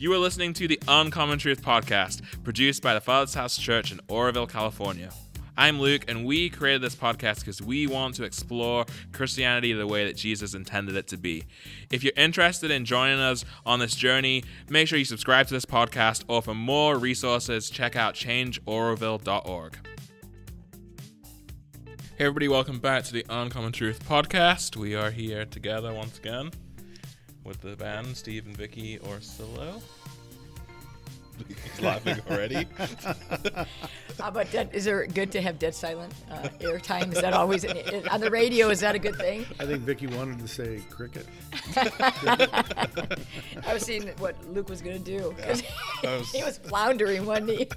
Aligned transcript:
You 0.00 0.12
are 0.12 0.18
listening 0.18 0.52
to 0.52 0.68
the 0.68 0.80
Uncommon 0.86 1.40
Truth 1.40 1.60
podcast, 1.60 2.22
produced 2.44 2.84
by 2.84 2.94
the 2.94 3.00
Father's 3.00 3.34
House 3.34 3.58
Church 3.58 3.90
in 3.90 3.98
Oroville, 4.06 4.46
California. 4.46 5.10
I'm 5.56 5.80
Luke, 5.80 6.04
and 6.06 6.24
we 6.24 6.50
created 6.50 6.82
this 6.82 6.94
podcast 6.94 7.40
because 7.40 7.60
we 7.60 7.88
want 7.88 8.14
to 8.14 8.22
explore 8.22 8.86
Christianity 9.12 9.72
the 9.72 9.88
way 9.88 10.04
that 10.04 10.16
Jesus 10.16 10.54
intended 10.54 10.94
it 10.94 11.08
to 11.08 11.16
be. 11.16 11.46
If 11.90 12.04
you're 12.04 12.12
interested 12.16 12.70
in 12.70 12.84
joining 12.84 13.18
us 13.18 13.44
on 13.66 13.80
this 13.80 13.96
journey, 13.96 14.44
make 14.68 14.86
sure 14.86 15.00
you 15.00 15.04
subscribe 15.04 15.48
to 15.48 15.54
this 15.54 15.66
podcast, 15.66 16.22
or 16.28 16.42
for 16.42 16.54
more 16.54 16.96
resources, 16.96 17.68
check 17.68 17.96
out 17.96 18.14
changeoroville.org. 18.14 19.78
Hey, 22.16 22.24
everybody, 22.24 22.46
welcome 22.46 22.78
back 22.78 23.02
to 23.02 23.12
the 23.12 23.26
Uncommon 23.28 23.72
Truth 23.72 24.08
podcast. 24.08 24.76
We 24.76 24.94
are 24.94 25.10
here 25.10 25.44
together 25.44 25.92
once 25.92 26.18
again 26.18 26.52
with 27.48 27.60
the 27.62 27.74
band 27.76 28.14
Steve 28.16 28.46
and 28.46 28.54
Vicki 28.56 28.98
Orsillo. 28.98 29.80
He's 31.46 31.80
laughing 31.82 32.20
already. 32.30 32.66
How 34.18 34.28
about 34.28 34.50
dead? 34.50 34.70
Is 34.72 34.84
there 34.84 35.06
good 35.06 35.30
to 35.32 35.40
have 35.40 35.58
dead 35.58 35.74
silent 35.74 36.12
uh, 36.30 36.48
airtime? 36.60 37.12
Is 37.14 37.20
that 37.22 37.32
always 37.32 37.64
on 37.64 38.20
the 38.20 38.30
radio? 38.30 38.68
Is 38.70 38.80
that 38.80 38.94
a 38.96 38.98
good 38.98 39.16
thing? 39.16 39.46
I 39.60 39.64
think 39.64 39.82
Vicki 39.84 40.08
wanted 40.08 40.40
to 40.40 40.48
say 40.48 40.80
cricket. 40.90 41.26
I 41.76 43.72
was 43.72 43.82
seeing 43.84 44.08
what 44.18 44.34
Luke 44.52 44.68
was 44.68 44.82
going 44.82 45.02
to 45.02 45.18
do. 45.18 45.34
'cause 45.40 45.62
I 46.04 46.16
was- 46.18 46.32
he 46.32 46.42
was 46.42 46.58
floundering, 46.58 47.24
wasn't 47.24 47.50
he? 47.50 47.68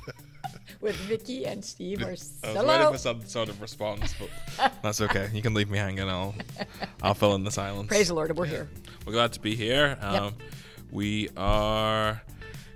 With 0.79 0.95
Vicki 0.95 1.45
and 1.45 1.63
Steve 1.63 2.01
or 2.01 2.07
I 2.07 2.09
was 2.11 2.29
waiting 2.43 2.91
for 2.91 2.97
some 2.97 3.25
sort 3.25 3.49
of 3.49 3.61
response, 3.61 4.13
but 4.19 4.71
that's 4.83 5.01
okay. 5.01 5.29
You 5.33 5.41
can 5.41 5.53
leave 5.53 5.69
me 5.69 5.77
hanging. 5.77 6.09
I'll 6.09 6.33
I'll 7.03 7.13
fill 7.13 7.35
in 7.35 7.43
the 7.43 7.51
silence. 7.51 7.87
Praise 7.87 8.07
the 8.07 8.13
Lord, 8.13 8.35
we're 8.37 8.45
here. 8.45 8.69
We're 9.05 9.13
glad 9.13 9.33
to 9.33 9.39
be 9.39 9.55
here. 9.55 9.97
Um, 10.01 10.35
We 10.91 11.29
are 11.37 12.21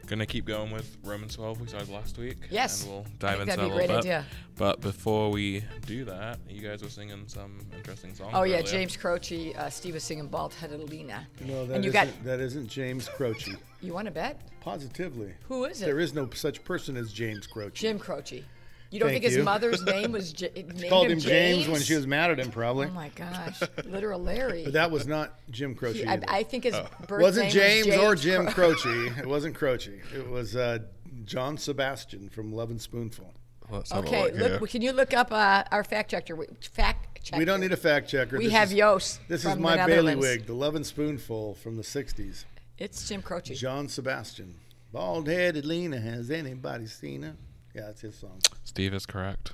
gonna 0.07 0.25
keep 0.25 0.45
going 0.45 0.71
with 0.71 0.97
Romans 1.03 1.35
12 1.35 1.61
we 1.61 1.67
started 1.67 1.89
last 1.89 2.17
week. 2.17 2.37
Yes. 2.49 2.83
and 2.83 2.91
we'll 2.91 3.05
dive 3.19 3.39
into 3.41 3.45
that'd 3.55 3.59
be 3.59 3.61
a 3.61 3.65
a 3.65 3.75
little 3.75 3.77
great 3.77 3.87
bit. 3.87 3.97
idea. 3.97 4.25
But 4.57 4.81
before 4.81 5.31
we 5.31 5.63
do 5.85 6.05
that, 6.05 6.39
you 6.49 6.61
guys 6.61 6.81
were 6.83 6.89
singing 6.89 7.23
some 7.27 7.59
interesting 7.75 8.13
songs. 8.13 8.31
Oh 8.33 8.43
yeah, 8.43 8.55
earlier. 8.57 8.67
James 8.67 8.95
Croce. 8.97 9.53
Uh, 9.53 9.69
Steve 9.69 9.93
was 9.95 10.03
singing 10.03 10.27
"Bald 10.27 10.53
Headed 10.53 10.89
Lena." 10.89 11.27
No, 11.45 11.65
that 11.65 11.75
and 11.75 11.83
you 11.83 11.89
isn't, 11.91 12.07
got. 12.15 12.23
that 12.23 12.39
isn't 12.39 12.67
James 12.67 13.09
Croce. 13.09 13.55
You 13.81 13.93
want 13.93 14.05
to 14.05 14.11
bet? 14.11 14.39
Positively. 14.61 15.33
Who 15.47 15.65
is 15.65 15.81
it? 15.81 15.85
There 15.85 15.99
is 15.99 16.13
no 16.13 16.29
such 16.31 16.63
person 16.63 16.97
as 16.97 17.11
James 17.13 17.45
Croce. 17.47 17.71
Jim 17.73 17.99
Croce. 17.99 18.43
You 18.91 18.99
don't 18.99 19.09
Thank 19.09 19.23
think 19.23 19.25
his 19.25 19.37
you. 19.37 19.43
mother's 19.43 19.83
name 19.85 20.11
was 20.11 20.31
J- 20.31 20.51
named 20.55 20.89
Called 20.89 21.07
him 21.07 21.13
him 21.13 21.19
James 21.19 21.67
when 21.67 21.81
she 21.81 21.95
was 21.95 22.05
mad 22.07 22.31
at 22.31 22.39
him, 22.39 22.51
probably. 22.51 22.87
Oh 22.87 22.91
my 22.91 23.09
gosh, 23.09 23.61
literal 23.85 24.19
Larry. 24.21 24.63
But 24.63 24.73
that 24.73 24.91
was 24.91 25.05
not 25.07 25.33
Jim 25.49 25.75
Croce. 25.75 25.97
He- 25.99 26.05
I, 26.05 26.13
either. 26.13 26.25
I 26.29 26.43
think 26.43 26.63
his 26.65 26.75
birth 27.07 27.21
wasn't 27.21 27.45
name 27.53 27.83
James, 27.83 27.87
was 27.87 27.97
or 27.97 28.15
Jim 28.15 28.45
Cro- 28.47 28.73
Croce. 28.75 29.07
It 29.19 29.25
wasn't 29.27 29.55
Croce. 29.55 30.01
It 30.15 30.29
was 30.29 30.55
uh, 30.55 30.79
John 31.25 31.57
Sebastian 31.57 32.29
from 32.29 32.53
Lovin' 32.53 32.79
Spoonful. 32.79 33.33
Let's 33.69 33.91
have 33.91 34.05
Okay, 34.05 34.25
look 34.31 34.33
look. 34.35 34.59
here. 34.59 34.67
Can 34.67 34.81
you 34.83 34.91
look 34.91 35.13
up 35.13 35.31
uh, 35.31 35.63
our 35.71 35.83
fact 35.83 36.11
checker? 36.11 36.37
Fact 36.71 37.23
checker. 37.23 37.39
We 37.39 37.45
don't 37.45 37.59
need 37.59 37.71
a 37.71 37.77
fact 37.77 38.07
checker. 38.09 38.37
We 38.37 38.45
This 38.45 38.53
have 38.53 38.67
is, 38.67 38.75
Yost. 38.75 39.19
This 39.27 39.41
from 39.41 39.51
is 39.53 39.57
the 39.57 39.61
my 39.63 39.75
Netherlands. 39.75 40.21
bailiwick, 40.23 40.45
the 40.45 40.53
Lovin' 40.53 40.83
Spoonful 40.83 41.55
from 41.55 41.75
the 41.75 41.81
'60s. 41.83 42.45
It's 42.77 43.07
Jim 43.09 43.21
Croce. 43.23 43.55
John 43.55 43.87
Sebastian. 43.87 44.53
Bald-headed 44.91 45.65
Lena. 45.65 45.99
Has 45.99 46.29
anybody 46.29 46.85
seen 46.85 47.23
her? 47.23 47.35
Yeah, 47.75 47.81
that's 47.87 48.01
his 48.01 48.15
song. 48.17 48.39
Steve 48.63 48.93
is 48.93 49.05
correct. 49.05 49.51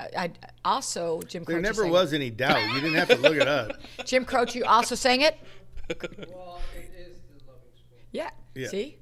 I, 0.00 0.08
I, 0.16 0.30
also, 0.64 1.20
Jim 1.22 1.44
Croce. 1.44 1.54
There 1.54 1.62
never 1.62 1.82
sang 1.82 1.92
was 1.92 2.12
any 2.12 2.30
doubt. 2.30 2.60
You 2.74 2.80
didn't 2.80 2.94
have 2.94 3.08
to 3.08 3.16
look 3.16 3.36
it 3.36 3.46
up. 3.46 3.72
Jim 4.04 4.24
Croce 4.24 4.58
you 4.58 4.64
also 4.64 4.94
sang 4.94 5.20
it. 5.20 5.36
Well, 5.88 6.60
it 6.74 6.90
is 6.98 7.20
the 7.20 7.44
loving 7.46 7.70
sport. 7.76 8.00
Yeah. 8.10 8.30
Yeah. 8.54 8.68
See. 8.68 8.96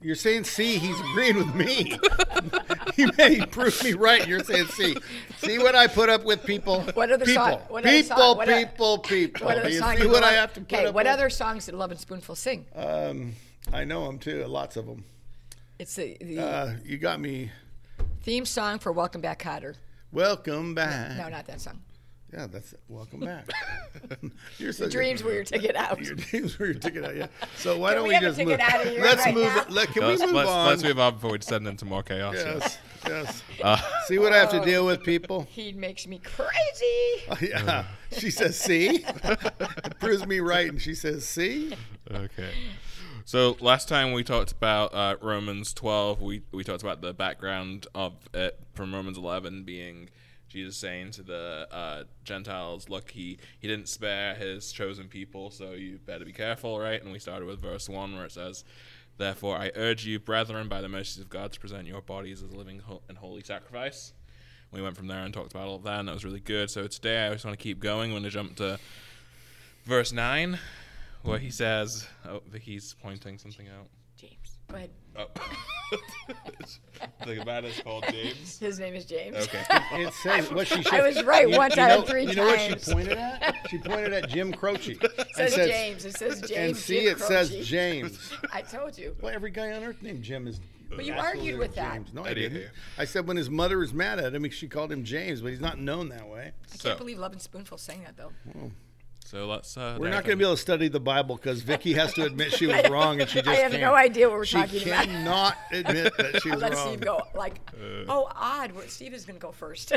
You're 0.00 0.14
saying 0.14 0.44
C. 0.44 0.76
He's 0.78 1.00
agreeing 1.00 1.38
with 1.38 1.54
me. 1.56 1.98
he 2.94 3.06
may 3.18 3.44
prove 3.46 3.82
me 3.82 3.94
right. 3.94 4.28
You're 4.28 4.44
saying 4.44 4.66
C. 4.66 4.96
See 5.38 5.58
what 5.58 5.74
I 5.74 5.88
put 5.88 6.08
up 6.08 6.24
with, 6.24 6.44
people. 6.44 6.82
What 6.94 7.10
other 7.10 7.24
people, 7.24 7.42
song- 7.44 7.60
what 7.68 7.84
other 7.84 7.96
people, 8.02 8.16
song- 8.16 8.36
what 8.36 8.48
o- 8.48 8.58
people, 8.64 8.98
people. 8.98 9.46
What 9.46 9.58
other 9.58 9.68
you 9.70 9.78
song 9.80 9.96
see 9.96 10.02
did 10.02 10.12
what 10.12 10.22
I 10.22 10.32
have 10.34 10.52
to 10.54 10.60
put 10.60 10.72
Okay. 10.72 10.86
up 10.86 10.94
What 10.94 11.06
with? 11.06 11.12
other 11.14 11.30
songs 11.30 11.66
did 11.66 11.74
Lovin' 11.74 11.98
Spoonful 11.98 12.36
sing? 12.36 12.66
Um, 12.76 13.34
I 13.72 13.82
know 13.82 14.06
them 14.06 14.20
too. 14.20 14.44
Lots 14.44 14.76
of 14.76 14.86
them. 14.86 15.04
It's 15.80 15.96
the, 15.96 16.16
the 16.20 16.38
Uh, 16.40 16.76
you 16.84 16.98
got 16.98 17.18
me. 17.18 17.50
Theme 18.22 18.44
song 18.44 18.78
for 18.78 18.92
Welcome 18.92 19.20
Back, 19.20 19.42
Kotter. 19.42 19.74
Welcome 20.12 20.74
back. 20.74 21.16
No, 21.16 21.28
not 21.28 21.46
that 21.46 21.60
song. 21.60 21.80
Yeah, 22.32 22.46
that's 22.46 22.74
it. 22.74 22.80
Welcome 22.88 23.20
back. 23.20 23.46
You're 24.58 24.72
The 24.72 24.88
dreams 24.88 25.22
were 25.22 25.32
your 25.32 25.44
ticket 25.44 25.74
out. 25.76 25.98
Your 26.04 26.14
dreams 26.14 26.58
were 26.58 26.66
your 26.66 26.74
ticket 26.74 27.04
out. 27.04 27.16
Yeah. 27.16 27.28
So 27.56 27.78
why 27.78 27.90
Can 27.90 27.98
don't 27.98 28.08
we 28.08 28.14
we, 28.14 28.20
just 28.20 28.38
move? 28.38 28.60
out 28.60 28.84
of 28.86 28.92
here 28.92 29.00
let's 29.02 29.24
right 29.24 29.34
move. 29.34 29.44
now? 29.44 29.60
on. 29.60 29.74
Let, 29.74 29.88
can 29.92 30.02
let's, 30.02 30.20
we 30.20 30.26
move 30.26 30.34
let's, 30.36 30.50
on? 30.50 30.66
let's 30.66 30.82
move 30.82 30.98
on 30.98 31.14
before 31.14 31.30
we 31.32 31.38
descend 31.38 31.66
into 31.66 31.86
more 31.86 32.02
chaos. 32.02 32.34
here. 32.34 32.58
Yes. 32.58 32.78
Yes. 33.06 33.42
Uh, 33.62 33.76
See 34.06 34.18
what 34.20 34.32
I 34.32 34.36
have 34.36 34.50
to 34.50 34.60
deal 34.64 34.86
with, 34.86 35.02
people. 35.02 35.44
He 35.50 35.72
makes 35.72 36.06
me 36.06 36.20
crazy. 36.22 37.24
Oh, 37.28 37.36
yeah. 37.40 37.86
She 38.12 38.30
says, 38.30 38.56
see? 38.58 39.04
it 39.04 39.98
proves 39.98 40.24
me 40.26 40.38
right. 40.38 40.68
And 40.68 40.80
she 40.80 40.94
says, 40.94 41.26
see? 41.26 41.74
okay. 42.08 42.50
So 43.28 43.58
last 43.60 43.90
time 43.90 44.12
we 44.12 44.24
talked 44.24 44.52
about 44.52 44.94
uh, 44.94 45.16
Romans 45.20 45.74
12, 45.74 46.22
we, 46.22 46.40
we 46.50 46.64
talked 46.64 46.82
about 46.82 47.02
the 47.02 47.12
background 47.12 47.86
of 47.94 48.14
it 48.32 48.58
from 48.72 48.94
Romans 48.94 49.18
11 49.18 49.64
being 49.64 50.08
Jesus 50.48 50.78
saying 50.78 51.10
to 51.10 51.22
the 51.22 51.68
uh, 51.70 52.04
Gentiles, 52.24 52.88
look, 52.88 53.10
he, 53.10 53.36
he 53.58 53.68
didn't 53.68 53.90
spare 53.90 54.34
his 54.34 54.72
chosen 54.72 55.08
people, 55.08 55.50
so 55.50 55.72
you 55.72 55.98
better 56.06 56.24
be 56.24 56.32
careful, 56.32 56.80
right? 56.80 57.02
And 57.02 57.12
we 57.12 57.18
started 57.18 57.44
with 57.44 57.60
verse 57.60 57.86
1 57.86 58.16
where 58.16 58.24
it 58.24 58.32
says, 58.32 58.64
Therefore 59.18 59.58
I 59.58 59.72
urge 59.76 60.06
you, 60.06 60.18
brethren, 60.18 60.66
by 60.66 60.80
the 60.80 60.88
mercies 60.88 61.22
of 61.22 61.28
God, 61.28 61.52
to 61.52 61.60
present 61.60 61.86
your 61.86 62.00
bodies 62.00 62.42
as 62.42 62.50
a 62.50 62.56
living 62.56 62.80
and 63.10 63.18
holy 63.18 63.42
sacrifice. 63.42 64.14
We 64.72 64.80
went 64.80 64.96
from 64.96 65.06
there 65.06 65.22
and 65.22 65.34
talked 65.34 65.52
about 65.52 65.68
all 65.68 65.76
of 65.76 65.82
that, 65.82 66.00
and 66.00 66.08
that 66.08 66.14
was 66.14 66.24
really 66.24 66.40
good. 66.40 66.70
So 66.70 66.86
today 66.86 67.26
I 67.26 67.32
just 67.34 67.44
want 67.44 67.58
to 67.58 67.62
keep 67.62 67.78
going. 67.78 68.10
I'm 68.10 68.14
going 68.14 68.22
to 68.22 68.30
jump 68.30 68.56
to 68.56 68.78
verse 69.84 70.12
9 70.12 70.58
where 71.22 71.38
he 71.38 71.50
says, 71.50 72.06
"Oh, 72.26 72.40
Vicki's 72.50 72.94
pointing 73.02 73.38
something 73.38 73.66
out." 73.68 73.88
James. 74.16 74.58
Go 74.68 74.76
ahead. 74.76 74.90
Oh, 75.16 75.26
the 77.24 77.44
man 77.44 77.64
is 77.64 77.80
called 77.80 78.04
James. 78.10 78.58
His 78.58 78.78
name 78.78 78.94
is 78.94 79.04
James. 79.04 79.36
Okay. 79.36 79.62
It 79.92 80.12
says 80.12 80.50
what 80.52 80.66
she 80.66 80.82
should. 80.82 80.92
I 80.94 81.06
was 81.06 81.22
right 81.24 81.48
once 81.48 81.76
you 81.76 81.82
out 81.82 81.88
know, 81.88 81.98
of 82.02 82.08
three 82.08 82.26
You 82.26 82.34
know 82.34 82.44
what 82.46 82.80
she 82.80 82.92
pointed 82.92 83.16
at? 83.16 83.56
She 83.70 83.78
pointed 83.78 84.12
at 84.12 84.28
Jim 84.28 84.52
Croce. 84.52 84.96
It 85.02 85.26
says 85.34 85.54
says- 85.54 85.68
James. 85.70 86.04
It 86.04 86.16
says 86.16 86.40
James. 86.42 86.52
And 86.52 86.76
see, 86.76 87.00
Jim 87.02 87.12
it 87.12 87.20
says 87.20 87.66
James. 87.68 88.32
I 88.52 88.62
told 88.62 88.98
you. 88.98 89.14
Well, 89.20 89.32
every 89.34 89.50
guy 89.50 89.72
on 89.72 89.84
earth 89.84 90.02
named 90.02 90.22
Jim 90.24 90.46
is. 90.46 90.60
But 90.90 91.04
you 91.04 91.14
argued 91.14 91.58
with 91.58 91.74
that. 91.76 92.12
No, 92.14 92.24
I 92.24 92.30
I 92.30 92.34
did. 92.34 92.52
didn't. 92.52 92.70
I 92.98 93.04
said 93.04 93.26
when 93.28 93.36
his 93.36 93.48
mother 93.50 93.78
was 93.78 93.92
mad 93.94 94.18
at 94.18 94.34
him, 94.34 94.48
she 94.50 94.68
called 94.68 94.90
him 94.90 95.04
James, 95.04 95.40
but 95.42 95.50
he's 95.50 95.60
not 95.60 95.78
known 95.78 96.08
that 96.08 96.28
way. 96.28 96.52
I 96.72 96.76
So- 96.76 96.88
can't 96.90 96.98
believe 96.98 97.18
Lovin' 97.18 97.38
Spoonful 97.40 97.78
sang 97.78 98.02
that 98.04 98.16
though. 98.16 98.32
So 99.30 99.46
let's. 99.46 99.76
Uh, 99.76 99.98
We're 100.00 100.08
not 100.08 100.24
going 100.24 100.38
to 100.38 100.42
be 100.42 100.44
able 100.44 100.54
to 100.56 100.60
study 100.62 100.88
the 100.88 101.00
Bible 101.00 101.36
because 101.36 101.60
Vicki 101.60 101.92
has 101.92 102.14
to 102.14 102.24
admit 102.24 102.50
she 102.54 102.66
was 102.66 102.88
wrong, 102.90 103.20
and 103.20 103.28
she 103.28 103.42
just 103.42 103.48
I 103.50 103.56
have 103.56 103.72
can't. 103.72 103.82
no 103.82 103.94
idea 103.94 104.26
what 104.26 104.38
we're 104.38 104.46
She 104.46 104.56
talking 104.56 104.88
about. 104.88 105.04
She 105.04 105.10
cannot 105.10 105.54
admit 105.70 106.16
that 106.16 106.40
she 106.42 106.50
was 106.50 106.62
wrong. 106.62 106.70
Let 106.70 106.72
wrong. 106.72 106.88
Steve 106.88 107.00
go. 107.02 107.20
Like, 107.34 107.60
Uh. 107.74 108.04
oh, 108.08 108.28
odd. 108.34 108.72
Where 108.72 108.88
Steve 108.88 109.12
is 109.12 109.26
going 109.26 109.38
to 109.38 109.42
go 109.42 109.52
first. 109.52 109.92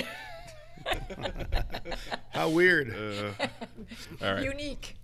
How 2.32 2.50
weird. 2.50 2.94
Uh, 2.94 3.46
all 4.22 4.34
right, 4.34 4.44
Unique. 4.44 4.96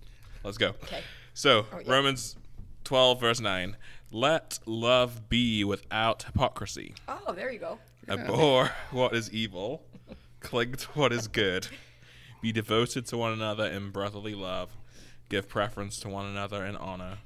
let's 0.43 0.57
go. 0.57 0.69
Okay. 0.83 0.99
So 1.33 1.65
Oh, 1.71 1.79
yeah. 1.85 1.89
Romans 1.89 2.35
12 2.83 3.21
verse 3.21 3.39
9. 3.39 3.77
Let 4.11 4.59
love 4.65 5.29
be 5.29 5.63
without 5.63 6.23
hypocrisy. 6.23 6.95
Oh, 7.07 7.31
there 7.33 7.49
you 7.49 7.59
go. 7.59 7.79
Abhor 8.09 8.71
what 8.91 9.13
is 9.15 9.31
evil. 9.31 9.83
Cling 10.41 10.73
to 10.73 10.87
what 10.95 11.13
is 11.13 11.27
good. 11.29 11.67
Be 12.41 12.51
devoted 12.51 13.05
to 13.07 13.17
one 13.17 13.33
another 13.33 13.65
in 13.65 13.89
brotherly 13.91 14.35
love. 14.35 14.77
Give 15.29 15.47
preference 15.49 15.99
to 15.99 16.09
one 16.09 16.25
another 16.25 16.65
in 16.65 16.75
honor. 16.75 17.17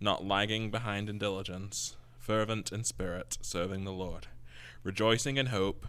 Not 0.00 0.24
lagging 0.24 0.70
behind 0.70 1.08
in 1.08 1.18
diligence. 1.18 1.96
Fervent 2.18 2.70
in 2.72 2.84
spirit, 2.84 3.38
serving 3.40 3.84
the 3.84 3.92
Lord. 3.92 4.28
Rejoicing 4.84 5.36
in 5.36 5.46
hope. 5.46 5.86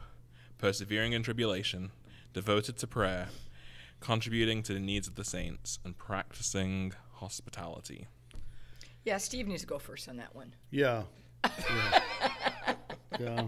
Persevering 0.57 1.13
in 1.13 1.22
tribulation. 1.24 1.92
Devoted 2.34 2.78
to 2.78 2.88
prayer. 2.88 3.28
Contributing 4.00 4.63
to 4.63 4.74
the 4.74 4.80
needs 4.80 5.07
of 5.07 5.16
the 5.16 5.24
saints. 5.24 5.78
And 5.86 5.98
practicing 5.98 6.94
hospitality. 7.13 8.07
Yeah, 9.06 9.18
Steve 9.18 9.48
needs 9.48 9.62
to 9.62 9.68
go 9.68 9.80
first 9.80 10.10
on 10.10 10.18
that 10.18 10.36
one. 10.36 10.54
Yeah. 10.72 11.04
Yeah. 13.19 13.48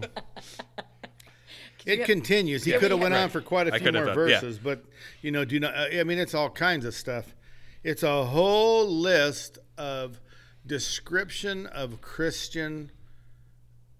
It 1.84 2.00
Yeah. 2.00 2.04
continues. 2.06 2.64
He 2.64 2.70
Yeah, 2.72 2.78
could 2.78 2.90
have 2.90 3.00
we- 3.00 3.04
went 3.04 3.14
on 3.14 3.28
for 3.30 3.40
quite 3.40 3.68
a 3.68 3.74
I 3.74 3.78
few 3.78 3.90
more 3.92 4.04
done- 4.04 4.08
yeah. 4.08 4.14
verses, 4.40 4.58
but 4.58 4.84
you 5.20 5.30
know, 5.30 5.44
do 5.44 5.54
you 5.54 5.60
know? 5.60 5.68
I 5.70 6.02
mean, 6.04 6.18
it's 6.18 6.34
all 6.34 6.50
kinds 6.50 6.84
of 6.84 6.94
stuff. 6.94 7.34
It's 7.82 8.02
a 8.02 8.24
whole 8.24 8.86
list 8.88 9.58
of 9.76 10.20
description 10.64 11.66
of 11.66 12.00
Christian 12.00 12.90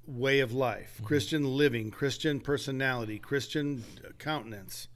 way 0.06 0.40
of 0.40 0.52
life, 0.52 0.94
Mm-hmm. 0.96 1.04
Christian 1.06 1.56
living, 1.56 1.90
Christian 1.90 2.40
personality, 2.40 3.18
Christian 3.18 3.84
countenance, 4.18 4.88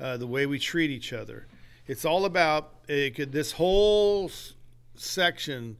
uh, 0.00 0.16
the 0.16 0.26
way 0.26 0.44
we 0.46 0.58
treat 0.58 0.90
each 0.90 1.12
other. 1.12 1.46
It's 1.86 2.04
all 2.04 2.24
about 2.24 2.74
it 2.88 3.14
could, 3.14 3.32
this 3.32 3.52
whole 3.52 4.26
s- 4.26 4.54
section 4.94 5.76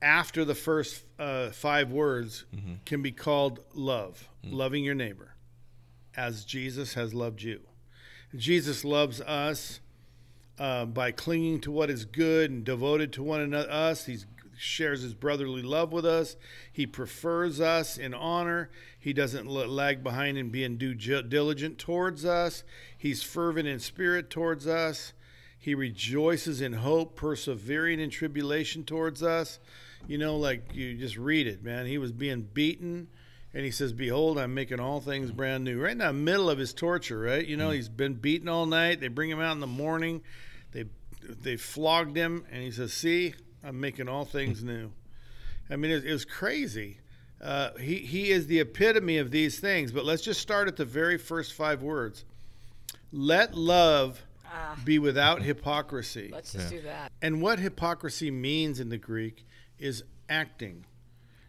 after 0.00 0.44
the 0.44 0.54
first 0.54 1.02
uh, 1.18 1.50
five 1.50 1.90
words 1.92 2.44
Mm-hmm. 2.54 2.74
can 2.84 3.02
be 3.02 3.12
called 3.12 3.60
love, 3.74 4.28
Mm. 4.44 4.52
loving 4.52 4.84
your 4.84 4.94
neighbor, 4.94 5.33
as 6.16 6.44
Jesus 6.44 6.94
has 6.94 7.14
loved 7.14 7.42
you. 7.42 7.60
Jesus 8.36 8.84
loves 8.84 9.20
us 9.20 9.80
uh, 10.58 10.84
by 10.84 11.12
clinging 11.12 11.60
to 11.60 11.70
what 11.70 11.90
is 11.90 12.04
good 12.04 12.50
and 12.50 12.64
devoted 12.64 13.12
to 13.12 13.22
one 13.22 13.40
another. 13.40 13.70
Us, 13.70 14.06
he 14.06 14.18
shares 14.56 15.02
his 15.02 15.14
brotherly 15.14 15.62
love 15.62 15.92
with 15.92 16.06
us. 16.06 16.36
He 16.72 16.86
prefers 16.86 17.60
us 17.60 17.98
in 17.98 18.14
honor. 18.14 18.70
He 18.98 19.12
doesn't 19.12 19.46
lag 19.46 20.02
behind 20.02 20.38
in 20.38 20.50
being 20.50 20.76
due 20.76 20.94
diligent 20.94 21.78
towards 21.78 22.24
us. 22.24 22.64
He's 22.96 23.22
fervent 23.22 23.68
in 23.68 23.80
spirit 23.80 24.30
towards 24.30 24.66
us. 24.66 25.12
He 25.58 25.74
rejoices 25.74 26.60
in 26.60 26.74
hope, 26.74 27.16
persevering 27.16 27.98
in 27.98 28.10
tribulation 28.10 28.84
towards 28.84 29.22
us. 29.22 29.58
You 30.06 30.18
know, 30.18 30.36
like 30.36 30.74
you 30.74 30.94
just 30.94 31.16
read 31.16 31.46
it, 31.46 31.64
man. 31.64 31.86
He 31.86 31.96
was 31.96 32.12
being 32.12 32.42
beaten, 32.42 33.08
and 33.54 33.64
he 33.64 33.70
says, 33.70 33.92
Behold, 33.92 34.36
I'm 34.38 34.52
making 34.52 34.80
all 34.80 35.00
things 35.00 35.30
brand 35.30 35.64
new. 35.64 35.80
Right 35.80 35.92
in 35.92 35.98
the 35.98 36.12
middle 36.12 36.50
of 36.50 36.58
his 36.58 36.74
torture, 36.74 37.18
right? 37.20 37.46
You 37.46 37.56
know, 37.56 37.70
he's 37.70 37.88
been 37.88 38.14
beaten 38.14 38.48
all 38.48 38.66
night. 38.66 39.00
They 39.00 39.08
bring 39.08 39.30
him 39.30 39.40
out 39.40 39.52
in 39.52 39.60
the 39.60 39.66
morning. 39.66 40.22
They 40.72 40.84
they 41.22 41.56
flogged 41.56 42.16
him, 42.16 42.44
and 42.52 42.62
he 42.62 42.70
says, 42.70 42.92
See, 42.92 43.34
I'm 43.62 43.80
making 43.80 44.08
all 44.08 44.24
things 44.26 44.62
new. 44.62 44.90
I 45.70 45.76
mean, 45.76 45.90
it, 45.92 46.04
it 46.04 46.12
was 46.12 46.24
crazy. 46.26 46.98
Uh, 47.40 47.70
he, 47.78 47.96
he 47.96 48.30
is 48.30 48.46
the 48.46 48.60
epitome 48.60 49.18
of 49.18 49.30
these 49.30 49.58
things, 49.58 49.92
but 49.92 50.04
let's 50.04 50.22
just 50.22 50.40
start 50.40 50.66
at 50.68 50.76
the 50.76 50.84
very 50.84 51.16
first 51.18 51.52
five 51.54 51.82
words. 51.82 52.24
Let 53.12 53.54
love 53.54 54.22
Ah, 54.46 54.78
be 54.84 54.98
without 54.98 55.42
hypocrisy. 55.42 56.30
let's 56.32 56.52
just 56.52 56.70
Yeah. 56.72 56.78
do 56.78 56.84
that. 56.86 57.12
And 57.22 57.42
what 57.42 57.58
hypocrisy 57.58 58.30
means 58.30 58.78
in 58.80 58.88
the 58.88 58.98
Greek 58.98 59.44
is 59.78 60.04
acting. 60.28 60.84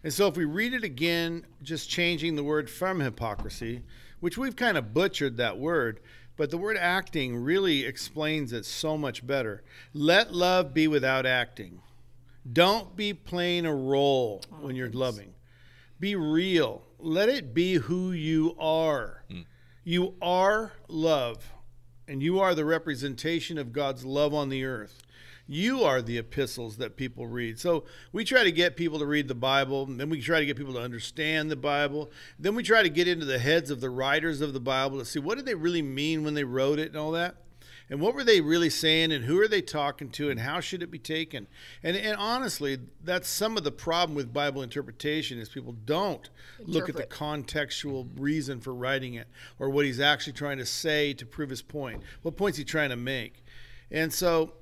And 0.05 0.13
so 0.13 0.27
if 0.27 0.37
we 0.37 0.45
read 0.45 0.75
it 0.75 0.83
again, 0.83 1.47
just 1.63 1.89
changing 1.89 2.35
the 2.35 2.43
word 2.43 2.69
from 2.69 2.99
hypocrisy, 2.99 3.81
which 4.19 4.37
we've 4.37 4.55
kind 4.55 4.77
of 4.77 4.93
butchered 4.93 5.37
that 5.37 5.57
word, 5.57 5.99
but 6.37 6.51
the 6.51 6.59
word 6.59 6.77
acting 6.77 7.35
really 7.35 7.83
explains 7.83 8.53
it 8.53 8.67
so 8.67 8.99
much 8.99 9.25
better. 9.25 9.63
Let 9.95 10.31
love 10.31 10.75
be 10.75 10.87
without 10.87 11.25
acting. 11.25 11.81
Don't 12.53 12.95
be 12.95 13.15
playing 13.15 13.65
a 13.65 13.73
role 13.73 14.43
oh, 14.53 14.67
when 14.67 14.75
you're 14.75 14.91
loving. 14.91 15.33
Be 15.99 16.15
real. 16.15 16.83
Let 16.99 17.27
it 17.27 17.55
be 17.55 17.73
who 17.73 18.11
you 18.11 18.55
are. 18.59 19.23
Hmm. 19.31 19.41
You 19.83 20.13
are 20.21 20.73
love, 20.87 21.51
and 22.07 22.21
you 22.21 22.39
are 22.39 22.55
the 22.55 22.65
representation 22.65 23.57
of 23.57 23.73
God's 23.73 24.05
love 24.05 24.33
on 24.33 24.49
the 24.49 24.63
earth. 24.63 25.01
You 25.47 25.83
are 25.83 26.01
the 26.01 26.17
epistles 26.17 26.77
that 26.77 26.97
people 26.97 27.27
read. 27.27 27.59
So 27.59 27.83
we 28.11 28.23
try 28.23 28.43
to 28.43 28.51
get 28.51 28.75
people 28.75 28.97
to 28.99 29.05
read 29.05 29.27
the 29.27 29.35
Bible, 29.35 29.83
and 29.83 29.99
then 29.99 30.09
we 30.09 30.19
try 30.19 30.39
to 30.39 30.45
get 30.45 30.57
people 30.57 30.73
to 30.73 30.81
understand 30.81 31.51
the 31.51 31.55
Bible. 31.55 32.11
Then 32.39 32.55
we 32.55 32.63
try 32.63 32.81
to 32.81 32.89
get 32.89 33.07
into 33.07 33.25
the 33.25 33.37
heads 33.37 33.69
of 33.69 33.79
the 33.79 33.91
writers 33.91 34.41
of 34.41 34.53
the 34.53 34.59
Bible 34.59 34.97
to 34.97 35.05
see 35.05 35.19
what 35.19 35.37
did 35.37 35.45
they 35.45 35.53
really 35.53 35.83
mean 35.83 36.23
when 36.23 36.33
they 36.33 36.43
wrote 36.43 36.79
it 36.79 36.87
and 36.87 36.97
all 36.97 37.11
that. 37.11 37.35
And 37.89 38.01
what 38.01 38.15
were 38.15 38.23
they 38.23 38.41
really 38.41 38.71
saying 38.71 39.11
and 39.11 39.25
who 39.25 39.39
are 39.39 39.47
they 39.47 39.61
talking 39.61 40.09
to 40.11 40.29
and 40.31 40.39
how 40.39 40.59
should 40.59 40.81
it 40.81 40.89
be 40.89 40.97
taken? 40.97 41.47
And 41.83 41.95
and 41.95 42.17
honestly, 42.17 42.79
that's 43.03 43.27
some 43.27 43.57
of 43.57 43.63
the 43.63 43.71
problem 43.71 44.15
with 44.15 44.33
Bible 44.33 44.63
interpretation 44.63 45.37
is 45.37 45.49
people 45.49 45.75
don't 45.85 46.29
look 46.65 46.89
at 46.89 46.95
the 46.95 47.03
contextual 47.03 48.07
reason 48.17 48.59
for 48.59 48.73
writing 48.73 49.13
it 49.13 49.27
or 49.59 49.69
what 49.69 49.85
he's 49.85 49.99
actually 49.99 50.33
trying 50.33 50.57
to 50.57 50.65
say 50.65 51.13
to 51.13 51.25
prove 51.25 51.49
his 51.49 51.61
point. 51.61 52.01
What 52.23 52.37
point's 52.37 52.57
he 52.57 52.63
trying 52.63 52.89
to 52.89 52.95
make? 52.95 53.43
And 53.91 54.11
so 54.11 54.53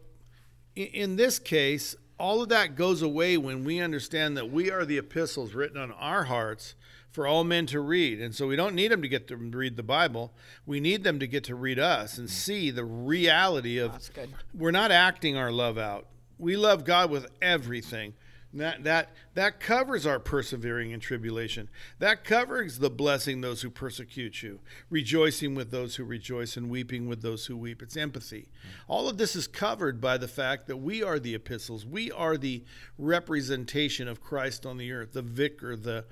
in, 0.75 0.87
in 0.87 1.15
this 1.15 1.39
case, 1.39 1.95
all 2.19 2.41
of 2.41 2.49
that 2.49 2.75
goes 2.75 3.01
away 3.01 3.37
when 3.37 3.63
we 3.63 3.79
understand 3.79 4.35
that 4.37 4.51
we 4.51 4.69
are 4.69 4.85
the 4.85 4.97
epistles 4.97 5.53
written 5.53 5.77
on 5.77 5.91
our 5.93 6.25
hearts 6.25 6.75
for 7.13 7.27
all 7.27 7.43
men 7.43 7.67
to 7.67 7.79
read. 7.79 8.19
And 8.19 8.33
so 8.35 8.47
we 8.47 8.55
don't 8.55 8.73
need 8.73 8.91
them 8.91 9.03
to 9.03 9.07
get 9.07 9.27
to 9.27 9.37
read 9.37 9.77
the 9.77 9.83
Bible. 9.83 10.33
We 10.65 10.79
need 10.79 11.03
them 11.03 11.19
to 11.19 11.27
get 11.27 11.43
to 11.45 11.55
read 11.55 11.79
us 11.79 12.17
and 12.17 12.27
mm. 12.27 12.31
see 12.31 12.71
the 12.71 12.83
reality 12.83 13.77
of 13.77 13.93
That's 13.93 14.09
good. 14.09 14.33
we're 14.53 14.71
not 14.71 14.91
acting 14.91 15.37
our 15.37 15.51
love 15.51 15.77
out. 15.77 16.07
We 16.39 16.57
love 16.57 16.83
God 16.83 17.11
with 17.11 17.27
everything. 17.41 18.15
That 18.55 18.83
that 18.83 19.09
that 19.33 19.59
covers 19.59 20.05
our 20.05 20.19
persevering 20.19 20.91
in 20.91 20.99
tribulation. 20.99 21.69
That 21.97 22.23
covers 22.23 22.77
the 22.77 22.91
blessing 22.91 23.41
those 23.41 23.63
who 23.63 23.71
persecute 23.71 24.43
you, 24.43 24.59
rejoicing 24.91 25.55
with 25.55 25.71
those 25.71 25.95
who 25.95 26.03
rejoice, 26.03 26.55
and 26.55 26.69
weeping 26.69 27.07
with 27.07 27.23
those 27.23 27.47
who 27.47 27.57
weep. 27.57 27.81
It's 27.81 27.97
empathy. 27.97 28.49
Mm. 28.49 28.69
All 28.87 29.09
of 29.09 29.17
this 29.17 29.35
is 29.35 29.47
covered 29.47 29.99
by 29.99 30.19
the 30.19 30.27
fact 30.27 30.67
that 30.67 30.77
we 30.77 31.01
are 31.01 31.17
the 31.17 31.33
epistles. 31.33 31.83
We 31.83 32.11
are 32.11 32.37
the 32.37 32.63
representation 32.99 34.07
of 34.07 34.21
Christ 34.21 34.67
on 34.67 34.77
the 34.77 34.91
earth, 34.91 35.13
the 35.13 35.23
vicar, 35.23 35.75
the 35.75 36.05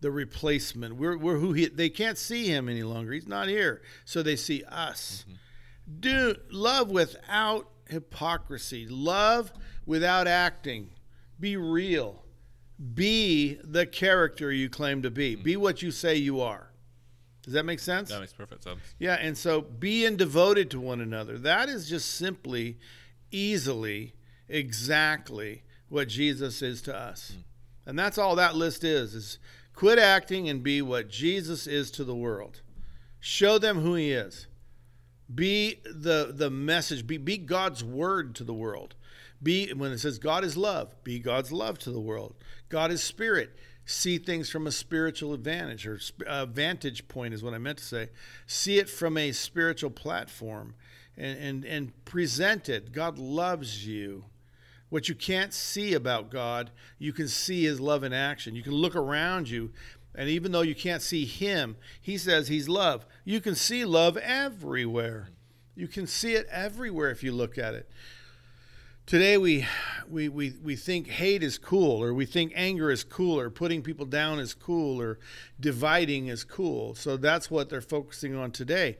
the 0.00 0.10
replacement. 0.10 0.96
We're, 0.96 1.16
we're 1.16 1.38
who 1.38 1.52
he, 1.52 1.66
they 1.66 1.88
can't 1.88 2.18
see 2.18 2.46
him 2.46 2.68
any 2.68 2.82
longer. 2.82 3.12
He's 3.12 3.26
not 3.26 3.48
here, 3.48 3.82
so 4.04 4.22
they 4.22 4.36
see 4.36 4.62
us. 4.64 5.24
Mm-hmm. 5.26 6.00
Do 6.00 6.34
love 6.50 6.90
without 6.90 7.68
hypocrisy. 7.88 8.86
Love 8.88 9.52
without 9.86 10.26
acting. 10.26 10.90
Be 11.40 11.56
real. 11.56 12.24
Be 12.94 13.58
the 13.64 13.86
character 13.86 14.52
you 14.52 14.68
claim 14.68 15.02
to 15.02 15.10
be. 15.10 15.34
Mm-hmm. 15.34 15.42
Be 15.42 15.56
what 15.56 15.82
you 15.82 15.90
say 15.90 16.14
you 16.16 16.40
are. 16.40 16.70
Does 17.42 17.54
that 17.54 17.64
make 17.64 17.80
sense? 17.80 18.10
That 18.10 18.20
makes 18.20 18.34
perfect 18.34 18.62
sense. 18.62 18.80
Yeah, 18.98 19.14
and 19.14 19.36
so 19.36 19.62
being 19.62 20.16
devoted 20.16 20.70
to 20.72 20.80
one 20.80 21.00
another, 21.00 21.38
that 21.38 21.70
is 21.70 21.88
just 21.88 22.14
simply, 22.16 22.76
easily, 23.30 24.14
exactly 24.48 25.62
what 25.88 26.08
Jesus 26.08 26.60
is 26.60 26.82
to 26.82 26.94
us. 26.94 27.32
Mm. 27.34 27.42
And 27.86 27.98
that's 27.98 28.18
all 28.18 28.36
that 28.36 28.54
list 28.54 28.84
is, 28.84 29.14
is 29.14 29.38
quit 29.78 29.96
acting 29.96 30.48
and 30.48 30.60
be 30.60 30.82
what 30.82 31.08
Jesus 31.08 31.68
is 31.68 31.92
to 31.92 32.02
the 32.02 32.14
world. 32.14 32.62
Show 33.20 33.58
them 33.58 33.80
who 33.80 33.94
he 33.94 34.10
is. 34.10 34.48
Be 35.32 35.78
the 35.84 36.32
the 36.34 36.50
message, 36.50 37.06
be, 37.06 37.16
be 37.16 37.38
God's 37.38 37.84
word 37.84 38.34
to 38.36 38.44
the 38.44 38.52
world. 38.52 38.96
Be 39.40 39.72
when 39.72 39.92
it 39.92 39.98
says 39.98 40.18
God 40.18 40.42
is 40.42 40.56
love, 40.56 40.96
be 41.04 41.20
God's 41.20 41.52
love 41.52 41.78
to 41.80 41.92
the 41.92 42.00
world. 42.00 42.34
God 42.68 42.90
is 42.90 43.04
spirit. 43.04 43.56
See 43.84 44.18
things 44.18 44.50
from 44.50 44.66
a 44.66 44.72
spiritual 44.72 45.32
advantage 45.32 45.86
or 45.86 46.00
uh, 46.26 46.46
vantage 46.46 47.06
point 47.06 47.32
is 47.32 47.44
what 47.44 47.54
I 47.54 47.58
meant 47.58 47.78
to 47.78 47.84
say. 47.84 48.08
See 48.48 48.78
it 48.78 48.88
from 48.88 49.16
a 49.16 49.30
spiritual 49.30 49.90
platform 49.90 50.74
and, 51.16 51.38
and, 51.38 51.64
and 51.64 52.04
present 52.04 52.68
it. 52.68 52.90
God 52.90 53.16
loves 53.16 53.86
you. 53.86 54.24
What 54.90 55.08
you 55.08 55.14
can't 55.14 55.52
see 55.52 55.94
about 55.94 56.30
God, 56.30 56.70
you 56.98 57.12
can 57.12 57.28
see 57.28 57.64
his 57.64 57.80
love 57.80 58.04
in 58.04 58.12
action. 58.12 58.54
You 58.54 58.62
can 58.62 58.72
look 58.72 58.96
around 58.96 59.50
you, 59.50 59.70
and 60.14 60.28
even 60.28 60.52
though 60.52 60.62
you 60.62 60.74
can't 60.74 61.02
see 61.02 61.24
him, 61.24 61.76
he 62.00 62.16
says 62.16 62.48
he's 62.48 62.68
love. 62.68 63.04
You 63.24 63.40
can 63.40 63.54
see 63.54 63.84
love 63.84 64.16
everywhere. 64.16 65.28
You 65.76 65.88
can 65.88 66.06
see 66.06 66.34
it 66.34 66.46
everywhere 66.50 67.10
if 67.10 67.22
you 67.22 67.32
look 67.32 67.58
at 67.58 67.74
it. 67.74 67.88
Today 69.06 69.38
we, 69.38 69.66
we, 70.06 70.28
we, 70.28 70.52
we 70.62 70.76
think 70.76 71.08
hate 71.08 71.42
is 71.42 71.56
cool, 71.56 72.02
or 72.02 72.12
we 72.12 72.26
think 72.26 72.52
anger 72.54 72.90
is 72.90 73.04
cool, 73.04 73.38
or 73.38 73.48
putting 73.48 73.80
people 73.80 74.04
down 74.04 74.38
is 74.38 74.52
cool, 74.52 75.00
or 75.00 75.18
dividing 75.60 76.26
is 76.26 76.44
cool. 76.44 76.94
So 76.94 77.16
that's 77.16 77.50
what 77.50 77.70
they're 77.70 77.80
focusing 77.80 78.34
on 78.34 78.50
today. 78.50 78.98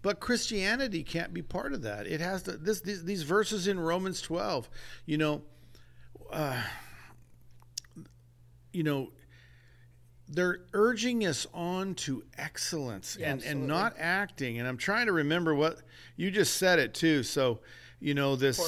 But 0.00 0.20
Christianity 0.20 1.02
can't 1.02 1.34
be 1.34 1.42
part 1.42 1.72
of 1.72 1.82
that. 1.82 2.06
It 2.06 2.20
has 2.20 2.44
to. 2.44 2.52
This 2.52 2.80
these, 2.80 3.04
these 3.04 3.22
verses 3.24 3.66
in 3.66 3.80
Romans 3.80 4.20
twelve, 4.20 4.70
you 5.06 5.18
know, 5.18 5.42
uh, 6.30 6.62
you 8.72 8.84
know, 8.84 9.10
they're 10.28 10.60
urging 10.72 11.26
us 11.26 11.46
on 11.52 11.94
to 11.96 12.22
excellence 12.36 13.16
Yeah, 13.18 13.32
and, 13.32 13.42
and 13.42 13.66
not 13.66 13.94
acting. 13.98 14.58
And 14.58 14.68
I'm 14.68 14.76
trying 14.76 15.06
to 15.06 15.12
remember 15.12 15.54
what 15.54 15.78
you 16.16 16.30
just 16.30 16.56
said 16.58 16.78
it 16.78 16.94
too. 16.94 17.24
So, 17.24 17.58
you 17.98 18.14
know, 18.14 18.36
this 18.36 18.60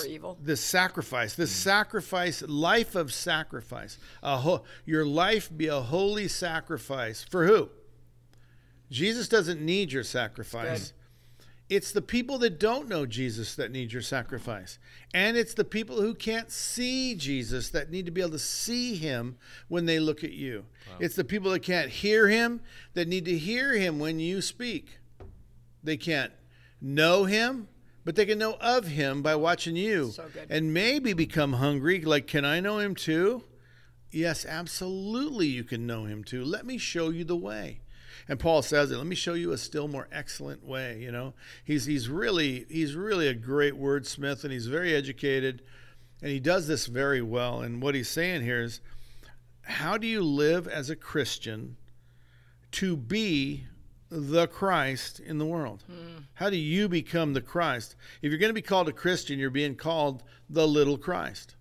this 0.42 0.60
sacrifice, 0.60 1.36
this 1.36 1.52
sacrifice, 1.52 2.42
life 2.42 2.96
of 2.96 3.12
sacrifice. 3.12 3.98
A 4.22 4.38
ho- 4.38 4.64
your 4.84 5.06
life 5.06 5.48
be 5.56 5.68
a 5.68 5.80
holy 5.80 6.26
sacrifice 6.26 7.22
for 7.22 7.46
who? 7.46 7.68
Jesus 8.90 9.28
doesn't 9.28 9.60
need 9.60 9.92
your 9.92 10.02
sacrifice. 10.02 10.92
It's 11.70 11.92
the 11.92 12.02
people 12.02 12.36
that 12.38 12.58
don't 12.58 12.88
know 12.88 13.06
Jesus 13.06 13.54
that 13.54 13.70
need 13.70 13.92
your 13.92 14.02
sacrifice. 14.02 14.80
And 15.14 15.36
it's 15.36 15.54
the 15.54 15.64
people 15.64 16.00
who 16.00 16.14
can't 16.14 16.50
see 16.50 17.14
Jesus 17.14 17.70
that 17.70 17.92
need 17.92 18.06
to 18.06 18.10
be 18.10 18.20
able 18.20 18.32
to 18.32 18.40
see 18.40 18.96
him 18.96 19.36
when 19.68 19.86
they 19.86 20.00
look 20.00 20.24
at 20.24 20.32
you. 20.32 20.64
It's 20.98 21.14
the 21.14 21.22
people 21.22 21.52
that 21.52 21.62
can't 21.62 21.88
hear 21.88 22.28
him 22.28 22.60
that 22.94 23.06
need 23.06 23.24
to 23.26 23.38
hear 23.38 23.74
him 23.74 24.00
when 24.00 24.18
you 24.18 24.42
speak. 24.42 24.98
They 25.84 25.96
can't 25.96 26.32
know 26.80 27.24
him, 27.24 27.68
but 28.04 28.16
they 28.16 28.26
can 28.26 28.38
know 28.38 28.56
of 28.60 28.88
him 28.88 29.22
by 29.22 29.36
watching 29.36 29.76
you. 29.76 30.10
So. 30.10 30.26
And 30.48 30.74
maybe 30.74 31.12
become 31.12 31.52
hungry. 31.54 32.00
Like, 32.00 32.26
can 32.26 32.44
I 32.44 32.58
know 32.58 32.80
him 32.80 32.96
too? 32.96 33.44
Yes, 34.10 34.44
absolutely, 34.44 35.46
you 35.46 35.62
can 35.62 35.86
know 35.86 36.04
him 36.04 36.24
too. 36.24 36.44
Let 36.44 36.66
me 36.66 36.78
show 36.78 37.10
you 37.10 37.22
the 37.22 37.36
way. 37.36 37.80
And 38.28 38.38
Paul 38.38 38.62
says 38.62 38.90
it. 38.90 38.96
Let 38.96 39.06
me 39.06 39.16
show 39.16 39.34
you 39.34 39.52
a 39.52 39.58
still 39.58 39.88
more 39.88 40.08
excellent 40.12 40.64
way. 40.64 40.98
You 41.00 41.12
know, 41.12 41.34
he's 41.64 41.86
he's 41.86 42.08
really 42.08 42.66
he's 42.68 42.94
really 42.94 43.28
a 43.28 43.34
great 43.34 43.74
wordsmith, 43.74 44.44
and 44.44 44.52
he's 44.52 44.66
very 44.66 44.94
educated, 44.94 45.62
and 46.22 46.30
he 46.30 46.40
does 46.40 46.66
this 46.66 46.86
very 46.86 47.22
well. 47.22 47.60
And 47.60 47.82
what 47.82 47.94
he's 47.94 48.08
saying 48.08 48.42
here 48.42 48.62
is, 48.62 48.80
how 49.62 49.96
do 49.96 50.06
you 50.06 50.22
live 50.22 50.68
as 50.68 50.90
a 50.90 50.96
Christian 50.96 51.76
to 52.72 52.96
be 52.96 53.66
the 54.10 54.46
Christ 54.48 55.20
in 55.20 55.38
the 55.38 55.46
world? 55.46 55.84
Hmm. 55.86 56.22
How 56.34 56.50
do 56.50 56.56
you 56.56 56.88
become 56.88 57.32
the 57.32 57.40
Christ? 57.40 57.94
If 58.22 58.30
you're 58.30 58.38
going 58.38 58.50
to 58.50 58.54
be 58.54 58.62
called 58.62 58.88
a 58.88 58.92
Christian, 58.92 59.38
you're 59.38 59.50
being 59.50 59.76
called 59.76 60.22
the 60.48 60.66
little 60.66 60.98
Christ, 60.98 61.54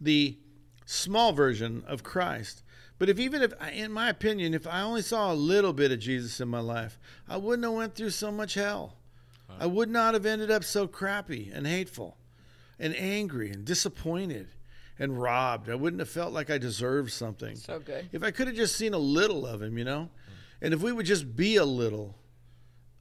the 0.00 0.38
small 0.86 1.32
version 1.32 1.84
of 1.86 2.02
Christ. 2.02 2.61
But 3.02 3.08
if 3.08 3.18
even 3.18 3.42
if, 3.42 3.52
in 3.72 3.90
my 3.90 4.10
opinion, 4.10 4.54
if 4.54 4.64
I 4.64 4.82
only 4.82 5.02
saw 5.02 5.32
a 5.32 5.34
little 5.34 5.72
bit 5.72 5.90
of 5.90 5.98
Jesus 5.98 6.40
in 6.40 6.46
my 6.46 6.60
life, 6.60 7.00
I 7.28 7.36
wouldn't 7.36 7.64
have 7.64 7.74
went 7.74 7.96
through 7.96 8.10
so 8.10 8.30
much 8.30 8.54
hell. 8.54 8.94
I 9.58 9.66
would 9.66 9.90
not 9.90 10.14
have 10.14 10.24
ended 10.24 10.52
up 10.52 10.62
so 10.62 10.86
crappy 10.86 11.50
and 11.52 11.66
hateful 11.66 12.16
and 12.78 12.94
angry 12.94 13.50
and 13.50 13.64
disappointed 13.64 14.50
and 15.00 15.20
robbed. 15.20 15.68
I 15.68 15.74
wouldn't 15.74 15.98
have 15.98 16.10
felt 16.10 16.32
like 16.32 16.48
I 16.48 16.58
deserved 16.58 17.10
something. 17.10 17.56
So 17.56 17.80
good. 17.80 18.08
If 18.12 18.22
I 18.22 18.30
could 18.30 18.46
have 18.46 18.54
just 18.54 18.76
seen 18.76 18.94
a 18.94 18.98
little 18.98 19.46
of 19.46 19.60
him, 19.62 19.76
you 19.76 19.84
know? 19.84 20.08
And 20.60 20.72
if 20.72 20.80
we 20.80 20.92
would 20.92 21.06
just 21.06 21.34
be 21.34 21.56
a 21.56 21.64
little 21.64 22.14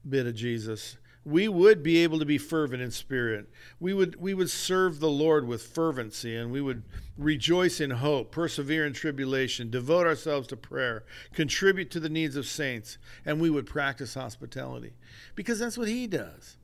bit 0.09 0.25
of 0.25 0.33
Jesus, 0.33 0.97
we 1.23 1.47
would 1.47 1.83
be 1.83 1.97
able 1.99 2.17
to 2.19 2.25
be 2.25 2.37
fervent 2.37 2.81
in 2.81 2.91
spirit. 2.91 3.49
We 3.79 3.93
would 3.93 4.19
we 4.19 4.33
would 4.33 4.49
serve 4.49 4.99
the 4.99 5.09
Lord 5.09 5.47
with 5.47 5.61
fervency 5.61 6.35
and 6.35 6.51
we 6.51 6.61
would 6.61 6.83
rejoice 7.17 7.79
in 7.79 7.91
hope, 7.91 8.31
persevere 8.31 8.85
in 8.85 8.93
tribulation, 8.93 9.69
devote 9.69 10.07
ourselves 10.07 10.47
to 10.47 10.57
prayer, 10.57 11.03
contribute 11.33 11.91
to 11.91 11.99
the 11.99 12.09
needs 12.09 12.35
of 12.35 12.47
saints, 12.47 12.97
and 13.25 13.39
we 13.39 13.49
would 13.49 13.67
practice 13.67 14.15
hospitality. 14.15 14.93
Because 15.35 15.59
that's 15.59 15.77
what 15.77 15.87
he 15.87 16.07
does. 16.07 16.57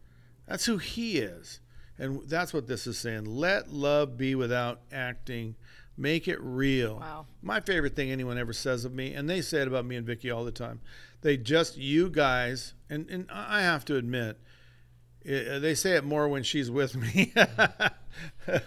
That's 0.48 0.66
who 0.66 0.78
he 0.78 1.18
is. 1.20 1.60
And 2.00 2.22
that's 2.28 2.54
what 2.54 2.68
this 2.68 2.88
is 2.88 2.98
saying. 2.98 3.26
Let 3.26 3.72
love 3.72 4.18
be 4.18 4.36
without 4.36 4.82
acting. 4.92 5.56
Make 5.98 6.28
it 6.28 6.40
real. 6.40 7.00
Wow. 7.00 7.26
My 7.42 7.60
favorite 7.60 7.96
thing 7.96 8.12
anyone 8.12 8.38
ever 8.38 8.54
says 8.54 8.86
of 8.86 8.94
me, 8.94 9.14
and 9.14 9.28
they 9.28 9.42
say 9.42 9.62
it 9.62 9.68
about 9.68 9.86
me 9.86 9.96
and 9.96 10.06
Vicki 10.06 10.30
all 10.30 10.46
the 10.46 10.52
time. 10.52 10.80
They 11.22 11.38
just, 11.38 11.76
you 11.76 12.10
guys, 12.10 12.76
and, 12.88 13.10
and 13.10 13.28
I 13.32 13.62
have 13.62 13.84
to 13.86 13.96
admit, 13.96 14.40
they 15.28 15.76
say 15.76 15.96
it 15.96 16.06
more 16.06 16.28
when 16.28 16.44
she's 16.44 16.72
with 16.72 16.96
me. 16.96 17.34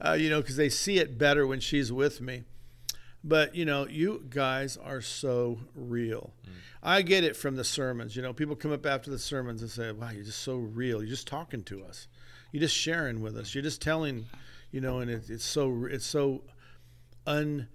uh, 0.00 0.12
you 0.12 0.30
know, 0.30 0.40
because 0.40 0.56
they 0.56 0.68
see 0.68 0.98
it 0.98 1.18
better 1.18 1.46
when 1.46 1.60
she's 1.60 1.92
with 1.92 2.20
me. 2.20 2.44
But, 3.22 3.54
you 3.54 3.64
know, 3.64 3.86
you 3.86 4.24
guys 4.30 4.76
are 4.76 5.00
so 5.00 5.58
real. 5.74 6.32
I 6.82 7.02
get 7.02 7.24
it 7.24 7.36
from 7.36 7.56
the 7.56 7.64
sermons. 7.64 8.16
You 8.16 8.22
know, 8.22 8.32
people 8.32 8.56
come 8.56 8.72
up 8.72 8.86
after 8.86 9.10
the 9.10 9.18
sermons 9.18 9.60
and 9.60 9.70
say, 9.70 9.92
wow, 9.92 10.10
you're 10.10 10.24
just 10.24 10.42
so 10.42 10.56
real. 10.56 11.02
You're 11.02 11.10
just 11.10 11.26
talking 11.26 11.62
to 11.64 11.84
us. 11.84 12.08
You're 12.52 12.62
just 12.62 12.76
sharing 12.76 13.20
with 13.20 13.36
us. 13.36 13.54
You're 13.54 13.62
just 13.62 13.82
telling, 13.82 14.26
you 14.70 14.80
know, 14.80 15.00
and 15.00 15.10
it, 15.10 15.28
it's 15.28 15.44
so, 15.44 15.86
it's 15.90 16.06
so 16.06 16.44
un, 17.26 17.68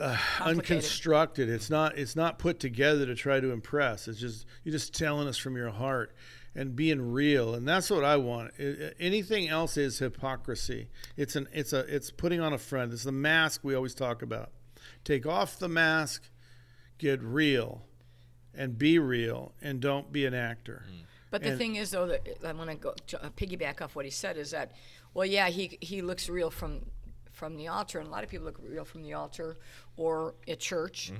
uh, 0.00 0.16
unconstructed. 0.40 1.50
It's 1.50 1.68
not, 1.68 1.98
it's 1.98 2.16
not 2.16 2.38
put 2.38 2.58
together 2.58 3.04
to 3.04 3.14
try 3.14 3.40
to 3.40 3.50
impress. 3.50 4.08
It's 4.08 4.18
just, 4.18 4.46
you're 4.64 4.72
just 4.72 4.94
telling 4.94 5.28
us 5.28 5.36
from 5.36 5.56
your 5.56 5.70
heart 5.70 6.14
and 6.56 6.74
being 6.74 7.12
real. 7.12 7.54
And 7.54 7.68
that's 7.68 7.90
what 7.90 8.02
I 8.02 8.16
want. 8.16 8.52
I- 8.58 8.62
I- 8.62 8.92
anything 8.98 9.48
else 9.48 9.76
is 9.76 9.98
hypocrisy. 9.98 10.88
It's 11.16 11.36
an, 11.36 11.46
it's 11.52 11.72
a, 11.72 11.80
it's 11.94 12.10
putting 12.10 12.40
on 12.40 12.52
a 12.52 12.58
front. 12.58 12.92
It's 12.92 13.04
the 13.04 13.12
mask 13.12 13.60
we 13.62 13.74
always 13.74 13.94
talk 13.94 14.22
about. 14.22 14.50
Take 15.04 15.26
off 15.26 15.58
the 15.58 15.68
mask, 15.68 16.28
get 16.98 17.22
real 17.22 17.82
and 18.54 18.78
be 18.78 18.98
real 18.98 19.52
and 19.60 19.80
don't 19.80 20.10
be 20.10 20.24
an 20.24 20.34
actor. 20.34 20.84
But 21.30 21.42
the 21.42 21.50
And- 21.50 21.58
thing 21.58 21.76
is, 21.76 21.90
though, 21.90 22.06
that 22.06 22.26
I 22.44 22.52
want 22.52 22.70
to 22.70 22.76
go 22.76 22.90
uh, 23.20 23.28
piggyback 23.36 23.82
off 23.82 23.94
what 23.94 24.04
he 24.06 24.10
said 24.10 24.36
is 24.38 24.52
that, 24.52 24.72
well, 25.12 25.26
yeah, 25.26 25.48
he 25.48 25.76
he 25.80 26.00
looks 26.00 26.28
real 26.28 26.50
from 26.50 26.86
from 27.32 27.56
the 27.56 27.68
altar, 27.68 27.98
and 27.98 28.08
a 28.08 28.10
lot 28.10 28.24
of 28.24 28.30
people 28.30 28.46
look 28.46 28.58
real 28.62 28.84
from 28.84 29.02
the 29.02 29.12
altar 29.12 29.56
or 29.98 30.34
at 30.48 30.58
church. 30.60 31.12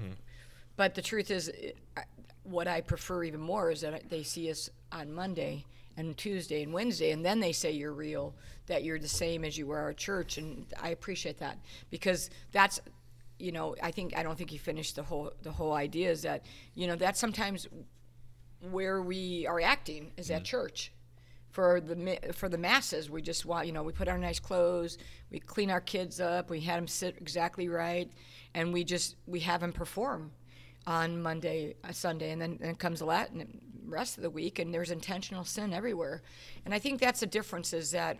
But 0.76 0.94
the 0.94 1.02
truth 1.02 1.30
is, 1.30 1.48
it, 1.48 1.76
I, 1.96 2.04
what 2.44 2.68
I 2.68 2.80
prefer 2.80 3.24
even 3.24 3.40
more 3.40 3.70
is 3.70 3.80
that 3.82 4.08
they 4.08 4.22
see 4.22 4.50
us 4.50 4.70
on 4.92 5.12
Monday 5.12 5.64
and 5.96 6.16
Tuesday 6.16 6.62
and 6.62 6.72
Wednesday, 6.72 7.10
and 7.10 7.24
then 7.24 7.40
they 7.40 7.52
say 7.52 7.70
you're 7.70 7.92
real, 7.92 8.34
that 8.66 8.84
you're 8.84 8.98
the 8.98 9.08
same 9.08 9.44
as 9.44 9.56
you 9.56 9.66
were 9.66 9.90
at 9.90 9.96
church, 9.96 10.36
and 10.38 10.66
I 10.80 10.90
appreciate 10.90 11.38
that 11.38 11.58
because 11.90 12.30
that's 12.52 12.80
you 13.38 13.52
know, 13.52 13.76
I 13.82 13.90
think 13.90 14.16
I 14.16 14.22
don't 14.22 14.36
think 14.36 14.50
he 14.50 14.58
finished 14.58 14.96
the 14.96 15.02
whole 15.02 15.32
the 15.42 15.52
whole 15.52 15.72
idea 15.72 16.10
is 16.10 16.22
that 16.22 16.44
you 16.74 16.86
know 16.86 16.96
that's 16.96 17.20
sometimes 17.20 17.68
where 18.70 19.02
we 19.02 19.46
are 19.46 19.60
acting 19.60 20.12
is 20.16 20.30
at 20.30 20.38
mm-hmm. 20.38 20.44
church. 20.44 20.92
For 21.50 21.80
the 21.80 22.18
for 22.34 22.50
the 22.50 22.58
masses, 22.58 23.08
we 23.08 23.22
just 23.22 23.46
want 23.46 23.66
you 23.66 23.72
know 23.72 23.82
we 23.82 23.92
put 23.92 24.08
our 24.08 24.18
nice 24.18 24.40
clothes, 24.40 24.98
we 25.30 25.38
clean 25.38 25.70
our 25.70 25.80
kids 25.80 26.20
up, 26.20 26.50
we 26.50 26.60
had 26.60 26.76
them 26.76 26.86
sit 26.86 27.16
exactly 27.18 27.68
right, 27.68 28.10
and 28.54 28.72
we 28.72 28.84
just 28.84 29.16
we 29.26 29.40
have 29.40 29.60
them 29.60 29.72
perform 29.72 30.32
on 30.86 31.20
Monday, 31.22 31.74
uh, 31.84 31.92
Sunday, 31.92 32.30
and 32.30 32.40
then, 32.40 32.58
then 32.60 32.74
comes 32.76 33.02
Latin 33.02 33.60
rest 33.86 34.16
of 34.16 34.22
the 34.22 34.30
week, 34.30 34.58
and 34.58 34.74
there's 34.74 34.90
intentional 34.90 35.44
sin 35.44 35.72
everywhere, 35.72 36.22
and 36.64 36.74
I 36.74 36.78
think 36.78 37.00
that's 37.00 37.20
the 37.20 37.26
difference 37.26 37.72
is 37.72 37.92
that 37.92 38.18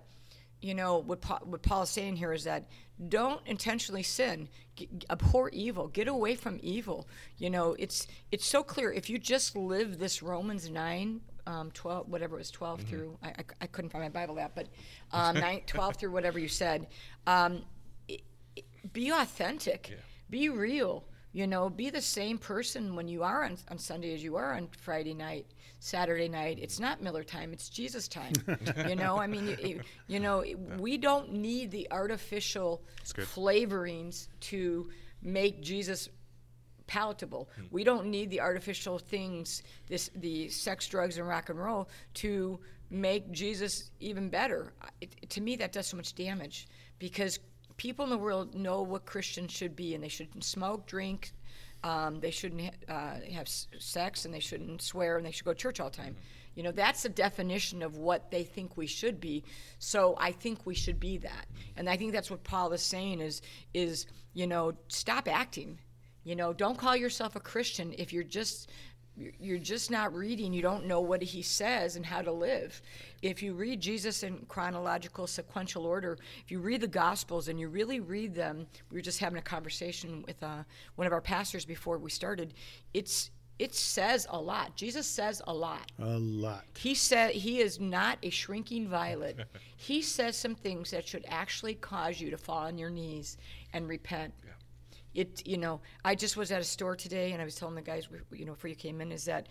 you 0.63 0.75
know 0.75 0.99
what 0.99 1.21
Paul, 1.21 1.41
what 1.45 1.63
Paul 1.63 1.83
is 1.83 1.91
saying 1.91 2.17
here 2.17 2.33
is 2.33 2.45
that 2.45 2.65
don't 3.09 3.41
intentionally 3.47 4.03
sin. 4.03 4.49
G- 4.75 4.89
abhor 5.11 5.51
evil. 5.51 5.87
Get 5.89 6.09
away 6.09 6.35
from 6.35 6.59
evil. 6.63 7.07
You 7.37 7.51
know 7.51 7.77
it's 7.79 8.07
it's 8.33 8.47
so 8.47 8.63
clear. 8.63 8.91
If 8.91 9.11
you 9.11 9.19
just 9.19 9.55
live 9.55 9.99
this 9.99 10.23
romans 10.23 10.71
9 10.71 11.21
um, 11.47 11.71
12 11.73 12.09
whatever 12.09 12.37
it 12.37 12.39
was 12.39 12.51
12 12.51 12.81
through 12.83 13.19
I, 13.23 13.29
I, 13.29 13.35
I 13.63 13.67
couldn't 13.67 13.91
find 13.91 14.03
my 14.03 14.09
bible 14.09 14.41
app 14.41 14.55
but 14.57 14.67
um, 15.13 15.35
9, 15.41 15.61
12 15.67 15.97
through 15.97 16.11
whatever 16.11 16.39
you 16.39 16.49
said 16.49 16.87
um, 17.27 17.63
i- 18.11 18.19
i- 18.59 18.63
be 18.93 19.11
authentic. 19.11 19.89
Be 20.31 20.49
real 20.49 21.05
you 21.37 21.47
know 21.47 21.69
be 21.69 21.91
the 21.91 22.01
same 22.01 22.39
person 22.39 22.97
when 22.97 23.07
you 23.07 23.23
are 23.23 23.45
on, 23.45 23.59
on 23.71 23.77
sunday 23.79 24.15
as 24.15 24.25
you 24.25 24.37
are 24.37 24.55
on 24.55 24.67
friday 24.81 25.13
night 25.13 25.47
saturday 25.81 26.31
night 26.31 26.59
it's 26.63 26.81
not 26.81 27.03
miller 27.03 27.23
time 27.23 27.53
it's 27.53 27.69
jesus 27.69 28.09
time 28.09 28.33
you 28.89 28.97
know 28.97 29.19
i 29.19 29.27
mean 29.27 29.55
you, 29.63 29.81
you, 30.09 30.19
know 30.19 30.43
we 30.79 30.97
don't 30.97 31.31
need 31.31 31.71
the 31.71 31.87
artificial 31.91 32.83
flavorings 33.05 34.29
to 34.41 34.89
make 35.23 35.61
jesus 35.61 36.09
palatable. 36.87 37.49
Hmm. 37.57 37.63
We 37.73 37.83
don't 37.83 38.07
need 38.07 38.31
the 38.31 38.41
artificial 38.41 38.99
things, 38.99 39.65
this 39.89 40.09
the 40.15 40.49
sex, 40.49 40.87
drugs, 40.87 41.19
and 41.19 41.27
rock 41.27 41.49
and 41.49 41.59
roll 41.59 41.89
to 42.15 42.61
make 42.91 43.33
Jesus 43.33 43.91
even 43.99 44.29
better. 44.29 44.73
It, 45.01 45.29
to 45.31 45.41
me, 45.41 45.57
that 45.57 45.73
does 45.73 45.89
so 45.89 45.97
much 45.97 46.15
damage 46.15 46.69
because 47.01 47.41
people 47.77 48.05
in 48.05 48.11
the 48.11 48.19
world 48.19 48.55
know 48.55 48.83
what 48.83 49.07
Christians 49.07 49.53
should 49.53 49.77
be, 49.77 49.95
and 49.95 50.03
they 50.03 50.09
shouldn't 50.09 50.45
smoke, 50.45 50.87
drink, 50.87 51.33
um, 51.85 52.21
they 52.21 52.31
shouldn't 52.31 52.63
ha- 52.63 52.93
uh, 52.95 53.21
have 53.33 53.47
s- 53.47 53.69
sex, 53.79 54.25
and 54.25 54.35
they 54.35 54.41
shouldn't 54.41 54.83
swear, 54.83 55.17
and 55.17 55.27
they 55.27 55.31
should 55.31 55.45
go 55.45 55.53
to 55.53 55.59
church 55.59 55.79
all 55.81 55.91
the 55.91 55.97
time. 55.97 56.17
You 56.55 56.63
know, 56.63 56.73
that's 56.73 57.03
the 57.03 57.11
definition 57.11 57.83
of 57.83 57.99
what 57.99 58.31
they 58.31 58.43
think 58.43 58.77
we 58.77 58.87
should 58.87 59.21
be. 59.21 59.45
So 59.79 60.17
I 60.19 60.33
think 60.33 60.65
we 60.65 60.75
should 60.75 60.99
be 60.99 61.19
that, 61.19 61.47
and 61.77 61.89
I 61.89 61.97
think 61.97 62.13
that's 62.13 62.31
what 62.31 62.45
Paul 62.45 62.73
is 62.73 62.83
saying 62.83 63.21
is 63.21 63.43
is 63.75 64.07
you 64.33 64.47
know 64.47 64.73
stop 64.89 65.29
acting. 65.29 65.79
You 66.25 66.35
know, 66.35 66.53
don't 66.53 66.79
call 66.79 66.97
yourself 66.97 67.37
a 67.37 67.41
Christian 67.41 67.95
if 67.99 68.13
you're 68.13 68.25
just 68.25 68.71
you're- 69.17 69.59
just 69.59 69.91
not 69.91 70.15
reading. 70.15 70.53
You 70.53 70.63
don't 70.63 70.87
know 70.87 71.01
what 71.01 71.23
he 71.23 71.43
says 71.43 71.97
and 71.97 72.05
how 72.05 72.23
to 72.23 72.33
live. 72.33 72.81
If 73.23 73.43
you 73.43 73.55
read 73.55 73.81
Jesus 73.81 74.23
in 74.23 74.45
chronological, 74.47 75.27
sequential 75.27 75.87
order, 75.87 76.19
if 76.45 76.51
you 76.51 76.61
read 76.61 76.83
the 76.83 76.89
Gospels 76.89 77.49
and 77.49 77.59
you 77.59 77.69
really 77.69 78.01
read 78.01 78.35
them, 78.35 78.67
we 78.91 78.99
were 78.99 79.03
just 79.03 79.19
having 79.19 79.39
a 79.39 79.43
conversation 79.43 80.23
with 80.27 80.43
uh, 80.43 80.63
one 80.97 81.07
of 81.07 81.13
our 81.13 81.21
pastors 81.21 81.65
before 81.65 81.99
we 81.99 82.11
started. 82.11 82.55
It's 82.95 83.31
it 83.59 83.75
says 83.75 84.27
a 84.29 84.39
lot. 84.39 84.77
Jesus 84.77 85.07
says 85.07 85.41
a 85.47 85.55
lot. 85.55 85.91
A 85.99 86.19
lot. 86.19 86.65
He 86.77 86.95
said 86.95 87.31
he 87.31 87.61
is 87.61 87.81
not 87.81 88.19
a 88.23 88.29
shrinking 88.29 88.87
violet. 88.87 89.39
he 89.77 90.03
says 90.03 90.37
some 90.37 90.55
things 90.55 90.91
that 90.91 91.09
should 91.09 91.25
actually 91.27 91.75
cause 91.75 92.21
you 92.21 92.31
to 92.31 92.37
fall 92.37 92.59
on 92.59 92.77
your 92.77 92.91
knees 92.91 93.39
and 93.73 93.89
repent. 93.89 94.35
It, 95.17 95.47
you 95.47 95.57
know, 95.57 95.81
I 96.05 96.15
just 96.15 96.37
was 96.37 96.53
at 96.53 96.61
a 96.61 96.65
store 96.65 96.95
today 96.95 97.33
and 97.33 97.41
I 97.41 97.45
was 97.45 97.55
telling 97.55 97.75
the 97.75 97.81
guys, 97.83 98.07
you 98.33 98.45
know, 98.45 98.53
before 98.53 98.69
you 98.69 98.77
came 98.77 99.01
in, 99.01 99.11
is 99.11 99.25
that 99.25 99.49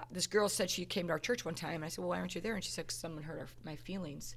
uh, 0.00 0.04
this 0.10 0.26
girl 0.26 0.48
said 0.48 0.70
she 0.70 0.86
came 0.86 1.06
to 1.08 1.12
our 1.12 1.18
church 1.18 1.44
one 1.44 1.54
time. 1.54 1.76
And 1.76 1.84
I 1.84 1.88
said, 1.88 1.98
well, 1.98 2.08
why 2.08 2.18
aren't 2.18 2.34
you 2.34 2.40
there? 2.40 2.54
And 2.54 2.64
she 2.64 2.70
said, 2.70 2.88
'Cause 2.88 2.96
someone 2.96 3.22
hurt 3.22 3.38
our, 3.38 3.46
my 3.62 3.76
feelings. 3.76 4.34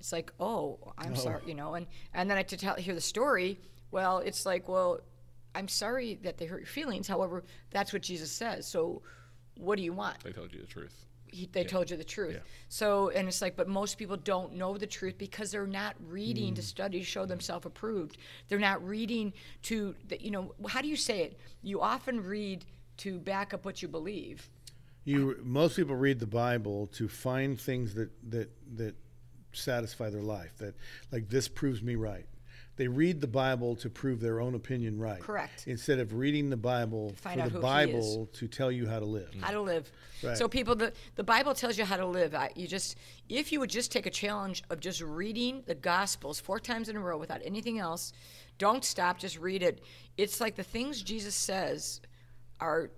It's 0.00 0.12
like, 0.12 0.32
oh, 0.40 0.92
I'm 0.98 1.14
sorry, 1.16 1.42
you 1.46 1.54
know. 1.54 1.74
And 1.74 1.86
and 2.12 2.28
then 2.28 2.36
I 2.36 2.42
to 2.42 2.56
tell 2.56 2.74
hear 2.74 2.94
the 2.94 3.00
story. 3.00 3.60
Well, 3.92 4.18
it's 4.18 4.44
like, 4.44 4.68
well, 4.68 5.00
I'm 5.54 5.68
sorry 5.68 6.18
that 6.22 6.36
they 6.38 6.44
hurt 6.46 6.58
your 6.58 6.66
feelings. 6.66 7.08
However, 7.08 7.44
that's 7.70 7.92
what 7.92 8.02
Jesus 8.02 8.30
says. 8.30 8.66
So, 8.66 9.02
what 9.56 9.76
do 9.76 9.82
you 9.84 9.94
want? 9.94 10.22
They 10.22 10.32
told 10.32 10.52
you 10.52 10.60
the 10.60 10.66
truth. 10.66 11.05
He, 11.28 11.48
they 11.52 11.64
told 11.64 11.90
you 11.90 11.96
the 11.96 12.04
truth. 12.04 12.40
So, 12.68 13.10
and 13.10 13.28
it's 13.28 13.42
like, 13.42 13.56
but 13.56 13.68
most 13.68 13.98
people 13.98 14.16
don't 14.16 14.54
know 14.54 14.76
the 14.76 14.86
truth 14.86 15.18
because 15.18 15.50
they're 15.50 15.66
not 15.66 15.96
reading 16.06 16.54
to 16.54 16.62
mm. 16.62 16.64
study 16.64 16.98
to 17.00 17.04
show 17.04 17.26
themselves 17.26 17.66
approved. 17.66 18.18
They're 18.48 18.58
not 18.58 18.86
reading 18.86 19.32
to, 19.62 19.94
the, 20.08 20.20
you 20.22 20.30
know, 20.30 20.54
how 20.68 20.82
do 20.82 20.88
you 20.88 20.96
say 20.96 21.22
it? 21.22 21.38
You 21.62 21.80
often 21.80 22.22
read 22.22 22.64
to 22.98 23.18
back 23.18 23.54
up 23.54 23.64
what 23.64 23.82
you 23.82 23.88
believe. 23.88 24.48
You 25.04 25.38
most 25.44 25.76
people 25.76 25.94
read 25.94 26.18
the 26.18 26.26
Bible 26.26 26.88
to 26.88 27.06
find 27.06 27.60
things 27.60 27.94
that 27.94 28.10
that 28.30 28.50
that 28.74 28.96
satisfy 29.52 30.10
their 30.10 30.22
life. 30.22 30.56
That 30.58 30.74
like 31.12 31.28
this 31.28 31.46
proves 31.46 31.80
me 31.80 31.94
right. 31.94 32.26
They 32.76 32.88
read 32.88 33.20
the 33.20 33.26
Bible 33.26 33.74
to 33.76 33.88
prove 33.88 34.20
their 34.20 34.40
own 34.40 34.54
opinion 34.54 34.98
right. 34.98 35.20
Correct. 35.20 35.66
Instead 35.66 35.98
of 35.98 36.12
reading 36.14 36.50
the 36.50 36.56
Bible 36.56 37.14
find 37.16 37.40
for 37.40 37.46
out 37.46 37.52
the 37.52 37.52
who 37.52 37.58
he 37.58 37.62
Bible 37.62 38.28
to 38.34 38.48
tell 38.48 38.70
you 38.70 38.86
how 38.86 38.98
to 38.98 39.06
live. 39.06 39.34
how 39.40 39.50
to 39.50 39.60
live. 39.60 39.90
Right. 40.22 40.36
So 40.36 40.46
people, 40.46 40.74
the, 40.76 40.92
the 41.14 41.24
Bible 41.24 41.54
tells 41.54 41.78
you 41.78 41.84
how 41.84 41.96
to 41.96 42.06
live. 42.06 42.34
I, 42.34 42.50
you 42.54 42.66
just, 42.66 42.96
if 43.28 43.50
you 43.50 43.60
would 43.60 43.70
just 43.70 43.90
take 43.90 44.06
a 44.06 44.10
challenge 44.10 44.62
of 44.70 44.80
just 44.80 45.00
reading 45.00 45.62
the 45.66 45.74
Gospels 45.74 46.38
four 46.38 46.60
times 46.60 46.88
in 46.88 46.96
a 46.96 47.00
row 47.00 47.16
without 47.16 47.40
anything 47.44 47.78
else, 47.78 48.12
don't 48.58 48.84
stop, 48.84 49.18
just 49.18 49.38
read 49.38 49.62
it. 49.62 49.82
It's 50.16 50.40
like 50.40 50.56
the 50.56 50.62
things 50.62 51.02
Jesus 51.02 51.34
says 51.34 52.00
are 52.60 52.90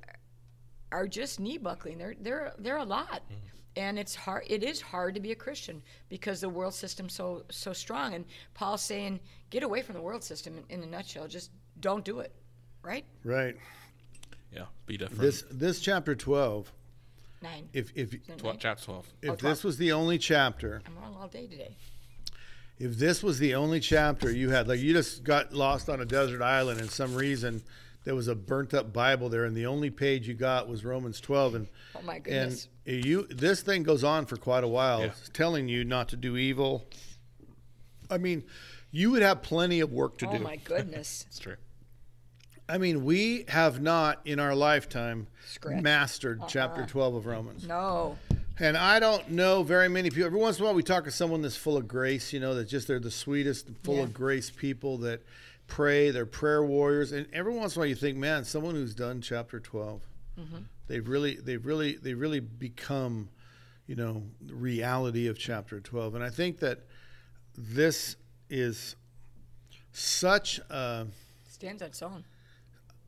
are 0.91 1.07
just 1.07 1.41
knee 1.41 1.59
buckling. 1.59 1.99
They're 1.99 2.15
they're 2.21 2.53
they're 2.59 2.79
a 2.79 2.85
lot. 2.85 3.23
Mm-hmm. 3.25 3.58
And 3.77 3.99
it's 3.99 4.15
hard. 4.15 4.45
It 4.49 4.63
is 4.65 4.81
hard 4.81 5.15
to 5.15 5.21
be 5.21 5.31
a 5.33 5.37
Christian 5.37 5.83
because 6.09 6.41
the 6.41 6.49
world 6.49 6.75
system's 6.75 7.13
so 7.15 7.45
so 7.51 7.73
strong. 7.73 8.15
And 8.15 8.25
Paul's 8.55 8.83
saying, 8.83 9.21
get 9.51 9.63
away 9.63 9.83
from 9.83 9.95
the 9.95 10.03
world 10.03 10.25
system. 10.25 10.57
In, 10.69 10.79
in 10.79 10.83
a 10.83 10.87
nutshell, 10.91 11.29
just 11.29 11.51
don't 11.81 12.05
do 12.05 12.19
it, 12.21 12.33
right? 12.83 13.05
Right. 13.25 13.57
Yeah, 14.53 14.65
be 14.87 14.97
different. 14.97 15.21
This 15.21 15.45
this 15.51 15.81
chapter 15.81 16.15
12, 16.17 16.73
Nine. 17.43 17.69
if 17.73 17.93
if 17.95 18.11
Tw- 18.39 18.59
chapter 18.59 18.85
12. 18.87 19.07
if 19.23 19.31
Oh, 19.31 19.37
this 19.37 19.63
was 19.63 19.77
the 19.77 19.93
only 19.93 20.19
chapter, 20.19 20.83
I'm 20.87 20.97
wrong 20.99 21.17
all 21.21 21.29
day 21.29 21.47
today. 21.47 21.77
if 22.79 22.97
this 22.97 23.23
was 23.23 23.39
the 23.39 23.55
only 23.55 23.79
chapter 23.79 24.31
you 24.33 24.51
had, 24.51 24.67
like 24.67 24.81
you 24.81 24.93
just 24.93 25.23
got 25.23 25.53
lost 25.53 25.89
on 25.89 26.01
a 26.01 26.05
desert 26.07 26.43
island 26.43 26.81
and 26.81 26.91
some 26.91 27.15
reason 27.15 27.63
there 28.05 28.15
was 28.15 28.29
a 28.29 28.35
burnt 28.35 28.73
up 28.75 28.93
Bible 28.93 29.29
there 29.29 29.45
and 29.45 29.57
the 29.57 29.67
only 29.67 29.91
page 29.91 30.27
you 30.29 30.35
got 30.35 30.69
was 30.69 30.85
Romans 30.85 31.21
12 31.21 31.55
and 31.55 31.69
Oh 31.95 32.03
my 32.03 32.19
goodness! 32.19 32.69
and 32.87 33.03
goodness. 33.03 33.07
you 33.07 33.27
this 33.29 33.61
thing 33.63 33.83
goes 33.83 34.03
on 34.05 34.27
for 34.27 34.37
quite 34.37 34.65
a 34.65 34.69
while 34.69 35.01
Yeah. 35.03 35.13
telling 35.33 35.69
you 35.69 35.85
not 35.85 36.09
to 36.11 36.17
do 36.17 36.37
evil. 36.37 36.87
I 38.11 38.19
mean, 38.19 38.45
you 38.91 39.11
would 39.11 39.23
have 39.23 39.43
plenty 39.43 39.81
of 39.81 39.93
work 39.93 40.17
to 40.19 40.29
oh 40.29 40.33
do. 40.33 40.37
Oh 40.39 40.41
my 40.43 40.57
goodness. 40.57 41.25
It's 41.29 41.39
true. 41.39 41.57
I 42.71 42.77
mean, 42.77 43.05
we 43.05 43.45
have 43.49 43.81
not 43.81 44.21
in 44.27 44.39
our 44.39 44.55
lifetime 44.55 45.27
Scratch. 45.47 45.83
mastered 45.83 46.41
uh-uh. 46.41 46.49
chapter 46.49 46.85
12 46.85 47.15
of 47.15 47.27
Romans. 47.27 47.67
No. 47.67 48.19
And 48.59 48.77
I 48.77 48.99
don't 48.99 49.31
know 49.31 49.63
very 49.63 49.89
many 49.89 50.11
people. 50.11 50.27
Every 50.27 50.39
once 50.41 50.59
in 50.59 50.63
a 50.63 50.67
while, 50.67 50.75
we 50.75 50.83
talk 50.83 51.05
to 51.05 51.11
someone 51.11 51.41
that's 51.43 51.57
full 51.57 51.77
of 51.79 51.89
grace, 51.89 52.31
you 52.33 52.41
know, 52.41 52.55
that 52.55 52.65
just 52.69 52.87
they're 52.89 52.99
the 53.01 53.11
sweetest, 53.11 53.69
full 53.85 53.97
Yeah. 53.97 54.03
of 54.03 54.13
grace 54.13 54.51
people 54.51 54.99
that 54.99 55.23
pray, 55.69 56.11
they're 56.11 56.27
prayer 56.27 56.65
warriors. 56.65 57.13
And 57.13 57.27
every 57.33 57.53
once 57.55 57.77
in 57.77 57.79
a 57.79 57.83
while, 57.83 57.89
you 57.89 57.95
think, 57.95 58.17
man, 58.19 58.45
someone 58.45 58.75
who's 58.75 58.95
done 58.95 59.21
chapter 59.21 59.61
12, 59.61 60.03
mm-hmm. 60.41 60.57
they've 60.89 61.07
really, 61.09 61.37
they've 61.37 61.65
really, 61.65 61.97
they 61.97 62.15
really 62.15 62.41
become, 62.41 63.29
you 63.87 63.95
know, 63.95 64.25
the 64.41 64.55
reality 64.55 65.29
of 65.29 65.39
chapter 65.39 65.81
12. 65.81 66.17
And 66.17 66.25
I 66.25 66.31
think 66.31 66.59
that 66.59 66.81
this 67.57 68.17
is 68.51 68.97
such 69.93 70.59
a 70.71 71.07
Stands 71.49 71.83
on 71.83 71.89
its 71.89 72.03
own. 72.03 72.25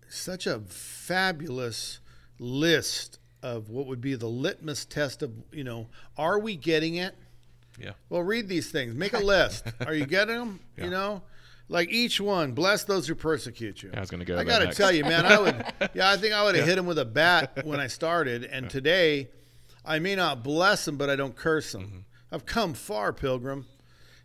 such 0.09 0.47
a 0.47 0.59
fabulous 0.61 2.01
list 2.39 3.19
of 3.43 3.71
what 3.71 3.87
would 3.87 4.01
be 4.01 4.15
the 4.15 4.27
litmus 4.27 4.85
test 4.85 5.23
of 5.23 5.33
you 5.53 5.63
know 5.65 5.87
are 6.19 6.39
we 6.39 6.57
getting 6.57 6.97
it 6.97 7.15
Yeah. 7.79 7.93
well 8.09 8.23
read 8.23 8.49
these 8.49 8.71
things 8.71 8.95
make 8.95 9.13
a 9.13 9.19
list 9.35 9.65
are 9.87 9.95
you 9.95 10.05
getting 10.07 10.37
them 10.37 10.61
Yeah. 10.77 10.85
you 10.85 10.91
know 10.91 11.23
like 11.71 11.89
each 11.91 12.21
one 12.21 12.53
bless 12.53 12.85
those 12.85 13.07
who 13.07 13.15
persecute 13.15 13.83
you 13.83 13.91
I 13.95 14.01
was 14.01 14.11
gonna 14.11 14.25
go 14.25 14.37
i 14.39 14.45
gotta 14.45 14.65
next. 14.67 14.77
tell 14.77 14.91
you 14.93 15.05
man 15.05 15.25
i 15.25 15.39
would 15.39 15.65
yeah 15.95 16.11
i 16.11 16.17
think 16.17 16.35
i 16.35 16.43
would 16.43 16.55
have 16.57 16.67
hit 16.67 16.77
him 16.77 16.85
with 16.87 16.99
a 16.99 17.05
bat 17.05 17.61
when 17.65 17.79
i 17.81 17.87
started 17.87 18.45
and 18.45 18.69
today 18.69 19.29
i 19.85 19.99
may 19.99 20.15
not 20.17 20.43
bless 20.43 20.85
them 20.85 20.97
but 20.97 21.09
i 21.09 21.17
don't 21.17 21.37
curse 21.37 21.73
them 21.73 21.83
Mm-hmm. 21.85 22.35
i've 22.35 22.45
come 22.45 22.75
far 22.75 23.13
pilgrim 23.13 23.67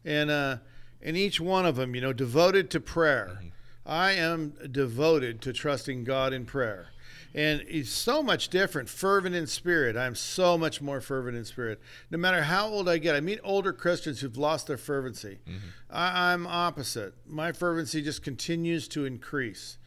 and 0.03 0.29
uh 0.31 0.57
and 1.01 1.15
each 1.15 1.39
one 1.39 1.65
of 1.65 1.75
them 1.75 1.93
you 1.95 2.01
know 2.01 2.13
devoted 2.13 2.69
to 2.71 2.79
prayer 2.79 3.37
Mm-hmm. 3.37 3.47
i 3.85 4.11
am 4.13 4.53
devoted 4.71 5.41
to 5.43 5.53
trusting 5.53 6.03
god 6.03 6.33
in 6.33 6.45
prayer 6.45 6.87
and 7.35 7.61
he's 7.67 7.91
so 7.91 8.23
much 8.23 8.47
different 8.47 8.87
fervent 8.87 9.35
in 9.35 9.45
spirit. 9.45 9.97
I'm 9.97 10.15
so 10.15 10.57
much 10.57 10.81
more 10.81 11.01
fervent 11.01 11.35
in 11.35 11.43
spirit. 11.43 11.81
No 12.09 12.17
matter 12.17 12.43
how 12.43 12.67
old 12.67 12.87
i 12.87 12.97
get 12.97 13.13
i 13.13 13.19
meet 13.19 13.39
older 13.43 13.73
christians 13.73 14.21
who've 14.21 14.37
lost 14.37 14.67
their 14.67 14.77
fervency. 14.77 15.39
Mm-hmm. 15.45 15.67
I, 15.91 16.31
i'm 16.31 16.47
opposite. 16.47 17.13
My 17.27 17.51
fervency 17.51 18.01
just 18.01 18.23
continues 18.23 18.87
to 18.89 19.05
increase 19.05 19.77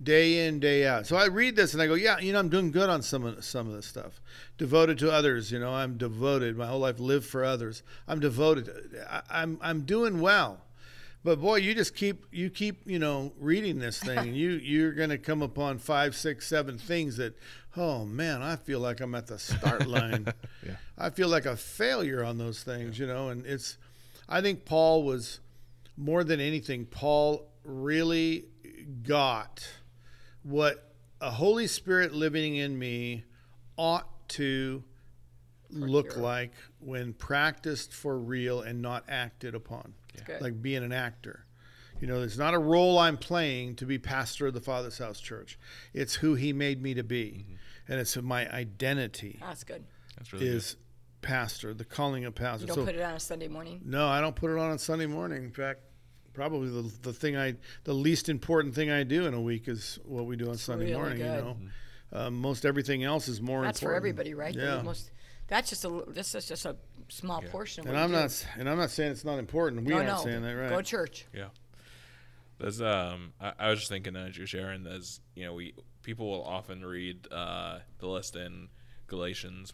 day 0.00 0.46
in 0.46 0.60
day 0.60 0.86
out. 0.86 1.06
So 1.06 1.16
i 1.16 1.26
read 1.26 1.56
this 1.56 1.72
and 1.74 1.82
i 1.82 1.88
go 1.88 1.94
yeah 1.94 2.20
you 2.20 2.32
know 2.32 2.38
i'm 2.38 2.48
doing 2.48 2.70
good 2.70 2.88
on 2.88 3.02
some 3.02 3.24
of 3.24 3.44
some 3.44 3.66
of 3.66 3.74
this 3.74 3.86
stuff. 3.86 4.20
Devoted 4.56 4.96
to 4.98 5.10
others 5.10 5.50
you 5.50 5.58
know 5.58 5.74
i'm 5.74 5.98
devoted. 5.98 6.56
My 6.56 6.68
whole 6.68 6.80
life 6.80 7.00
lived 7.00 7.26
for 7.26 7.44
others. 7.44 7.82
I'm 8.06 8.20
devoted. 8.20 8.70
I, 9.10 9.22
i'm 9.28 9.58
i'm 9.60 9.80
doing 9.82 10.20
well 10.20 10.60
but 11.24 11.40
boy, 11.40 11.56
you 11.56 11.74
just 11.74 11.94
keep 11.94 12.26
you 12.32 12.50
keep 12.50 12.82
you 12.84 12.98
know 12.98 13.32
reading 13.38 13.78
this 13.78 14.00
thing, 14.00 14.18
and 14.18 14.36
you 14.36 14.50
you're 14.62 14.92
gonna 14.92 15.18
come 15.18 15.42
upon 15.42 15.78
five, 15.78 16.16
six, 16.16 16.46
seven 16.46 16.78
things 16.78 17.16
that, 17.16 17.34
oh 17.76 18.04
man, 18.04 18.42
I 18.42 18.56
feel 18.56 18.80
like 18.80 19.00
I'm 19.00 19.14
at 19.14 19.26
the 19.28 19.38
start 19.38 19.86
line. 19.86 20.26
Yeah. 20.64 20.76
I 20.96 21.10
feel 21.10 21.26
like 21.26 21.44
a 21.44 21.56
failure 21.56 22.22
on 22.22 22.38
those 22.38 22.62
things, 22.62 22.96
you 22.96 23.04
know. 23.04 23.30
And 23.30 23.44
it's, 23.44 23.78
I 24.28 24.40
think 24.40 24.64
Paul 24.64 25.02
was 25.02 25.40
more 25.96 26.22
than 26.22 26.38
anything. 26.38 26.86
Paul 26.86 27.48
really 27.64 28.44
got 29.02 29.68
what 30.44 30.92
a 31.20 31.32
Holy 31.32 31.66
Spirit 31.66 32.14
living 32.14 32.54
in 32.54 32.78
me 32.78 33.24
ought 33.76 34.28
to 34.28 34.84
look 35.70 36.12
sure. 36.12 36.22
like 36.22 36.52
when 36.78 37.12
practiced 37.12 37.92
for 37.92 38.16
real 38.16 38.60
and 38.60 38.80
not 38.80 39.04
acted 39.08 39.56
upon 39.56 39.94
Good. 40.24 40.40
like 40.40 40.60
being 40.62 40.82
an 40.82 40.92
actor. 40.92 41.44
You 42.00 42.08
know, 42.08 42.20
it's 42.22 42.36
not 42.36 42.52
a 42.54 42.58
role 42.58 42.98
I'm 42.98 43.16
playing 43.16 43.76
to 43.76 43.86
be 43.86 43.96
pastor 43.98 44.48
of 44.48 44.54
the 44.54 44.60
Father's 44.60 44.98
House 44.98 45.20
Church. 45.20 45.58
It's 45.94 46.14
who 46.16 46.34
He 46.34 46.52
made 46.52 46.82
me 46.82 46.94
to 46.94 47.04
be, 47.04 47.46
and 47.88 48.00
it's 48.00 48.16
my 48.20 48.50
identity 48.52 49.38
that's 49.40 49.62
good. 49.64 49.84
That's 50.16 50.32
really 50.32 50.46
is 50.48 50.76
pastor, 51.20 51.74
the 51.74 51.84
calling 51.84 52.24
of 52.24 52.34
pastor. 52.34 52.62
You 52.62 52.66
don't 52.68 52.76
So 52.76 52.84
put 52.84 52.96
it 52.96 53.02
on 53.02 53.14
a 53.14 53.20
Sunday 53.20 53.46
morning. 53.48 53.80
no, 53.84 54.08
I 54.08 54.20
don't 54.20 54.34
put 54.34 54.50
it 54.50 54.58
on 54.58 54.70
on 54.70 54.78
Sunday 54.78 55.06
morning. 55.06 55.44
In 55.44 55.52
fact, 55.52 55.80
probably 56.34 56.68
the 56.70 56.90
the 57.02 57.12
thing 57.12 57.36
I 57.36 57.54
the 57.84 57.94
least 57.94 58.28
important 58.28 58.74
thing 58.74 58.90
I 58.90 59.04
do 59.04 59.26
in 59.26 59.34
a 59.34 59.40
week 59.40 59.68
is 59.68 60.00
what 60.04 60.26
we 60.26 60.34
do 60.36 60.48
on 60.48 60.56
Sunday 60.56 60.86
really 60.86 60.96
morning. 60.96 61.18
You 61.18 61.24
good. 61.24 61.44
know, 61.44 61.56
um, 62.14 62.34
most 62.34 62.64
everything 62.66 63.04
else 63.04 63.28
is 63.28 63.40
more 63.40 63.62
That's 63.62 63.78
for 63.80 63.94
everybody, 63.94 64.34
right? 64.34 64.54
Yeah. 64.54 64.82
Most, 64.82 65.12
that's 65.46 65.70
just 65.70 65.84
a 65.84 66.02
this 66.08 66.34
is 66.34 66.46
just 66.46 66.66
a 66.66 66.76
small 67.08 67.42
portion 67.42 67.82
of 67.82 67.86
And 67.86 67.96
what 67.96 68.02
I'm 68.04 68.10
you 68.10 68.16
do. 68.16 68.22
not 68.22 68.46
and 68.58 68.70
I'm 68.70 68.78
not 68.78 68.90
saying 68.90 69.12
it's 69.12 69.24
not 69.24 69.38
important. 69.38 69.84
We 69.84 69.90
no, 69.90 69.96
aren't 69.96 70.08
no. 70.08 70.16
saying 70.18 70.42
that, 70.42 70.52
right? 70.54 70.70
Go 70.70 70.76
to 70.78 70.82
church. 70.82 71.26
Yeah. 71.34 71.48
There's 72.58 72.80
um 72.80 73.32
I, 73.40 73.52
I 73.58 73.70
was 73.70 73.80
just 73.80 73.90
thinking 73.90 74.16
as 74.16 74.36
you're 74.36 74.46
sharing 74.46 74.84
there's 74.84 75.20
you 75.34 75.44
know 75.44 75.54
we 75.54 75.74
people 76.02 76.30
will 76.30 76.44
often 76.44 76.84
read 76.84 77.26
uh 77.32 77.78
the 77.98 78.06
list 78.06 78.36
in 78.36 78.68
Galatians, 79.08 79.72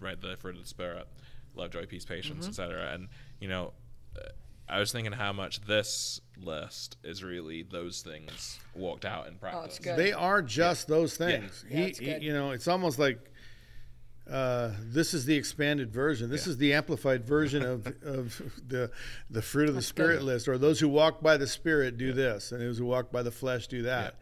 right, 0.00 0.20
the 0.20 0.36
fruit 0.38 0.56
of 0.56 0.62
the 0.62 0.68
spirit, 0.68 1.06
love, 1.54 1.70
joy, 1.70 1.84
peace, 1.86 2.04
patience, 2.04 2.40
Mm-hmm. 2.46 2.50
etc. 2.50 2.92
And 2.94 3.08
you 3.40 3.48
know 3.48 3.72
uh, 4.16 4.28
I 4.68 4.78
was 4.80 4.92
thinking 4.92 5.12
how 5.12 5.32
much 5.32 5.60
this 5.62 6.20
list 6.36 6.98
is 7.02 7.24
really 7.24 7.62
those 7.62 8.02
things 8.02 8.60
walked 8.74 9.04
out 9.06 9.26
in 9.26 9.36
practice. 9.36 9.78
Oh, 9.80 9.84
good. 9.84 9.96
They 9.96 10.12
are 10.12 10.42
just 10.42 10.88
those 10.88 11.16
things. 11.16 11.64
Yeah, 11.70 11.76
he, 11.78 11.82
it's 11.84 11.98
he- 11.98 12.04
good. 12.06 12.22
you 12.22 12.32
know, 12.34 12.50
it's 12.52 12.68
almost 12.68 12.98
like 12.98 13.18
uh, 14.30 14.72
this 14.80 15.14
is 15.14 15.24
the 15.24 15.34
expanded 15.34 15.90
version. 15.90 16.30
This 16.30 16.46
is 16.46 16.58
the 16.58 16.74
amplified 16.74 17.24
version 17.24 17.62
of, 17.62 17.86
of 18.02 18.42
the 18.66 18.90
the 19.30 19.42
fruit 19.42 19.68
of 19.68 19.74
the 19.74 19.82
spirit 19.82 20.18
good. 20.18 20.24
list. 20.24 20.48
Or 20.48 20.58
those 20.58 20.80
who 20.80 20.88
walk 20.88 21.22
by 21.22 21.36
the 21.36 21.46
spirit 21.46 21.96
do 21.96 22.12
this, 22.12 22.52
and 22.52 22.60
those 22.60 22.78
who 22.78 22.86
walk 22.86 23.10
by 23.10 23.22
the 23.22 23.30
flesh 23.30 23.66
do 23.68 23.82
that. 23.82 24.16